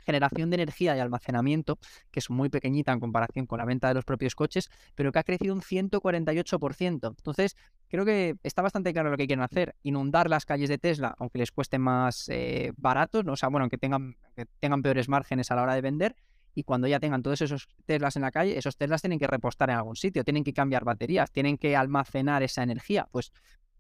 generación 0.06 0.50
de 0.50 0.56
energía 0.56 0.96
y 0.96 1.00
almacenamiento, 1.00 1.78
que 2.12 2.20
es 2.20 2.30
muy 2.30 2.50
pequeñita 2.50 2.92
en 2.92 3.00
comparación 3.00 3.46
con 3.46 3.60
la 3.60 3.66
venta 3.66 3.88
de 3.88 3.94
los 3.94 4.06
propios 4.06 4.36
coches, 4.36 4.70
pero 4.96 5.12
que 5.12 5.20
ha 5.20 5.24
crecido 5.24 5.54
un 5.54 5.62
148%. 5.62 7.08
Entonces, 7.10 7.56
creo 7.88 8.06
que 8.06 8.36
está 8.44 8.62
bastante 8.62 8.94
claro 8.94 9.10
lo 9.10 9.18
que 9.18 9.28
quieren 9.28 9.44
hacer. 9.44 9.76
Inundar 9.84 10.30
las 10.30 10.46
calles 10.46 10.70
de 10.70 10.78
Tesla, 10.78 11.16
aunque 11.20 11.40
les 11.40 11.52
cueste 11.52 11.80
más 11.80 12.30
eh, 12.30 12.72
baratos, 12.78 13.26
¿no? 13.26 13.34
o 13.34 13.38
sea, 13.38 13.50
bueno, 13.50 13.70
que 13.70 13.78
tengan, 13.78 14.16
tengan 14.60 14.82
peores 14.82 15.10
márgenes 15.10 15.52
a 15.52 15.56
la 15.56 15.64
hora 15.64 15.76
de 15.76 15.82
vender. 15.82 16.16
Y 16.56 16.64
cuando 16.64 16.88
ya 16.88 17.00
tengan 17.00 17.24
todos 17.24 17.42
esos 17.42 17.68
Teslas 17.86 18.16
en 18.16 18.22
la 18.22 18.32
calle, 18.32 18.58
esos 18.58 18.78
Teslas 18.78 19.02
tienen 19.02 19.18
que 19.18 19.26
repostar 19.26 19.72
en 19.72 19.78
algún 19.78 19.96
sitio, 19.96 20.24
tienen 20.24 20.44
que 20.44 20.54
cambiar 20.54 20.84
baterías, 20.84 21.32
tienen 21.32 21.58
que 21.58 21.76
almacenar 21.76 22.44
esa 22.44 22.62
energía. 22.62 23.08
Pues 23.12 23.32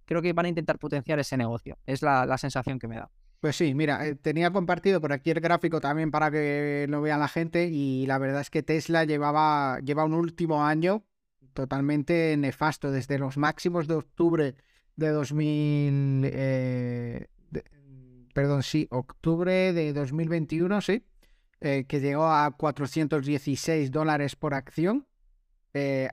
creo 0.05 0.24
que 0.24 0.34
van 0.34 0.47
a 0.47 0.49
intentar 0.49 0.80
potenciar 0.80 1.19
ese 1.19 1.38
negocio. 1.38 1.78
Es 1.86 2.01
la 2.01 2.38
sensación 2.39 2.80
que 2.80 2.88
me 2.88 2.95
da. 2.95 3.11
Pues 3.43 3.57
sí, 3.57 3.75
mira, 3.75 4.07
eh, 4.07 4.15
tenía 4.15 4.51
compartido 4.51 5.01
por 5.01 5.11
aquí 5.11 5.29
el 5.29 5.41
gráfico 5.41 5.81
también 5.81 6.11
para 6.11 6.31
que 6.31 6.85
lo 6.87 7.01
vea 7.01 7.17
la 7.17 7.27
gente 7.27 7.67
y 7.67 8.05
la 8.05 8.17
verdad 8.17 8.39
es 8.39 8.49
que 8.49 8.63
Tesla 8.63 9.03
llevaba 9.03 9.81
lleva 9.81 10.05
un 10.05 10.13
último 10.13 10.63
año 10.63 11.03
totalmente 11.51 12.37
nefasto 12.37 12.89
desde 12.89 13.19
los 13.19 13.35
máximos 13.35 13.85
de 13.89 13.95
octubre 13.95 14.55
de 14.95 15.09
2000 15.09 16.21
eh, 16.23 17.27
perdón, 18.33 18.63
sí, 18.63 18.87
octubre 18.89 19.73
de 19.73 19.91
2021, 19.91 20.79
sí, 20.79 21.05
eh, 21.59 21.83
que 21.85 21.99
llegó 21.99 22.27
a 22.27 22.49
416 22.55 23.91
dólares 23.91 24.37
por 24.37 24.53
acción. 24.53 25.05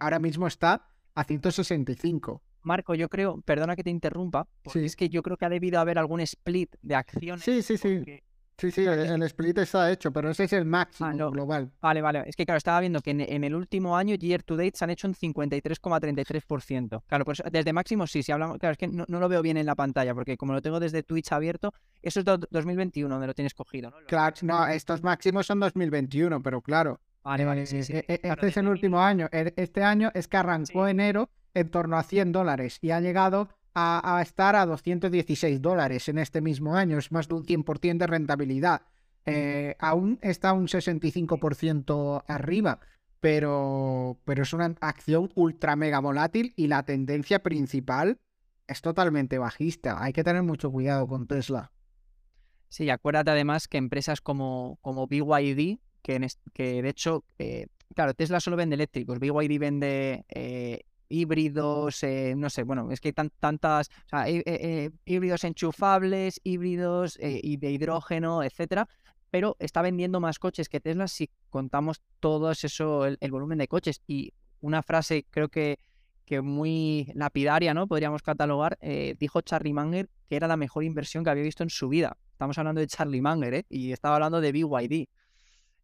ahora 0.01 0.19
mismo 0.19 0.49
está 0.49 0.89
a 1.15 1.23
165. 1.23 2.43
Marco, 2.63 2.95
yo 2.95 3.09
creo, 3.09 3.41
perdona 3.43 3.77
que 3.77 3.85
te 3.85 3.91
interrumpa, 3.91 4.47
porque 4.63 4.85
es 4.85 4.97
que 4.97 5.09
yo 5.09 5.23
creo 5.23 5.37
que 5.37 5.45
ha 5.45 5.49
debido 5.49 5.81
haber 5.81 5.99
algún 5.99 6.21
split 6.21 6.75
de 6.83 6.95
acciones. 6.95 7.45
Sí, 7.45 7.63
sí, 7.63 7.77
sí. 7.77 8.03
Sí, 8.61 8.71
sí, 8.71 8.85
el, 8.85 9.23
split 9.23 9.57
está 9.57 9.91
hecho, 9.91 10.13
pero 10.13 10.29
ese 10.29 10.45
es 10.45 10.53
el 10.53 10.67
máximo 10.67 11.31
global. 11.31 11.73
Vale, 11.81 12.03
vale. 12.03 12.25
Es 12.27 12.37
que, 12.37 12.45
claro, 12.45 12.59
estaba 12.59 12.79
viendo 12.81 13.01
que 13.01 13.13
en, 13.13 13.43
el 13.43 13.55
último 13.55 13.97
año, 13.97 14.15
year 14.17 14.43
to 14.43 14.55
date, 14.55 14.73
se 14.75 14.85
han 14.85 14.91
hecho 14.91 15.09
un 15.09 15.15
53,33%. 15.15 17.03
Claro, 17.07 17.25
pues 17.25 17.43
desde 17.51 17.73
máximo 17.73 18.07
sí, 18.07 18.23
si 18.23 18.33
hablamos. 18.33 18.59
Claro, 18.59 18.73
es 18.73 18.79
que 18.79 18.87
no, 18.87 19.07
lo 19.09 19.29
veo 19.31 19.41
bien 19.41 19.57
en 19.57 19.65
la 19.65 19.75
pantalla, 19.75 20.13
porque 20.13 20.37
como 20.37 20.53
lo 20.53 20.61
tengo 20.61 20.79
desde 20.79 21.03
Twitch 21.03 21.33
abierto, 21.33 21.73
eso 22.03 22.21
es 22.21 22.27
2021 22.27 23.09
donde 23.09 23.29
lo 23.29 23.35
tienes 23.35 23.55
cogido, 23.55 23.93
¿no? 23.93 23.97
Claro, 24.07 24.37
no, 24.43 24.67
estos 24.67 25.03
máximos 25.03 25.47
son 25.47 25.59
2021, 25.61 26.43
pero 26.43 26.61
claro. 26.61 27.01
Vale, 27.23 27.47
vale, 27.47 27.65
sí, 27.65 27.83
sí. 27.83 27.95
E, 27.95 28.05
e, 28.09 28.21
este 28.23 28.49
es 28.49 28.57
el 28.59 28.69
último 28.69 29.01
año. 29.01 29.27
E, 29.33 29.55
este 29.57 29.83
año 29.83 30.11
es 30.13 30.29
que 30.29 30.37
arrancó 30.37 30.87
enero 30.87 31.31
en 31.55 31.71
torno 31.71 31.97
a 31.97 32.03
100 32.03 32.33
dólares 32.33 32.79
y 32.81 32.91
ha 32.91 33.01
llegado 33.01 33.49
a, 33.75 34.21
estar 34.23 34.57
a 34.57 34.67
216 34.67 35.63
dólares 35.63 36.09
en 36.09 36.19
este 36.19 36.41
mismo 36.41 36.77
año. 36.77 36.99
Es 36.99 37.13
más 37.13 37.29
de 37.29 37.35
un 37.35 37.45
100% 37.45 37.99
de 37.99 38.07
rentabilidad. 38.07 38.83
Eh, 39.27 39.77
aún 39.79 40.19
está 40.23 40.53
un 40.53 40.67
65% 40.67 42.25
arriba, 42.27 42.81
pero, 43.21 44.19
pero 44.25 44.43
es 44.43 44.53
una 44.53 44.75
acción 44.81 45.31
ultra 45.35 45.77
mega 45.77 46.01
volátil 46.01 46.53
y 46.57 46.67
la 46.67 46.85
tendencia 46.85 47.43
principal 47.43 48.19
es 48.67 48.81
totalmente 48.83 49.39
bajista. 49.39 50.03
Hay 50.03 50.13
que 50.13 50.25
tener 50.25 50.43
mucho 50.43 50.71
cuidado 50.71 51.07
con 51.07 51.27
Tesla. 51.27 51.73
Sí, 52.69 52.89
acuérdate 52.89 53.33
además 53.33 53.67
que 53.67 53.79
empresas 53.79 54.21
como, 54.21 54.79
como 54.81 55.09
BYD, 55.09 55.79
que, 56.03 56.29
que 56.53 56.83
de 56.83 56.89
hecho, 56.89 57.25
eh, 57.39 57.67
claro, 57.97 58.15
Tesla 58.15 58.39
solo 58.39 58.57
vende 58.57 58.75
eléctricos, 58.75 59.19
BYD 59.19 59.59
vende 59.59 60.25
eh, 60.29 60.85
híbridos, 61.11 62.03
eh, 62.03 62.35
no 62.37 62.49
sé, 62.49 62.63
bueno, 62.63 62.91
es 62.91 63.01
que 63.01 63.09
hay 63.09 63.29
tantas, 63.39 63.89
o 64.07 64.09
sea, 64.09 64.27
híbridos 65.05 65.45
enchufables, 65.45 66.41
híbridos 66.43 67.19
y 67.21 67.59
de 67.59 67.71
hidrógeno, 67.71 68.43
etcétera, 68.43 68.89
pero 69.31 69.57
está 69.59 69.83
vendiendo 69.83 70.21
más 70.21 70.39
coches 70.39 70.69
que 70.69 70.81
Tesla 70.81 71.09
si 71.09 71.31
contamos 71.51 72.01
todo 72.21 72.51
eso, 72.51 73.05
el, 73.07 73.31
volumen 73.31 73.59
de 73.59 73.69
coches. 73.69 74.01
Y 74.07 74.33
una 74.61 74.83
frase 74.83 75.27
creo 75.31 75.49
que 75.49 75.79
que 76.31 76.41
muy 76.43 77.11
lapidaria, 77.15 77.75
¿no? 77.75 77.89
Podríamos 77.89 78.23
catalogar, 78.23 78.79
eh, 78.81 79.17
dijo 79.19 79.41
Charlie 79.41 79.73
Munger 79.73 80.09
que 80.29 80.37
era 80.37 80.47
la 80.47 80.57
mejor 80.57 80.85
inversión 80.85 81.25
que 81.25 81.31
había 81.31 81.43
visto 81.43 81.65
en 81.65 81.71
su 81.71 81.89
vida. 81.89 82.17
Estamos 82.31 82.57
hablando 82.57 82.81
de 82.81 82.87
Charlie 82.87 83.21
Munger, 83.21 83.53
¿eh? 83.53 83.67
Y 83.69 83.91
estaba 83.91 84.15
hablando 84.15 84.41
de 84.41 84.53
BYD. 84.53 85.09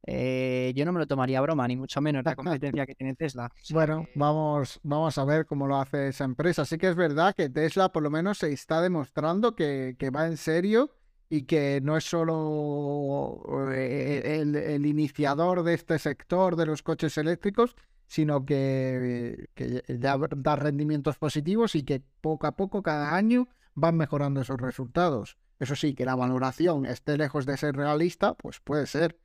Eh, 0.09 0.73
yo 0.77 0.85
no 0.85 0.93
me 0.93 1.01
lo 1.01 1.07
tomaría 1.09 1.41
broma, 1.41 1.67
ni 1.67 1.77
mucho 1.77 2.01
menos 2.01 2.25
la 2.25 2.37
competencia 2.37 2.87
que 2.87 2.95
tiene 2.95 3.17
Tesla. 3.17 3.51
bueno, 3.71 4.07
vamos, 4.15 4.79
vamos 4.85 5.19
a 5.19 5.25
ver 5.25 5.47
cómo 5.47 5.67
lo 5.67 5.77
hace 5.77 6.09
esa 6.09 6.25
empresa. 6.25 6.65
Sí 6.65 6.79
que 6.79 6.89
es 6.89 6.95
verdad 6.95 7.35
que 7.35 7.49
Tesla 7.49 7.91
por 7.91 8.05
lo 8.05 8.11
menos 8.11 8.39
se 8.39 8.53
está 8.53 8.81
demostrando 8.81 9.57
que, 9.57 9.97
va 10.15 10.29
en 10.29 10.37
serio 10.37 10.93
y 11.29 11.43
que 11.43 11.81
no 11.83 11.97
es 11.97 12.05
solo 12.05 13.43
eh, 13.73 14.41
el, 14.41 14.87
iniciador 14.87 15.65
de 15.65 15.75
este 15.75 15.99
sector 15.99 16.55
de 16.55 16.67
los 16.67 16.85
coches 16.85 17.19
eléctricos, 17.19 17.75
sino 18.07 18.47
que, 18.47 19.49
ya 19.89 20.17
da 20.19 20.55
rendimientos 20.55 21.19
positivos 21.19 21.75
y 21.75 21.83
que 21.83 22.01
poco 22.21 22.47
a 22.47 22.53
poco, 22.53 22.81
cada 22.81 23.17
año, 23.17 23.49
van 23.75 23.97
mejorando 23.97 24.41
esos 24.41 24.61
resultados. 24.61 25.37
Eso 25.59 25.75
sí, 25.75 25.95
que 25.95 26.05
la 26.05 26.15
valoración 26.15 26.87
esté 26.87 27.17
lejos 27.19 27.45
de 27.45 27.57
ser 27.57 27.75
realista, 27.75 28.35
pues 28.35 28.61
puede 28.61 28.87
ser. 28.87 29.19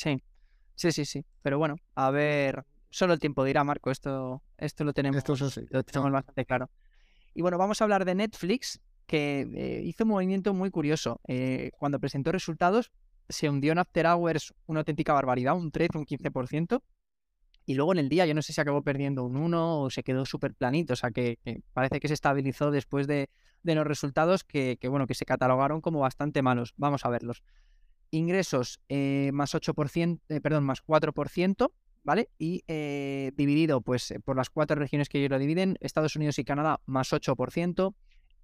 Sí, 0.00 0.22
sí, 0.76 0.92
sí, 0.92 1.04
sí. 1.04 1.26
Pero 1.42 1.58
bueno, 1.58 1.76
a 1.94 2.10
ver, 2.10 2.64
solo 2.88 3.12
el 3.12 3.20
tiempo 3.20 3.44
dirá, 3.44 3.64
Marco, 3.64 3.90
esto, 3.90 4.42
esto 4.56 4.82
lo 4.84 4.94
tenemos, 4.94 5.18
esto 5.18 5.36
lo 5.70 5.82
tenemos 5.82 6.10
bastante 6.10 6.46
claro. 6.46 6.70
Y 7.34 7.42
bueno, 7.42 7.58
vamos 7.58 7.80
a 7.80 7.84
hablar 7.84 8.06
de 8.06 8.14
Netflix, 8.14 8.80
que 9.06 9.42
eh, 9.54 9.82
hizo 9.84 10.04
un 10.04 10.10
movimiento 10.10 10.54
muy 10.54 10.70
curioso. 10.70 11.20
Eh, 11.28 11.70
cuando 11.78 12.00
presentó 12.00 12.32
resultados, 12.32 12.90
se 13.28 13.50
hundió 13.50 13.72
en 13.72 13.78
After 13.78 14.06
Hours 14.06 14.54
una 14.64 14.80
auténtica 14.80 15.12
barbaridad, 15.12 15.54
un 15.54 15.70
13, 15.70 15.98
un 15.98 16.06
15%. 16.06 16.82
Y 17.66 17.74
luego 17.74 17.92
en 17.92 17.98
el 17.98 18.08
día, 18.08 18.24
yo 18.24 18.32
no 18.32 18.40
sé 18.40 18.54
si 18.54 18.60
acabó 18.62 18.82
perdiendo 18.82 19.22
un 19.24 19.36
1 19.36 19.82
o 19.82 19.90
se 19.90 20.02
quedó 20.02 20.24
súper 20.24 20.54
planito. 20.54 20.94
O 20.94 20.96
sea, 20.96 21.10
que, 21.10 21.38
parece 21.74 22.00
que 22.00 22.08
se 22.08 22.14
estabilizó 22.14 22.70
después 22.70 23.06
de, 23.06 23.28
los 23.64 23.86
resultados 23.86 24.44
que, 24.44 24.78
bueno, 24.88 25.06
que 25.06 25.14
se 25.14 25.26
catalogaron 25.26 25.82
como 25.82 26.00
bastante 26.00 26.40
malos. 26.40 26.72
Vamos 26.78 27.04
a 27.04 27.10
verlos. 27.10 27.42
Ingresos 28.10 28.80
eh, 28.88 29.30
más 29.32 29.54
8%, 29.54 30.20
eh, 30.28 30.40
perdón, 30.40 30.64
más 30.64 30.82
4%, 30.84 31.72
¿vale? 32.02 32.28
Y 32.38 32.62
eh, 32.66 33.32
dividido 33.36 33.80
pues 33.80 34.14
por 34.24 34.36
las 34.36 34.50
cuatro 34.50 34.76
regiones 34.76 35.08
que 35.08 35.18
ellos 35.18 35.30
lo 35.30 35.38
dividen, 35.38 35.76
Estados 35.80 36.16
Unidos 36.16 36.38
y 36.38 36.44
Canadá 36.44 36.80
más 36.86 37.12
8%, 37.12 37.94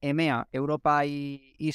EMEA, 0.01 0.49
Europa 0.53 1.05
y, 1.07 1.55
y 1.59 1.73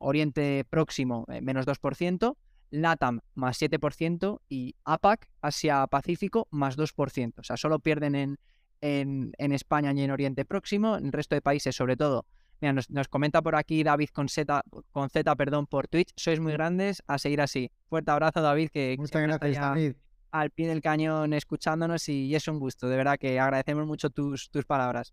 Oriente 0.00 0.64
Próximo 0.70 1.26
menos 1.42 1.66
2%, 1.66 2.36
LATAM 2.70 3.20
más 3.34 3.60
7% 3.60 4.40
y 4.48 4.74
APAC, 4.84 5.28
Asia-Pacífico, 5.40 6.48
más 6.50 6.76
2%. 6.76 7.34
O 7.38 7.42
sea, 7.42 7.56
solo 7.56 7.78
pierden 7.78 8.14
en, 8.14 8.38
en, 8.80 9.52
España 9.52 9.92
y 9.94 10.02
en 10.02 10.10
Oriente 10.10 10.44
Próximo. 10.44 10.96
En 10.96 11.06
el 11.06 11.12
resto 11.12 11.34
de 11.34 11.42
países, 11.42 11.74
sobre 11.74 11.96
todo, 11.96 12.26
mira, 12.60 12.72
nos, 12.72 13.08
comenta 13.08 13.42
por 13.42 13.56
aquí 13.56 13.82
David 13.82 14.08
con 14.12 14.28
Z, 14.28 14.62
con 14.92 15.10
Z 15.10 15.36
perdón, 15.36 15.66
por 15.66 15.88
Twitch. 15.88 16.12
Sois 16.16 16.40
muy 16.40 16.52
grandes, 16.52 17.02
a 17.06 17.18
seguir 17.18 17.40
así. 17.40 17.70
Fuerte 17.88 18.10
abrazo, 18.10 18.42
David, 18.42 18.70
que 18.70 18.96
Muchas 18.98 19.22
gracias, 19.22 19.56
David. 19.56 19.94
al 20.30 20.50
pie 20.50 20.68
del 20.68 20.80
cañón 20.80 21.32
escuchándonos 21.32 22.08
y, 22.08 22.34
es 22.34 22.48
un 22.48 22.58
gusto. 22.58 22.88
De 22.88 22.96
verdad 22.96 23.18
que 23.18 23.38
agradecemos 23.38 23.86
mucho 23.86 24.10
tus, 24.10 24.50
tus 24.50 24.64
palabras. 24.64 25.12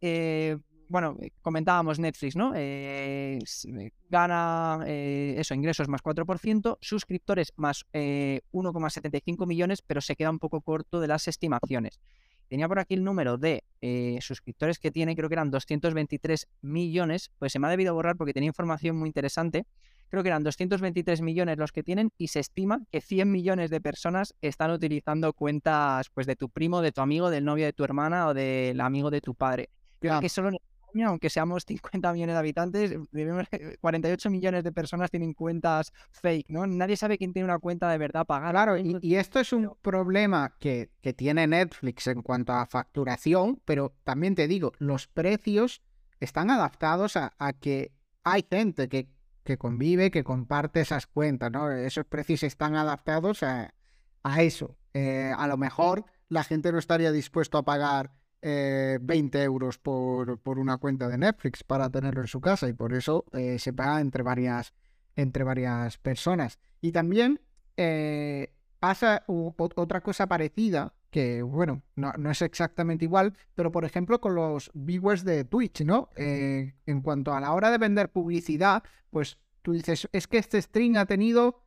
Eh, 0.00 0.56
bueno, 0.88 1.16
eh, 1.20 1.30
comentábamos 1.42 1.98
Netflix, 1.98 2.36
¿no? 2.36 2.52
Eh, 2.54 3.38
eh, 3.38 3.90
gana 4.08 4.84
eso, 4.86 5.54
ingresos 5.54 5.88
más 5.88 6.02
4%, 6.02 6.78
suscriptores 6.80 7.52
más 7.56 7.84
1,75 7.92 9.46
millones, 9.46 9.82
pero 9.82 10.00
se 10.00 10.14
queda 10.14 10.30
un 10.30 10.38
poco 10.38 10.60
corto 10.60 11.00
de 11.00 11.08
las 11.08 11.26
estimaciones. 11.28 11.98
Tenía 12.54 12.68
por 12.68 12.78
aquí 12.78 12.94
el 12.94 13.02
número 13.02 13.36
de 13.36 13.64
suscriptores 14.20 14.78
que 14.78 14.92
tiene, 14.92 15.16
creo 15.16 15.28
que 15.28 15.34
eran 15.34 15.50
223 15.50 16.46
millones, 16.62 17.32
pues 17.40 17.50
se 17.50 17.58
me 17.58 17.66
ha 17.66 17.70
debido 17.70 17.92
borrar 17.94 18.16
porque 18.16 18.32
tenía 18.32 18.46
información 18.46 18.94
muy 18.94 19.08
interesante. 19.08 19.66
Creo 20.08 20.22
que 20.22 20.28
eran 20.28 20.44
223 20.44 21.20
millones 21.20 21.58
los 21.58 21.72
que 21.72 21.82
tienen 21.82 22.12
y 22.16 22.28
se 22.28 22.38
estima 22.38 22.82
que 22.92 23.00
100 23.00 23.28
millones 23.28 23.70
de 23.70 23.80
personas 23.80 24.36
están 24.40 24.70
utilizando 24.70 25.32
cuentas 25.32 26.10
pues 26.10 26.28
de 26.28 26.36
tu 26.36 26.48
primo, 26.48 26.80
de 26.80 26.92
tu 26.92 27.00
amigo, 27.00 27.28
del 27.28 27.44
novio 27.44 27.64
de 27.64 27.72
tu 27.72 27.82
hermana 27.82 28.28
o 28.28 28.34
del 28.34 28.80
amigo 28.80 29.10
de 29.10 29.20
tu 29.20 29.34
padre. 29.34 29.70
Creo 29.98 30.20
que 30.20 30.28
solo 30.28 30.56
aunque 31.02 31.30
seamos 31.30 31.64
50 31.66 32.12
millones 32.12 32.34
de 32.34 32.38
habitantes, 32.38 32.94
48 33.80 34.30
millones 34.30 34.64
de 34.64 34.72
personas 34.72 35.10
tienen 35.10 35.34
cuentas 35.34 35.92
fake, 36.10 36.50
¿no? 36.50 36.66
Nadie 36.66 36.96
sabe 36.96 37.18
quién 37.18 37.32
tiene 37.32 37.44
una 37.44 37.58
cuenta 37.58 37.90
de 37.90 37.98
verdad 37.98 38.26
pagada. 38.26 38.52
Claro, 38.52 38.76
y, 38.78 39.16
esto 39.16 39.40
es 39.40 39.52
un 39.52 39.74
problema 39.82 40.54
que, 40.58 40.90
tiene 41.16 41.46
Netflix 41.46 42.06
en 42.06 42.22
cuanto 42.22 42.52
a 42.52 42.66
facturación, 42.66 43.60
pero 43.64 43.94
también 44.04 44.34
te 44.34 44.48
digo, 44.48 44.72
los 44.78 45.06
precios 45.06 45.82
están 46.20 46.50
adaptados 46.50 47.16
a, 47.16 47.32
que 47.60 47.92
hay 48.22 48.44
gente 48.48 48.88
que, 48.88 49.08
que, 49.44 49.58
convive, 49.58 50.10
que 50.10 50.24
comparte 50.24 50.80
esas 50.80 51.06
cuentas, 51.06 51.50
¿no? 51.50 51.70
Esos 51.70 52.06
precios 52.06 52.42
están 52.42 52.74
adaptados 52.74 53.42
a, 53.42 53.72
eso. 54.38 54.76
Eh, 54.94 55.32
a 55.36 55.46
lo 55.46 55.56
mejor 55.56 56.06
la 56.28 56.44
gente 56.44 56.72
no 56.72 56.78
estaría 56.78 57.12
dispuesto 57.12 57.58
a 57.58 57.64
pagar 57.64 58.12
20 58.44 59.38
eh, 59.38 59.42
euros 59.42 59.78
por, 59.78 60.38
por, 60.38 60.58
una 60.58 60.76
cuenta 60.76 61.08
de 61.08 61.16
Netflix 61.16 61.64
para 61.64 61.88
tenerlo 61.88 62.20
en 62.20 62.26
su 62.26 62.42
casa 62.42 62.68
y 62.68 62.74
por 62.74 62.92
eso 62.92 63.24
eh, 63.32 63.58
se 63.58 63.72
paga 63.72 64.00
entre 64.00 64.22
varias, 64.22 64.74
entre 65.16 65.44
varias 65.44 65.96
personas. 65.96 66.58
Y 66.82 66.92
también 66.92 67.40
eh, 67.78 68.52
pasa 68.80 69.24
otra 69.26 70.02
cosa 70.02 70.26
parecida, 70.26 70.92
que 71.10 71.40
bueno, 71.42 71.82
no, 71.96 72.12
no, 72.18 72.30
es 72.30 72.42
exactamente 72.42 73.06
igual, 73.06 73.34
pero 73.54 73.72
por 73.72 73.86
ejemplo 73.86 74.20
con 74.20 74.34
los 74.34 74.70
viewers 74.74 75.24
de 75.24 75.44
Twitch, 75.44 75.82
¿no? 75.82 76.10
en 76.16 77.00
cuanto 77.02 77.32
a 77.32 77.40
la 77.40 77.52
hora 77.54 77.70
de 77.70 77.78
vender 77.78 78.10
publicidad, 78.10 78.82
pues 79.08 79.38
tú 79.62 79.72
dices, 79.72 80.06
es 80.12 80.26
que 80.26 80.36
este 80.38 80.60
stream 80.60 80.96
ha 80.96 81.06
tenido 81.06 81.62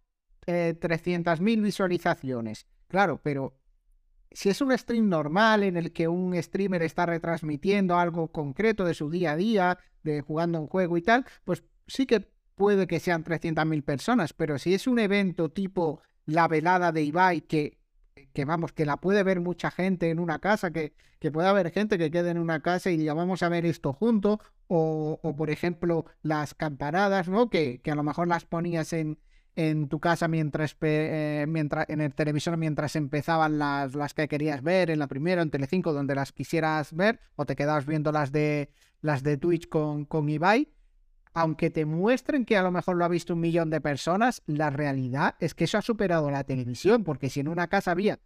300.000 0.45 1.63
visualizaciones. 1.63 2.67
Claro, 2.87 3.19
pero 3.21 3.56
si 4.31 4.49
es 4.49 4.61
un 4.61 4.77
stream 4.77 5.09
normal 5.09 5.63
en 5.63 5.77
el 5.77 5.91
que 5.91 6.07
un 6.07 6.41
streamer 6.41 6.83
está 6.83 7.05
retransmitiendo 7.05 7.97
algo 7.97 8.31
concreto 8.31 8.85
de 8.85 8.93
su 8.93 9.09
día 9.09 9.31
a 9.31 9.35
día, 9.35 9.79
de 10.03 10.21
jugando 10.21 10.59
un 10.59 10.67
juego 10.67 10.97
y 10.97 11.01
tal, 11.01 11.25
pues 11.45 11.63
sí 11.87 12.05
que 12.05 12.27
puede 12.55 12.87
que 12.87 12.99
sean 12.99 13.23
300.000 13.23 13.83
personas, 13.83 14.33
pero 14.33 14.57
si 14.57 14.73
es 14.73 14.87
un 14.87 14.99
evento 14.99 15.49
tipo 15.49 16.01
la 16.25 16.47
velada 16.47 16.91
de 16.91 17.03
Ibai, 17.03 17.41
que, 17.41 17.77
que 18.33 18.45
vamos, 18.45 18.73
que 18.73 18.85
la 18.85 18.97
puede 18.97 19.23
ver 19.23 19.39
mucha 19.39 19.71
gente 19.71 20.09
en 20.09 20.19
una 20.19 20.39
casa, 20.39 20.71
que, 20.71 20.93
que 21.19 21.31
puede 21.31 21.47
haber 21.47 21.71
gente 21.71 21.97
que 21.97 22.11
quede 22.11 22.31
en 22.31 22.37
una 22.39 22.61
casa 22.61 22.89
y 22.89 22.97
diga, 22.97 23.13
vamos 23.13 23.43
a 23.43 23.49
ver 23.49 23.65
esto 23.65 23.93
junto, 23.93 24.39
o, 24.67 25.19
o 25.21 25.35
por 25.35 25.49
ejemplo 25.49 26.05
las 26.21 26.53
campanadas, 26.53 27.29
¿no? 27.29 27.49
Que, 27.49 27.79
que 27.79 27.91
a 27.91 27.95
lo 27.95 28.03
mejor 28.03 28.27
las 28.27 28.45
ponías 28.45 28.91
en, 28.91 29.19
en 29.57 29.89
tu 29.89 29.99
casa 29.99 30.27
mientras, 30.27 30.77
eh, 30.81 31.45
mientras 31.47 31.89
en 31.89 31.99
el 31.99 32.13
televisor 32.13 32.57
mientras 32.57 32.95
empezaban 32.95 33.57
las, 33.57 33.95
las 33.95 34.13
que 34.13 34.27
querías 34.27 34.61
ver 34.61 34.91
en 34.91 34.99
la 34.99 35.07
primera 35.07 35.41
en 35.41 35.49
Telecinco 35.49 35.93
donde 35.93 36.13
las 36.13 36.31
quisieras 36.31 36.93
ver 36.93 37.19
o 37.35 37.45
te 37.47 37.55
quedabas 37.55 37.87
viendo 37.87 38.11
las 38.11 38.31
de 38.31 38.69
las 39.01 39.23
de 39.23 39.37
Twitch 39.37 39.67
con, 39.67 40.05
con 40.05 40.29
Ibai. 40.29 40.69
Aunque 41.33 41.71
te 41.71 41.85
muestren 41.85 42.45
que 42.45 42.55
a 42.55 42.61
lo 42.61 42.71
mejor 42.71 42.97
lo 42.97 43.05
ha 43.05 43.07
visto 43.07 43.33
un 43.33 43.39
millón 43.39 43.71
de 43.71 43.81
personas 43.81 44.43
la 44.45 44.69
realidad 44.69 45.35
es 45.39 45.55
que 45.55 45.63
eso 45.63 45.79
ha 45.79 45.81
superado 45.81 46.29
la 46.29 46.43
televisión 46.43 47.03
porque 47.03 47.29
si 47.29 47.39
en 47.39 47.47
una 47.47 47.67
casa 47.67 47.91
había 47.91 48.19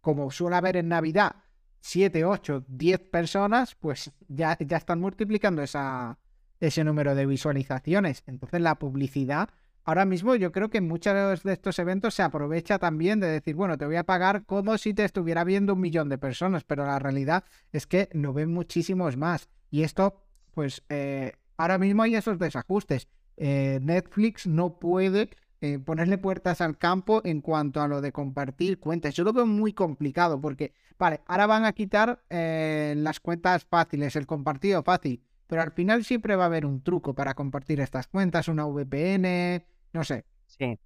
como 0.00 0.30
suele 0.30 0.56
haber 0.56 0.76
en 0.76 0.88
Navidad 0.88 1.36
7, 1.80 2.24
8, 2.24 2.66
10 2.68 3.00
personas 3.10 3.74
pues 3.74 4.12
ya, 4.28 4.56
ya 4.60 4.76
están 4.76 5.00
multiplicando 5.00 5.60
esa, 5.60 6.20
ese 6.60 6.84
número 6.84 7.16
de 7.16 7.26
visualizaciones. 7.26 8.22
Entonces 8.26 8.60
la 8.60 8.76
publicidad 8.76 9.48
ahora 9.88 10.04
mismo 10.04 10.34
yo 10.34 10.52
creo 10.52 10.68
que 10.68 10.78
en 10.78 10.86
muchos 10.86 11.42
de 11.42 11.52
estos 11.54 11.78
eventos 11.78 12.12
se 12.12 12.22
aprovecha 12.22 12.78
también 12.78 13.20
de 13.20 13.28
decir, 13.28 13.54
bueno, 13.54 13.78
te 13.78 13.86
voy 13.86 13.96
a 13.96 14.04
pagar 14.04 14.44
como 14.44 14.76
si 14.76 14.92
te 14.92 15.02
estuviera 15.02 15.44
viendo 15.44 15.72
un 15.72 15.80
millón 15.80 16.10
de 16.10 16.18
personas, 16.18 16.62
pero 16.62 16.84
la 16.84 16.98
realidad 16.98 17.44
es 17.72 17.86
que 17.86 18.10
lo 18.12 18.34
ven 18.34 18.52
muchísimos 18.52 19.16
más. 19.16 19.48
Y 19.70 19.84
esto, 19.84 20.20
pues, 20.52 20.82
eh, 20.90 21.32
ahora 21.56 21.78
mismo 21.78 22.02
hay 22.02 22.16
esos 22.16 22.38
desajustes. 22.38 23.08
Eh, 23.38 23.78
Netflix 23.80 24.46
no 24.46 24.78
puede 24.78 25.30
eh, 25.62 25.78
ponerle 25.78 26.18
puertas 26.18 26.60
al 26.60 26.76
campo 26.76 27.22
en 27.24 27.40
cuanto 27.40 27.80
a 27.80 27.88
lo 27.88 28.02
de 28.02 28.12
compartir 28.12 28.78
cuentas. 28.78 29.14
Yo 29.14 29.24
lo 29.24 29.32
veo 29.32 29.46
muy 29.46 29.72
complicado 29.72 30.38
porque, 30.38 30.74
vale, 30.98 31.22
ahora 31.26 31.46
van 31.46 31.64
a 31.64 31.72
quitar 31.72 32.22
las 32.28 33.20
cuentas 33.20 33.64
fáciles, 33.64 34.16
el 34.16 34.26
compartido 34.26 34.82
fácil. 34.82 35.22
pero 35.46 35.62
al 35.62 35.72
final 35.72 36.04
siempre 36.04 36.36
va 36.36 36.42
a 36.42 36.46
haber 36.48 36.66
un 36.66 36.82
truco 36.82 37.14
para 37.14 37.32
compartir 37.32 37.80
estas 37.80 38.06
cuentas, 38.06 38.48
una 38.48 38.66
VPN, 38.66 39.64
no 39.92 40.04
sé. 40.04 40.24
Sí. 40.46 40.78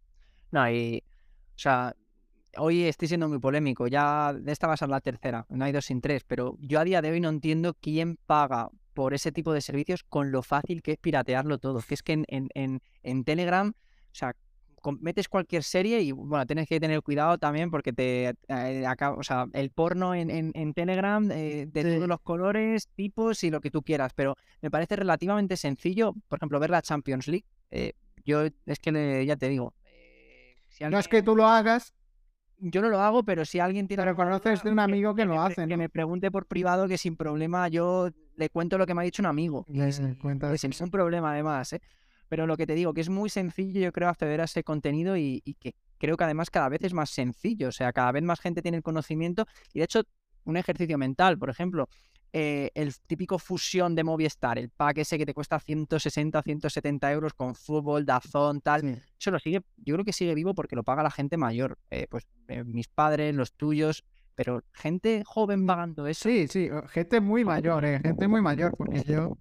No, 0.50 0.70
y, 0.70 1.02
o 1.54 1.58
sea, 1.58 1.94
hoy 2.56 2.84
estoy 2.84 3.08
siendo 3.08 3.28
muy 3.28 3.38
polémico, 3.38 3.86
ya 3.86 4.34
esta 4.46 4.66
va 4.66 4.74
a 4.74 4.76
ser 4.76 4.88
la 4.88 5.00
tercera, 5.00 5.46
no 5.48 5.64
hay 5.64 5.72
dos 5.72 5.86
sin 5.86 6.00
tres, 6.00 6.24
pero 6.24 6.56
yo 6.60 6.80
a 6.80 6.84
día 6.84 7.00
de 7.00 7.10
hoy 7.10 7.20
no 7.20 7.30
entiendo 7.30 7.74
quién 7.80 8.16
paga 8.26 8.68
por 8.92 9.14
ese 9.14 9.32
tipo 9.32 9.52
de 9.52 9.60
servicios 9.60 10.04
con 10.04 10.30
lo 10.30 10.42
fácil 10.42 10.82
que 10.82 10.92
es 10.92 10.98
piratearlo 10.98 11.58
todo. 11.58 11.80
Que 11.80 11.94
es 11.94 12.02
que 12.02 12.12
en, 12.12 12.26
en, 12.28 12.82
en, 13.02 13.24
Telegram, 13.24 13.68
o 13.70 14.14
sea, 14.14 14.36
metes 15.00 15.28
cualquier 15.28 15.62
serie 15.62 16.00
y 16.02 16.12
bueno, 16.12 16.44
tienes 16.46 16.68
que 16.68 16.80
tener 16.80 17.02
cuidado 17.02 17.38
también 17.38 17.70
porque 17.70 17.92
te 17.92 18.34
eh, 18.48 18.84
o 19.16 19.22
sea, 19.22 19.46
el 19.52 19.70
porno 19.70 20.14
en, 20.14 20.30
en 20.30 20.74
Telegram 20.74 21.30
eh, 21.30 21.66
de 21.70 21.96
todos 21.96 22.08
los 22.08 22.20
colores, 22.20 22.88
tipos 22.94 23.44
y 23.44 23.50
lo 23.50 23.60
que 23.60 23.70
tú 23.70 23.82
quieras, 23.82 24.12
pero 24.14 24.36
me 24.60 24.70
parece 24.70 24.96
relativamente 24.96 25.56
sencillo, 25.56 26.14
por 26.28 26.38
ejemplo, 26.38 26.60
ver 26.60 26.70
la 26.70 26.82
Champions 26.82 27.28
League. 27.28 27.46
Eh, 27.70 27.92
yo 28.24 28.44
es 28.66 28.78
que 28.80 29.24
ya 29.26 29.36
te 29.36 29.48
digo, 29.48 29.74
si 30.68 30.84
no 30.84 30.98
es 30.98 31.08
que 31.08 31.22
tú 31.22 31.36
lo 31.36 31.46
hagas, 31.46 31.94
yo 32.58 32.80
no 32.80 32.88
lo 32.88 33.00
hago, 33.00 33.24
pero 33.24 33.44
si 33.44 33.58
alguien 33.58 33.88
tiene. 33.88 34.02
Pero 34.04 34.16
conoces 34.16 34.62
de 34.62 34.70
un 34.70 34.78
amigo 34.78 35.14
que, 35.14 35.24
lo 35.24 35.40
hace. 35.40 35.66
Que 35.66 35.76
me 35.76 35.88
pregunte 35.88 36.30
por 36.30 36.46
privado 36.46 36.88
que 36.88 36.96
sin 36.96 37.16
problema 37.16 37.68
yo 37.68 38.10
le 38.36 38.48
cuento 38.50 38.78
lo 38.78 38.86
que 38.86 38.94
me 38.94 39.02
ha 39.02 39.04
dicho 39.04 39.22
un 39.22 39.26
amigo. 39.26 39.66
Es 39.68 39.98
un 40.80 40.90
problema 40.90 41.32
además, 41.32 41.72
¿eh? 41.72 41.82
Pero 42.28 42.46
lo 42.46 42.56
que 42.56 42.66
te 42.66 42.74
digo, 42.74 42.94
que 42.94 43.02
es 43.02 43.10
muy 43.10 43.28
sencillo, 43.28 43.80
yo 43.80 43.92
creo, 43.92 44.08
acceder 44.08 44.40
a 44.40 44.44
ese 44.44 44.64
contenido 44.64 45.18
y, 45.18 45.42
y 45.44 45.54
que 45.54 45.74
creo 45.98 46.16
que 46.16 46.24
además 46.24 46.48
cada 46.48 46.70
vez 46.70 46.82
es 46.82 46.94
más 46.94 47.10
sencillo. 47.10 47.68
O 47.68 47.72
sea, 47.72 47.92
cada 47.92 48.12
vez 48.12 48.22
más 48.22 48.40
gente 48.40 48.62
tiene 48.62 48.78
el 48.78 48.82
conocimiento. 48.82 49.46
Y 49.74 49.80
de 49.80 49.84
hecho, 49.84 50.02
un 50.44 50.56
ejercicio 50.56 50.96
mental, 50.96 51.38
por 51.38 51.50
ejemplo, 51.50 51.88
eh, 52.34 52.70
el 52.74 52.94
típico 53.06 53.38
fusión 53.38 53.94
de 53.94 54.04
Movistar, 54.04 54.58
el 54.58 54.70
pack 54.70 54.98
ese 54.98 55.18
que 55.18 55.26
te 55.26 55.34
cuesta 55.34 55.60
160, 55.60 56.42
170 56.42 57.12
euros 57.12 57.34
con 57.34 57.54
fútbol, 57.54 58.06
dazón, 58.06 58.62
tal. 58.62 59.02
Eso 59.20 59.30
lo 59.30 59.38
sigue, 59.38 59.62
yo 59.76 59.94
creo 59.94 60.04
que 60.04 60.14
sigue 60.14 60.34
vivo 60.34 60.54
porque 60.54 60.74
lo 60.74 60.82
paga 60.82 61.02
la 61.02 61.10
gente 61.10 61.36
mayor. 61.36 61.78
Eh, 61.90 62.06
pues 62.08 62.26
eh, 62.48 62.64
mis 62.64 62.88
padres, 62.88 63.34
los 63.34 63.52
tuyos, 63.52 64.02
pero 64.34 64.62
gente 64.72 65.22
joven 65.26 65.66
pagando 65.66 66.06
eso. 66.06 66.28
Sí, 66.28 66.48
sí, 66.48 66.70
gente 66.88 67.20
muy 67.20 67.44
mayor, 67.44 67.84
gente 67.84 68.26
muy 68.28 68.40
mayor, 68.40 68.74
porque 68.78 69.02
yo. 69.02 69.36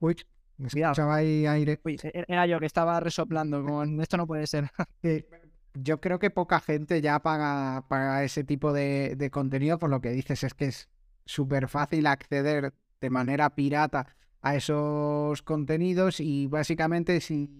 Uy, 0.00 0.16
me 0.58 0.66
escuchaba 0.66 1.16
ahí 1.16 1.46
aire. 1.46 1.80
Uy, 1.82 1.98
e-, 2.02 2.24
era 2.28 2.46
yo 2.46 2.60
que 2.60 2.66
estaba 2.66 3.00
resoplando 3.00 3.64
con 3.64 4.00
esto 4.02 4.18
no 4.18 4.26
puede 4.26 4.46
ser. 4.46 4.70
Yo 5.76 6.00
creo 6.00 6.20
que 6.20 6.30
poca 6.30 6.60
gente 6.60 7.00
ya 7.00 7.18
paga, 7.18 7.84
paga 7.88 8.22
ese 8.22 8.44
tipo 8.44 8.72
de, 8.72 9.16
de 9.16 9.28
contenido, 9.32 9.76
por 9.76 9.90
lo 9.90 10.00
que 10.00 10.10
dices, 10.10 10.44
es 10.44 10.54
que 10.54 10.66
es 10.66 10.88
súper 11.26 11.68
fácil 11.68 12.06
acceder 12.06 12.74
de 13.00 13.10
manera 13.10 13.54
pirata 13.54 14.06
a 14.40 14.56
esos 14.56 15.42
contenidos 15.42 16.20
y 16.20 16.46
básicamente 16.46 17.20
si, 17.20 17.50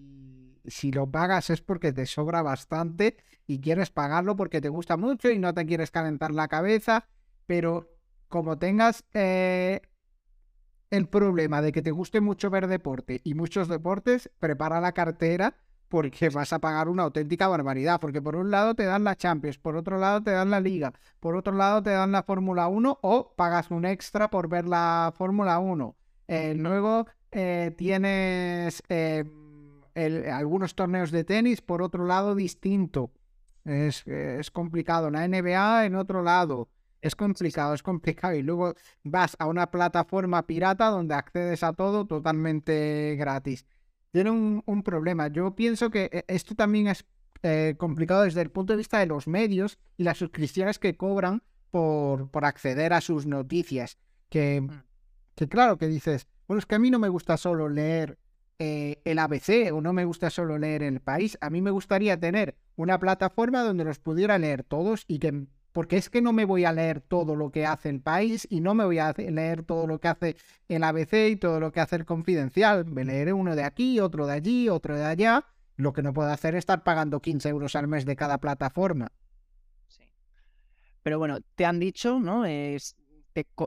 si 0.65 0.91
lo 0.91 1.09
pagas 1.09 1.49
es 1.49 1.61
porque 1.61 1.93
te 1.93 2.05
sobra 2.05 2.41
bastante 2.41 3.17
y 3.47 3.59
quieres 3.59 3.89
pagarlo 3.89 4.35
porque 4.35 4.61
te 4.61 4.69
gusta 4.69 4.97
mucho 4.97 5.29
y 5.29 5.39
no 5.39 5.53
te 5.53 5.65
quieres 5.65 5.91
calentar 5.91 6.31
la 6.31 6.47
cabeza, 6.47 7.07
pero 7.45 7.91
como 8.27 8.57
tengas 8.57 9.03
eh, 9.13 9.81
el 10.89 11.07
problema 11.07 11.61
de 11.61 11.71
que 11.71 11.81
te 11.81 11.91
guste 11.91 12.21
mucho 12.21 12.49
ver 12.49 12.67
deporte 12.67 13.21
y 13.23 13.33
muchos 13.33 13.67
deportes, 13.67 14.29
prepara 14.39 14.81
la 14.81 14.93
cartera 14.93 15.55
porque 15.95 16.27
vas 16.27 16.51
a 16.51 16.59
pagar 16.59 16.89
una 16.89 17.03
auténtica 17.03 17.47
barbaridad, 17.47 18.01
porque 18.01 18.21
por 18.21 18.35
un 18.35 18.51
lado 18.51 18.75
te 18.75 18.83
dan 18.83 19.05
la 19.05 19.15
Champions, 19.15 19.57
por 19.57 19.77
otro 19.77 19.97
lado 19.97 20.21
te 20.21 20.31
dan 20.31 20.49
la 20.49 20.59
Liga, 20.59 20.91
por 21.21 21.37
otro 21.37 21.53
lado 21.53 21.81
te 21.81 21.91
dan 21.91 22.11
la 22.11 22.23
Fórmula 22.23 22.67
1 22.67 22.99
o 23.01 23.33
pagas 23.37 23.71
un 23.71 23.85
extra 23.85 24.29
por 24.29 24.49
ver 24.49 24.67
la 24.67 25.13
Fórmula 25.15 25.57
1. 25.57 25.95
Eh, 26.27 26.53
luego 26.53 27.07
eh, 27.31 27.73
tienes 27.77 28.83
eh, 28.89 29.23
algunos 30.33 30.75
torneos 30.75 31.11
de 31.11 31.23
tenis 31.23 31.61
por 31.61 31.81
otro 31.81 32.05
lado 32.05 32.35
distinto. 32.35 33.11
Es, 33.63 34.05
es 34.05 34.51
complicado. 34.51 35.09
La 35.09 35.25
NBA 35.25 35.85
en 35.85 35.95
otro 35.95 36.23
lado. 36.23 36.67
Es 36.99 37.15
complicado, 37.15 37.73
es 37.73 37.83
complicado. 37.83 38.35
Y 38.35 38.41
luego 38.41 38.73
vas 39.03 39.37
a 39.39 39.45
una 39.45 39.71
plataforma 39.71 40.45
pirata 40.45 40.87
donde 40.87 41.15
accedes 41.15 41.63
a 41.63 41.71
todo 41.71 42.05
totalmente 42.05 43.15
gratis 43.17 43.65
tiene 44.15 44.31
un, 44.31 44.83
problema. 44.83 45.27
Yo 45.27 45.55
pienso 45.57 45.89
que 45.89 46.09
eh, 46.09 46.23
esto 46.29 46.55
también 46.55 46.87
es 46.87 47.03
eh, 47.43 47.75
complicado 47.77 48.23
desde 48.23 48.41
el 48.41 48.49
punto 48.49 48.71
de 48.71 48.77
vista 48.77 48.97
de 48.99 49.07
los 49.07 49.27
medios 49.27 49.77
y 49.97 50.03
las 50.03 50.17
suscripciones 50.17 50.79
que 50.79 50.95
cobran 50.95 51.43
por, 51.69 52.31
por 52.31 52.45
acceder 52.45 52.93
a 52.93 53.01
sus 53.01 53.25
noticias. 53.25 53.97
Que, 54.29 54.61
mm. 54.61 54.83
que, 55.35 55.49
claro, 55.49 55.77
que 55.77 55.87
dices, 55.87 56.27
bueno, 56.47 56.59
es 56.59 56.65
que 56.65 56.75
a 56.75 56.79
mí 56.79 56.91
no 56.91 56.97
me 56.97 57.09
gusta 57.09 57.35
solo 57.35 57.67
leer 57.67 58.17
eh, 58.57 59.01
el 59.03 59.19
ABC 59.19 59.73
o 59.73 59.81
no 59.81 59.91
me 59.91 60.05
gusta 60.05 60.29
solo 60.29 60.57
leer 60.57 60.83
el 60.83 61.01
país. 61.01 61.37
A 61.41 61.49
mí 61.49 61.61
me 61.61 61.71
gustaría 61.71 62.17
tener 62.17 62.55
una 62.77 62.97
plataforma 62.97 63.63
donde 63.63 63.83
los 63.83 63.99
pudiera 63.99 64.37
leer 64.37 64.63
todos 64.63 65.03
y 65.09 65.19
que 65.19 65.45
porque 65.75 65.97
es 65.97 66.09
que 66.09 66.21
no 66.21 66.31
me 66.31 66.45
voy 66.45 66.63
a 66.63 66.71
leer 66.71 67.01
todo 67.01 67.35
lo 67.35 67.51
que 67.51 67.65
hace 67.65 67.89
el 67.89 67.99
país 67.99 68.47
y 68.49 68.61
no 68.61 68.73
me 68.75 68.85
voy 68.85 68.99
a 68.99 69.11
leer 69.11 69.63
todo 69.63 69.87
lo 69.87 69.99
que 69.99 70.07
hace 70.07 70.37
el 70.69 70.81
ABC 70.85 71.31
y 71.31 71.35
todo 71.35 71.59
lo 71.59 71.73
que 71.73 71.81
hace 71.81 71.97
el 71.97 72.05
confidencial. 72.05 72.85
Me 72.85 73.03
leeré 73.03 73.33
uno 73.33 73.57
de 73.57 73.63
aquí, 73.65 73.99
otro 73.99 74.25
de 74.25 74.31
allí, 74.31 74.69
otro 74.69 74.95
de 74.95 75.03
allá. 75.03 75.43
Lo 75.75 75.91
que 75.91 76.01
no 76.01 76.13
puedo 76.13 76.29
hacer 76.29 76.55
es 76.55 76.59
estar 76.59 76.85
pagando 76.85 77.19
15 77.19 77.49
euros 77.49 77.75
al 77.75 77.89
mes 77.89 78.05
de 78.05 78.15
cada 78.15 78.37
plataforma. 78.37 79.11
Sí. 79.89 80.03
Pero 81.03 81.19
bueno, 81.19 81.39
te 81.55 81.65
han 81.65 81.77
dicho, 81.77 82.21
¿no? 82.21 82.45
Es, 82.45 82.95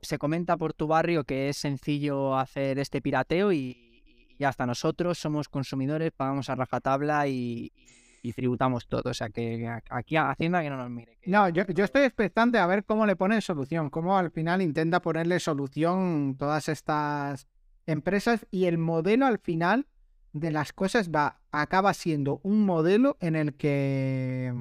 se 0.00 0.16
comenta 0.16 0.56
por 0.56 0.72
tu 0.72 0.86
barrio 0.86 1.24
que 1.24 1.50
es 1.50 1.58
sencillo 1.58 2.38
hacer 2.38 2.78
este 2.78 3.02
pirateo 3.02 3.52
y, 3.52 4.32
y 4.38 4.44
hasta 4.44 4.64
nosotros 4.64 5.18
somos 5.18 5.50
consumidores, 5.50 6.12
pagamos 6.12 6.48
a 6.48 6.54
rajatabla 6.54 7.28
y, 7.28 7.70
y 7.74 8.07
tributamos 8.32 8.86
todo. 8.88 9.10
O 9.10 9.14
sea, 9.14 9.30
que 9.30 9.68
aquí 9.90 10.16
Hacienda 10.16 10.62
que 10.62 10.70
no 10.70 10.76
nos 10.76 10.90
mire. 10.90 11.18
No, 11.26 11.48
yo, 11.48 11.64
yo, 11.66 11.84
estoy 11.84 12.02
expectante 12.02 12.58
a 12.58 12.66
ver 12.66 12.84
cómo 12.84 13.06
le 13.06 13.16
ponen 13.16 13.42
solución, 13.42 13.90
cómo 13.90 14.18
al 14.18 14.30
final 14.30 14.62
intenta 14.62 15.00
ponerle 15.00 15.40
solución 15.40 16.36
todas 16.38 16.68
estas 16.68 17.46
empresas 17.86 18.46
y 18.50 18.66
el 18.66 18.78
modelo 18.78 19.26
al 19.26 19.38
final 19.38 19.86
de 20.32 20.50
las 20.50 20.72
cosas 20.72 21.10
va, 21.10 21.40
acaba 21.50 21.94
siendo 21.94 22.40
un 22.42 22.64
modelo 22.64 23.16
en 23.20 23.34
el 23.36 23.54
que 23.54 24.52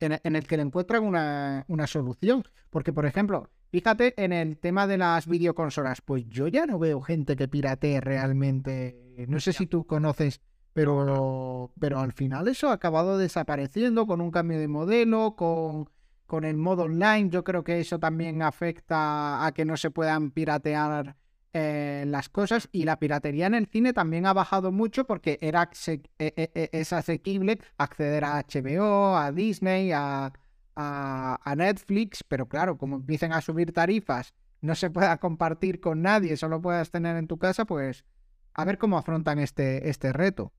en, 0.00 0.36
el 0.36 0.46
que 0.46 0.56
le 0.56 0.62
encuentran 0.62 1.04
una, 1.04 1.64
una 1.68 1.86
solución. 1.86 2.44
Porque, 2.70 2.92
por 2.92 3.06
ejemplo, 3.06 3.50
fíjate 3.70 4.14
en 4.22 4.32
el 4.32 4.58
tema 4.58 4.86
de 4.86 4.98
las 4.98 5.26
videoconsolas, 5.26 6.00
pues 6.00 6.28
yo 6.28 6.48
ya 6.48 6.66
no 6.66 6.78
veo 6.78 7.00
gente 7.00 7.36
que 7.36 7.48
piratee 7.48 8.00
realmente. 8.00 9.26
No 9.28 9.40
sé 9.40 9.52
si 9.52 9.66
tú 9.66 9.86
conoces 9.86 10.40
pero, 10.76 11.72
pero 11.80 12.00
al 12.00 12.12
final 12.12 12.48
eso 12.48 12.68
ha 12.68 12.74
acabado 12.74 13.16
desapareciendo 13.16 14.06
con 14.06 14.20
un 14.20 14.30
cambio 14.30 14.58
de 14.58 14.68
modelo, 14.68 15.34
con, 15.34 15.88
con 16.26 16.44
el 16.44 16.58
modo 16.58 16.82
online. 16.82 17.30
Yo 17.30 17.44
creo 17.44 17.64
que 17.64 17.80
eso 17.80 17.98
también 17.98 18.42
afecta 18.42 19.46
a 19.46 19.52
que 19.52 19.64
no 19.64 19.78
se 19.78 19.90
puedan 19.90 20.32
piratear 20.32 21.16
eh, 21.54 22.04
las 22.06 22.28
cosas. 22.28 22.68
Y 22.72 22.84
la 22.84 22.98
piratería 22.98 23.46
en 23.46 23.54
el 23.54 23.68
cine 23.68 23.94
también 23.94 24.26
ha 24.26 24.34
bajado 24.34 24.70
mucho 24.70 25.06
porque 25.06 25.38
era 25.40 25.70
e, 25.86 26.02
e, 26.18 26.50
e, 26.54 26.68
es 26.72 26.92
asequible 26.92 27.58
acceder 27.78 28.24
a 28.26 28.44
HBO, 28.44 29.16
a 29.16 29.32
Disney, 29.32 29.92
a, 29.92 30.30
a, 30.74 31.40
a 31.42 31.56
Netflix. 31.56 32.22
Pero 32.22 32.50
claro, 32.50 32.76
como 32.76 32.96
empiecen 32.96 33.32
a 33.32 33.40
subir 33.40 33.72
tarifas, 33.72 34.34
no 34.60 34.74
se 34.74 34.90
pueda 34.90 35.16
compartir 35.16 35.80
con 35.80 36.02
nadie, 36.02 36.36
solo 36.36 36.60
puedas 36.60 36.90
tener 36.90 37.16
en 37.16 37.28
tu 37.28 37.38
casa, 37.38 37.64
pues 37.64 38.04
a 38.52 38.64
ver 38.66 38.76
cómo 38.76 38.98
afrontan 38.98 39.38
este, 39.38 39.88
este 39.88 40.12
reto. 40.12 40.52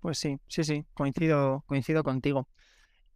Pues 0.00 0.18
sí, 0.18 0.38
sí, 0.48 0.64
sí, 0.64 0.84
coincido, 0.94 1.64
coincido 1.66 2.04
contigo. 2.04 2.48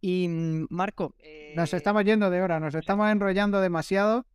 Y 0.01 0.27
mm, 0.27 0.67
Marco. 0.69 1.15
Nos 1.55 1.73
eh, 1.73 1.77
estamos 1.77 2.03
yendo 2.03 2.29
de 2.29 2.41
hora, 2.41 2.59
nos 2.59 2.75
estamos 2.75 3.09
enrollando 3.09 3.61
demasiado. 3.61 4.25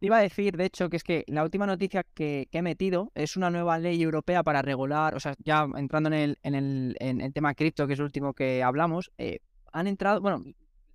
Iba 0.00 0.16
a 0.16 0.22
decir, 0.22 0.56
de 0.56 0.64
hecho, 0.64 0.88
que 0.88 0.96
es 0.96 1.04
que 1.04 1.24
la 1.28 1.42
última 1.42 1.66
noticia 1.66 2.04
que, 2.14 2.48
he 2.50 2.62
metido 2.62 3.12
es 3.14 3.36
una 3.36 3.50
nueva 3.50 3.78
ley 3.78 4.02
europea 4.02 4.42
para 4.42 4.62
regular, 4.62 5.14
o 5.14 5.20
sea, 5.20 5.34
ya 5.44 5.68
entrando 5.76 6.08
en 6.08 6.14
el, 6.14 6.38
en 6.42 6.54
el, 6.54 6.96
en 7.00 7.20
el 7.20 7.34
tema 7.34 7.52
cripto, 7.54 7.86
que 7.86 7.92
es 7.92 7.98
el 7.98 8.06
último 8.06 8.32
que 8.32 8.62
hablamos, 8.62 9.12
eh, 9.18 9.40
han 9.72 9.86
entrado, 9.86 10.22
bueno, 10.22 10.42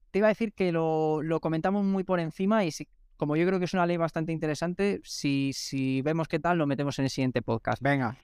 te 0.10 0.20
iba 0.20 0.28
a 0.28 0.30
decir 0.30 0.54
que 0.54 0.72
lo, 0.72 1.22
lo 1.22 1.40
comentamos 1.40 1.86
muy 1.86 2.04
por 2.04 2.20
encima 2.20 2.66
y 2.66 2.72
si, 2.72 2.88
como 3.16 3.36
yo 3.36 3.46
creo 3.46 3.60
que 3.60 3.66
es 3.66 3.74
una 3.76 3.86
ley 3.86 3.98
bastante 3.98 4.32
interesante, 4.32 5.02
si, 5.04 5.52
si 5.54 6.02
vemos 6.02 6.28
qué 6.28 6.40
tal, 6.40 6.58
lo 6.58 6.66
metemos 6.66 6.98
en 6.98 7.06
el 7.06 7.12
siguiente 7.12 7.44
podcast. 7.44 7.84
Venga. 7.84 8.18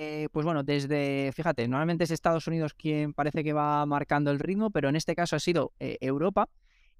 Eh, 0.00 0.28
pues 0.30 0.46
bueno, 0.46 0.62
desde, 0.62 1.32
fíjate, 1.34 1.66
normalmente 1.66 2.04
es 2.04 2.12
Estados 2.12 2.46
Unidos 2.46 2.72
quien 2.72 3.12
parece 3.12 3.42
que 3.42 3.52
va 3.52 3.84
marcando 3.84 4.30
el 4.30 4.38
ritmo, 4.38 4.70
pero 4.70 4.88
en 4.88 4.94
este 4.94 5.16
caso 5.16 5.34
ha 5.34 5.40
sido 5.40 5.72
eh, 5.80 5.98
Europa 6.00 6.48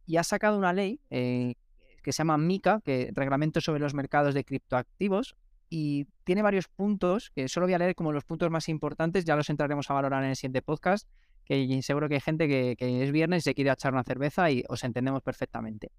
y 0.04 0.16
ha 0.16 0.24
sacado 0.24 0.58
una 0.58 0.72
ley 0.72 1.00
eh, 1.08 1.54
que 2.02 2.12
se 2.12 2.18
llama 2.18 2.38
MICA, 2.38 2.80
que 2.84 3.12
Reglamento 3.14 3.60
sobre 3.60 3.78
los 3.78 3.94
mercados 3.94 4.34
de 4.34 4.42
criptoactivos, 4.42 5.36
y 5.70 6.06
tiene 6.24 6.42
varios 6.42 6.66
puntos 6.66 7.30
que 7.30 7.46
solo 7.46 7.66
voy 7.66 7.74
a 7.74 7.78
leer 7.78 7.94
como 7.94 8.10
los 8.10 8.24
puntos 8.24 8.50
más 8.50 8.68
importantes, 8.68 9.24
ya 9.24 9.36
los 9.36 9.48
entraremos 9.48 9.88
a 9.90 9.94
valorar 9.94 10.24
en 10.24 10.30
el 10.30 10.36
siguiente 10.36 10.62
podcast, 10.62 11.06
que 11.44 11.80
seguro 11.82 12.08
que 12.08 12.16
hay 12.16 12.20
gente 12.20 12.48
que, 12.48 12.74
que 12.76 13.04
es 13.04 13.12
viernes 13.12 13.42
y 13.42 13.44
se 13.44 13.54
quiere 13.54 13.70
echar 13.70 13.92
una 13.92 14.02
cerveza 14.02 14.50
y 14.50 14.64
os 14.68 14.82
entendemos 14.82 15.22
perfectamente. 15.22 15.92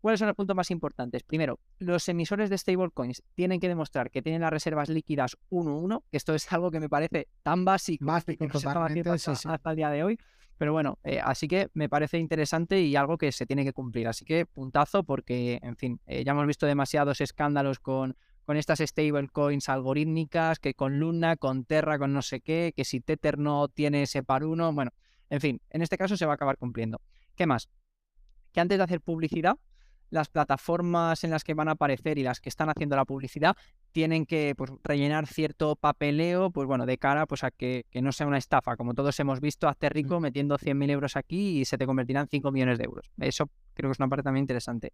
¿Cuáles 0.00 0.20
son 0.20 0.28
los 0.28 0.36
puntos 0.36 0.54
más 0.54 0.70
importantes? 0.70 1.24
Primero, 1.24 1.58
los 1.78 2.08
emisores 2.08 2.50
de 2.50 2.58
stablecoins 2.58 3.22
tienen 3.34 3.58
que 3.58 3.68
demostrar 3.68 4.10
que 4.10 4.22
tienen 4.22 4.42
las 4.42 4.50
reservas 4.50 4.88
líquidas 4.88 5.36
1-1, 5.50 6.02
que 6.10 6.16
esto 6.16 6.34
es 6.34 6.52
algo 6.52 6.70
que 6.70 6.78
me 6.78 6.88
parece 6.88 7.28
tan 7.42 7.64
básico, 7.64 8.04
básico 8.04 8.46
que 8.46 8.58
hasta, 8.58 9.70
el 9.70 9.76
día 9.76 9.90
de 9.90 10.04
hoy. 10.04 10.18
Pero 10.56 10.72
bueno, 10.72 10.98
eh, 11.04 11.20
así 11.22 11.46
que 11.46 11.68
me 11.74 11.88
parece 11.88 12.18
interesante 12.18 12.80
y 12.80 12.96
algo 12.96 13.16
que 13.16 13.30
se 13.32 13.46
tiene 13.46 13.64
que 13.64 13.72
cumplir. 13.72 14.08
Así 14.08 14.24
que 14.24 14.46
puntazo 14.46 15.04
porque, 15.04 15.58
en 15.62 15.76
fin, 15.76 16.00
eh, 16.06 16.24
ya 16.24 16.32
hemos 16.32 16.46
visto 16.46 16.66
demasiados 16.66 17.20
escándalos 17.20 17.78
con, 17.78 18.16
con 18.44 18.56
estas 18.56 18.78
stablecoins 18.78 19.68
algorítmicas, 19.68 20.58
que 20.58 20.74
con 20.74 20.98
Luna, 20.98 21.36
con 21.36 21.64
Terra, 21.64 21.98
con 21.98 22.12
no 22.12 22.22
sé 22.22 22.40
qué, 22.40 22.72
que 22.74 22.84
si 22.84 23.00
Tether 23.00 23.38
no 23.38 23.68
tiene 23.68 24.02
ese 24.02 24.22
par 24.22 24.44
1, 24.44 24.72
bueno, 24.72 24.92
en 25.30 25.40
fin, 25.40 25.60
en 25.70 25.82
este 25.82 25.98
caso 25.98 26.16
se 26.16 26.26
va 26.26 26.32
a 26.32 26.34
acabar 26.36 26.56
cumpliendo. 26.56 27.00
¿Qué 27.36 27.46
más? 27.46 27.68
Que 28.52 28.60
antes 28.60 28.78
de 28.78 28.84
hacer 28.84 29.00
publicidad, 29.00 29.56
las 30.10 30.28
plataformas 30.28 31.24
en 31.24 31.30
las 31.30 31.44
que 31.44 31.54
van 31.54 31.68
a 31.68 31.72
aparecer 31.72 32.18
y 32.18 32.22
las 32.22 32.40
que 32.40 32.48
están 32.48 32.68
haciendo 32.68 32.96
la 32.96 33.04
publicidad 33.04 33.56
tienen 33.92 34.26
que 34.26 34.54
pues, 34.56 34.70
rellenar 34.82 35.26
cierto 35.26 35.76
papeleo, 35.76 36.50
pues 36.50 36.66
bueno, 36.66 36.86
de 36.86 36.98
cara 36.98 37.26
pues, 37.26 37.44
a 37.44 37.50
que, 37.50 37.84
no 37.94 38.12
sea 38.12 38.26
una 38.26 38.38
estafa. 38.38 38.76
Como 38.76 38.94
todos 38.94 39.18
hemos 39.20 39.40
visto, 39.40 39.68
hazte 39.68 39.88
rico 39.88 40.20
metiendo 40.20 40.56
100.000 40.56 40.90
euros 40.90 41.16
aquí 41.16 41.60
y 41.60 41.64
se 41.64 41.78
te 41.78 41.86
convertirán 41.86 42.28
5 42.28 42.50
millones 42.50 42.78
de 42.78 42.84
euros. 42.84 43.10
Eso 43.18 43.50
creo 43.74 43.90
que 43.90 43.92
es 43.92 43.98
una 43.98 44.08
parte 44.08 44.22
también 44.22 44.42
interesante. 44.42 44.92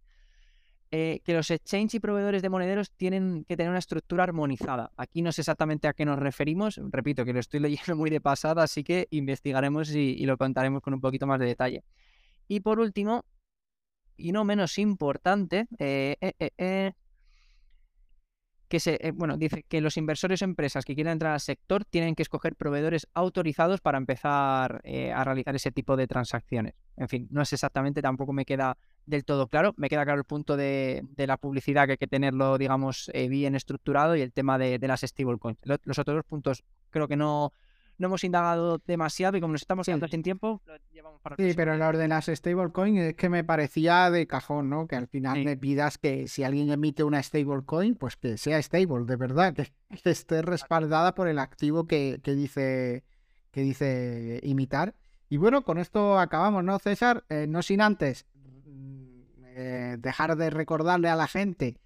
Eh, 0.91 1.19
que 1.25 1.33
los 1.33 1.49
exchange 1.49 1.95
y 1.95 1.99
proveedores 1.99 2.41
de 2.41 2.49
monederos 2.49 2.91
tienen 2.91 3.43
que 3.43 3.57
tener 3.57 3.69
una 3.69 3.79
estructura 3.79 4.23
armonizada. 4.23 4.91
Aquí 4.97 5.21
no 5.21 5.31
sé 5.31 5.41
exactamente 5.41 5.87
a 5.87 5.93
qué 5.93 6.05
nos 6.05 6.19
referimos. 6.19 6.79
Repito 6.89 7.25
que 7.25 7.33
lo 7.33 7.39
estoy 7.39 7.59
leyendo 7.61 7.95
muy 7.95 8.09
de 8.09 8.21
pasada, 8.21 8.63
así 8.63 8.83
que 8.83 9.07
investigaremos 9.09 9.93
y 9.93 10.25
lo 10.25 10.37
contaremos 10.37 10.81
con 10.81 10.93
un 10.93 11.01
poquito 11.01 11.27
más 11.27 11.39
de 11.39 11.47
detalle. 11.47 11.83
Y 12.47 12.59
por 12.59 12.79
último, 12.79 13.25
y 14.17 14.31
no 14.31 14.43
menos 14.43 14.77
importante, 14.77 15.67
eh, 15.79 16.17
eh, 16.21 16.49
eh, 16.57 16.91
que 18.67 18.79
se, 18.79 19.11
bueno, 19.13 19.37
dice 19.37 19.63
que 19.67 19.79
los 19.79 19.95
inversores 19.95 20.41
o 20.41 20.45
empresas 20.45 20.85
que 20.85 20.95
quieran 20.95 21.13
entrar 21.13 21.33
al 21.33 21.39
sector 21.39 21.85
tienen 21.85 22.15
que 22.15 22.23
escoger 22.23 22.55
proveedores 22.55 23.07
autorizados 23.13 23.79
para 23.79 23.99
empezar 23.99 24.81
a 25.13 25.23
realizar 25.23 25.55
ese 25.55 25.71
tipo 25.71 25.95
de 25.95 26.07
transacciones. 26.07 26.73
En 26.97 27.07
fin, 27.07 27.27
no 27.29 27.43
es 27.43 27.53
exactamente, 27.53 28.01
tampoco 28.01 28.33
me 28.33 28.43
queda 28.43 28.75
del 29.05 29.23
todo 29.23 29.47
claro. 29.47 29.75
Me 29.77 29.87
queda 29.87 30.03
claro 30.03 30.19
el 30.19 30.25
punto 30.25 30.57
de, 30.57 31.03
la 31.15 31.37
publicidad 31.37 31.85
que 31.85 31.91
hay 31.91 31.97
que 31.97 32.07
tenerlo, 32.07 32.57
digamos, 32.57 33.11
bien 33.13 33.53
estructurado 33.53 34.15
y 34.15 34.21
el 34.21 34.33
tema 34.33 34.57
de, 34.57 34.79
de 34.79 34.87
las 34.87 35.01
stablecoins. 35.01 35.59
Los 35.83 35.99
otros 35.99 36.17
dos 36.17 36.25
puntos 36.25 36.63
creo 36.89 37.07
que 37.07 37.17
no, 37.17 37.53
no 37.97 38.07
hemos 38.07 38.23
indagado 38.23 38.81
demasiado 38.85 39.37
y 39.37 39.41
como 39.41 39.53
nos 39.53 39.61
estamos 39.61 39.85
quedando 39.85 40.07
sin 40.07 40.23
tiempo, 40.23 40.61
lo 40.65 40.75
llevamos 40.91 41.21
para 41.21 41.35
Sí, 41.35 41.53
pero 41.55 41.77
lo 41.77 41.97
de 41.97 42.07
las 42.07 42.25
stablecoin 42.25 42.97
es 42.97 43.15
que 43.15 43.29
me 43.29 43.43
parecía 43.43 44.09
de 44.11 44.27
cajón, 44.27 44.69
¿no? 44.69 44.87
Que 44.87 44.95
al 44.95 45.07
final 45.07 45.43
me 45.43 45.57
pidas 45.57 45.97
que 45.97 46.27
si 46.27 46.43
alguien 46.43 46.69
emite 46.69 47.03
una 47.03 47.21
stablecoin, 47.21 47.95
pues 47.95 48.17
que 48.17 48.37
sea 48.37 48.61
stable, 48.61 49.05
de 49.05 49.15
verdad, 49.15 49.53
que, 49.53 49.71
esté 50.09 50.41
respaldada 50.41 51.15
por 51.15 51.27
el 51.27 51.39
activo 51.39 51.87
que, 51.87 52.19
dice 52.23 53.03
que 53.51 53.61
dice 53.61 54.39
imitar. 54.43 54.95
Y 55.29 55.37
bueno, 55.37 55.63
con 55.63 55.77
esto 55.77 56.19
acabamos, 56.19 56.63
¿no, 56.63 56.77
César? 56.79 57.23
Eh, 57.29 57.47
no 57.47 57.61
sin 57.61 57.81
antes 57.81 58.25
mm, 58.65 59.43
eh, 59.45 59.95
dejar 59.99 60.35
de 60.35 60.49
recordarle 60.49 61.09
a 61.09 61.15
la 61.15 61.27
gente 61.27 61.79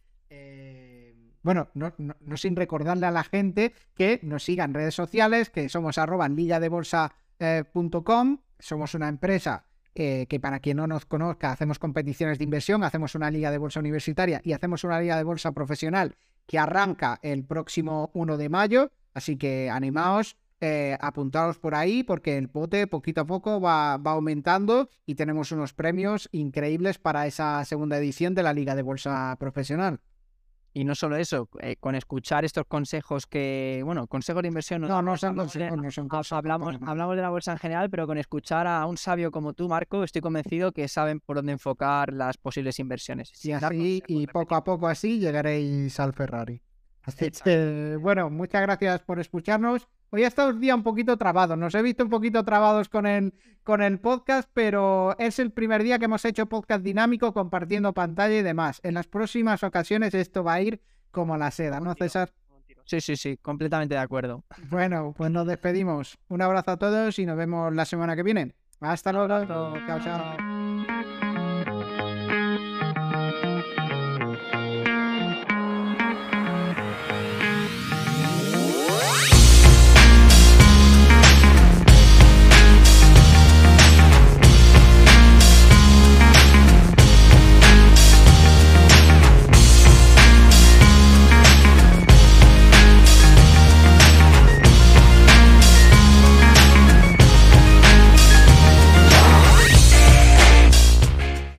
bueno, 1.41 1.69
no, 1.73 1.93
sin 2.35 2.55
recordarle 2.55 3.05
a 3.05 3.11
la 3.11 3.23
gente 3.23 3.73
que 3.95 4.19
nos 4.23 4.43
sigan 4.43 4.71
en 4.71 4.75
redes 4.75 4.95
sociales, 4.95 5.49
que 5.49 5.69
somos 5.69 5.97
arroba 5.97 6.27
ligadebolsa.com, 6.27 8.39
somos 8.59 8.93
una 8.93 9.07
empresa 9.07 9.65
eh, 9.95 10.25
que 10.29 10.39
para 10.39 10.59
quien 10.59 10.77
no 10.77 10.87
nos 10.87 11.05
conozca 11.05 11.51
hacemos 11.51 11.79
competiciones 11.79 12.37
de 12.37 12.43
inversión, 12.43 12.83
hacemos 12.83 13.15
una 13.15 13.31
liga 13.31 13.51
de 13.51 13.57
bolsa 13.57 13.79
universitaria 13.79 14.41
y 14.43 14.53
hacemos 14.53 14.83
una 14.83 14.99
liga 14.99 15.17
de 15.17 15.23
bolsa 15.23 15.51
profesional 15.51 16.15
que 16.45 16.59
arranca 16.59 17.19
el 17.21 17.45
próximo 17.45 18.11
1 18.13 18.37
de 18.37 18.49
mayo, 18.49 18.91
así 19.13 19.37
que 19.37 19.69
animaos, 19.69 20.35
eh, 20.61 20.97
apuntaros 20.99 21.57
por 21.57 21.73
ahí 21.73 22.03
porque 22.03 22.37
el 22.37 22.49
pote 22.49 22.85
poquito 22.85 23.21
a 23.21 23.25
poco 23.25 23.61
va, 23.61 23.95
va, 23.97 24.11
aumentando 24.11 24.89
y 25.05 25.15
tenemos 25.15 25.53
unos 25.53 25.73
premios 25.73 26.27
increíbles 26.33 26.97
para 26.97 27.25
esa 27.27 27.63
segunda 27.63 27.97
edición 27.97 28.35
de 28.35 28.43
la 28.43 28.51
Liga 28.51 28.75
de 28.75 28.81
Bolsa 28.81 29.37
Profesional. 29.39 30.01
Y 30.79 30.85
no 30.85 30.95
solo 30.95 31.17
eso, 31.17 31.49
eh, 31.59 31.75
con 31.77 31.93
escuchar 31.95 32.45
estos 32.45 32.65
consejos 32.65 33.27
que, 33.27 33.81
bueno, 33.83 34.07
consejos 34.07 34.43
de 34.43 34.47
inversión. 34.47 34.79
No, 34.83 35.01
no 35.01 35.17
son 35.17 35.35
consejos, 35.35 35.77
no 35.77 35.91
son 35.91 36.07
Hablamos, 36.31 36.77
hablamos 36.85 37.17
de 37.17 37.21
la 37.21 37.29
bolsa 37.29 37.51
en 37.51 37.57
general, 37.57 37.89
pero 37.89 38.07
con 38.07 38.17
escuchar 38.17 38.65
a 38.65 38.85
un 38.85 38.95
sabio 38.95 39.29
como 39.29 39.51
tú, 39.51 39.67
Marco, 39.67 40.05
estoy 40.05 40.21
convencido 40.21 40.71
que 40.71 40.87
saben 40.87 41.19
por 41.19 41.35
dónde 41.35 41.51
enfocar 41.51 42.13
las 42.13 42.37
posibles 42.37 42.79
inversiones. 42.79 43.33
Y 43.43 43.51
así, 43.51 44.01
y 44.07 44.25
poco 44.27 44.55
a 44.55 44.63
poco 44.63 44.87
así 44.87 45.19
llegaréis 45.19 45.99
al 45.99 46.13
Ferrari. 46.13 46.61
Así 47.03 47.29
que, 47.29 47.97
bueno, 47.99 48.29
muchas 48.29 48.61
gracias 48.61 49.01
por 49.01 49.19
escucharnos. 49.19 49.85
Hoy 50.11 50.23
ha 50.23 50.27
estado 50.27 50.49
un 50.49 50.59
día 50.59 50.75
un 50.75 50.83
poquito 50.83 51.17
trabado. 51.17 51.55
Nos 51.55 51.75
he 51.75 51.81
visto 51.81 52.03
un 52.03 52.09
poquito 52.09 52.43
trabados 52.43 52.89
con 52.89 53.05
el, 53.05 53.33
con 53.63 53.81
el 53.81 53.99
podcast, 53.99 54.49
pero 54.53 55.15
es 55.19 55.37
el 55.39 55.51
primer 55.51 55.83
día 55.83 55.99
que 55.99 56.05
hemos 56.05 56.25
hecho 56.25 56.47
podcast 56.47 56.83
dinámico 56.83 57.33
compartiendo 57.33 57.93
pantalla 57.93 58.35
y 58.35 58.41
demás. 58.41 58.79
En 58.83 58.95
las 58.95 59.07
próximas 59.07 59.63
ocasiones 59.63 60.13
esto 60.15 60.43
va 60.43 60.53
a 60.53 60.61
ir 60.61 60.81
como 61.11 61.37
la 61.37 61.51
seda, 61.51 61.79
¿no, 61.79 61.93
César? 61.93 62.31
Sí, 62.85 63.01
sí, 63.01 63.15
sí, 63.15 63.37
completamente 63.37 63.93
de 63.93 64.01
acuerdo. 64.01 64.43
Bueno, 64.71 65.13
pues 65.15 65.29
nos 65.29 65.45
despedimos. 65.45 66.17
Un 66.27 66.41
abrazo 66.41 66.71
a 66.71 66.77
todos 66.77 67.19
y 67.19 67.25
nos 67.27 67.37
vemos 67.37 67.71
la 67.73 67.85
semana 67.85 68.15
que 68.15 68.23
viene. 68.23 68.55
Hasta 68.79 69.13
luego. 69.13 69.45
Chao, 69.45 69.99
chao. 70.03 70.48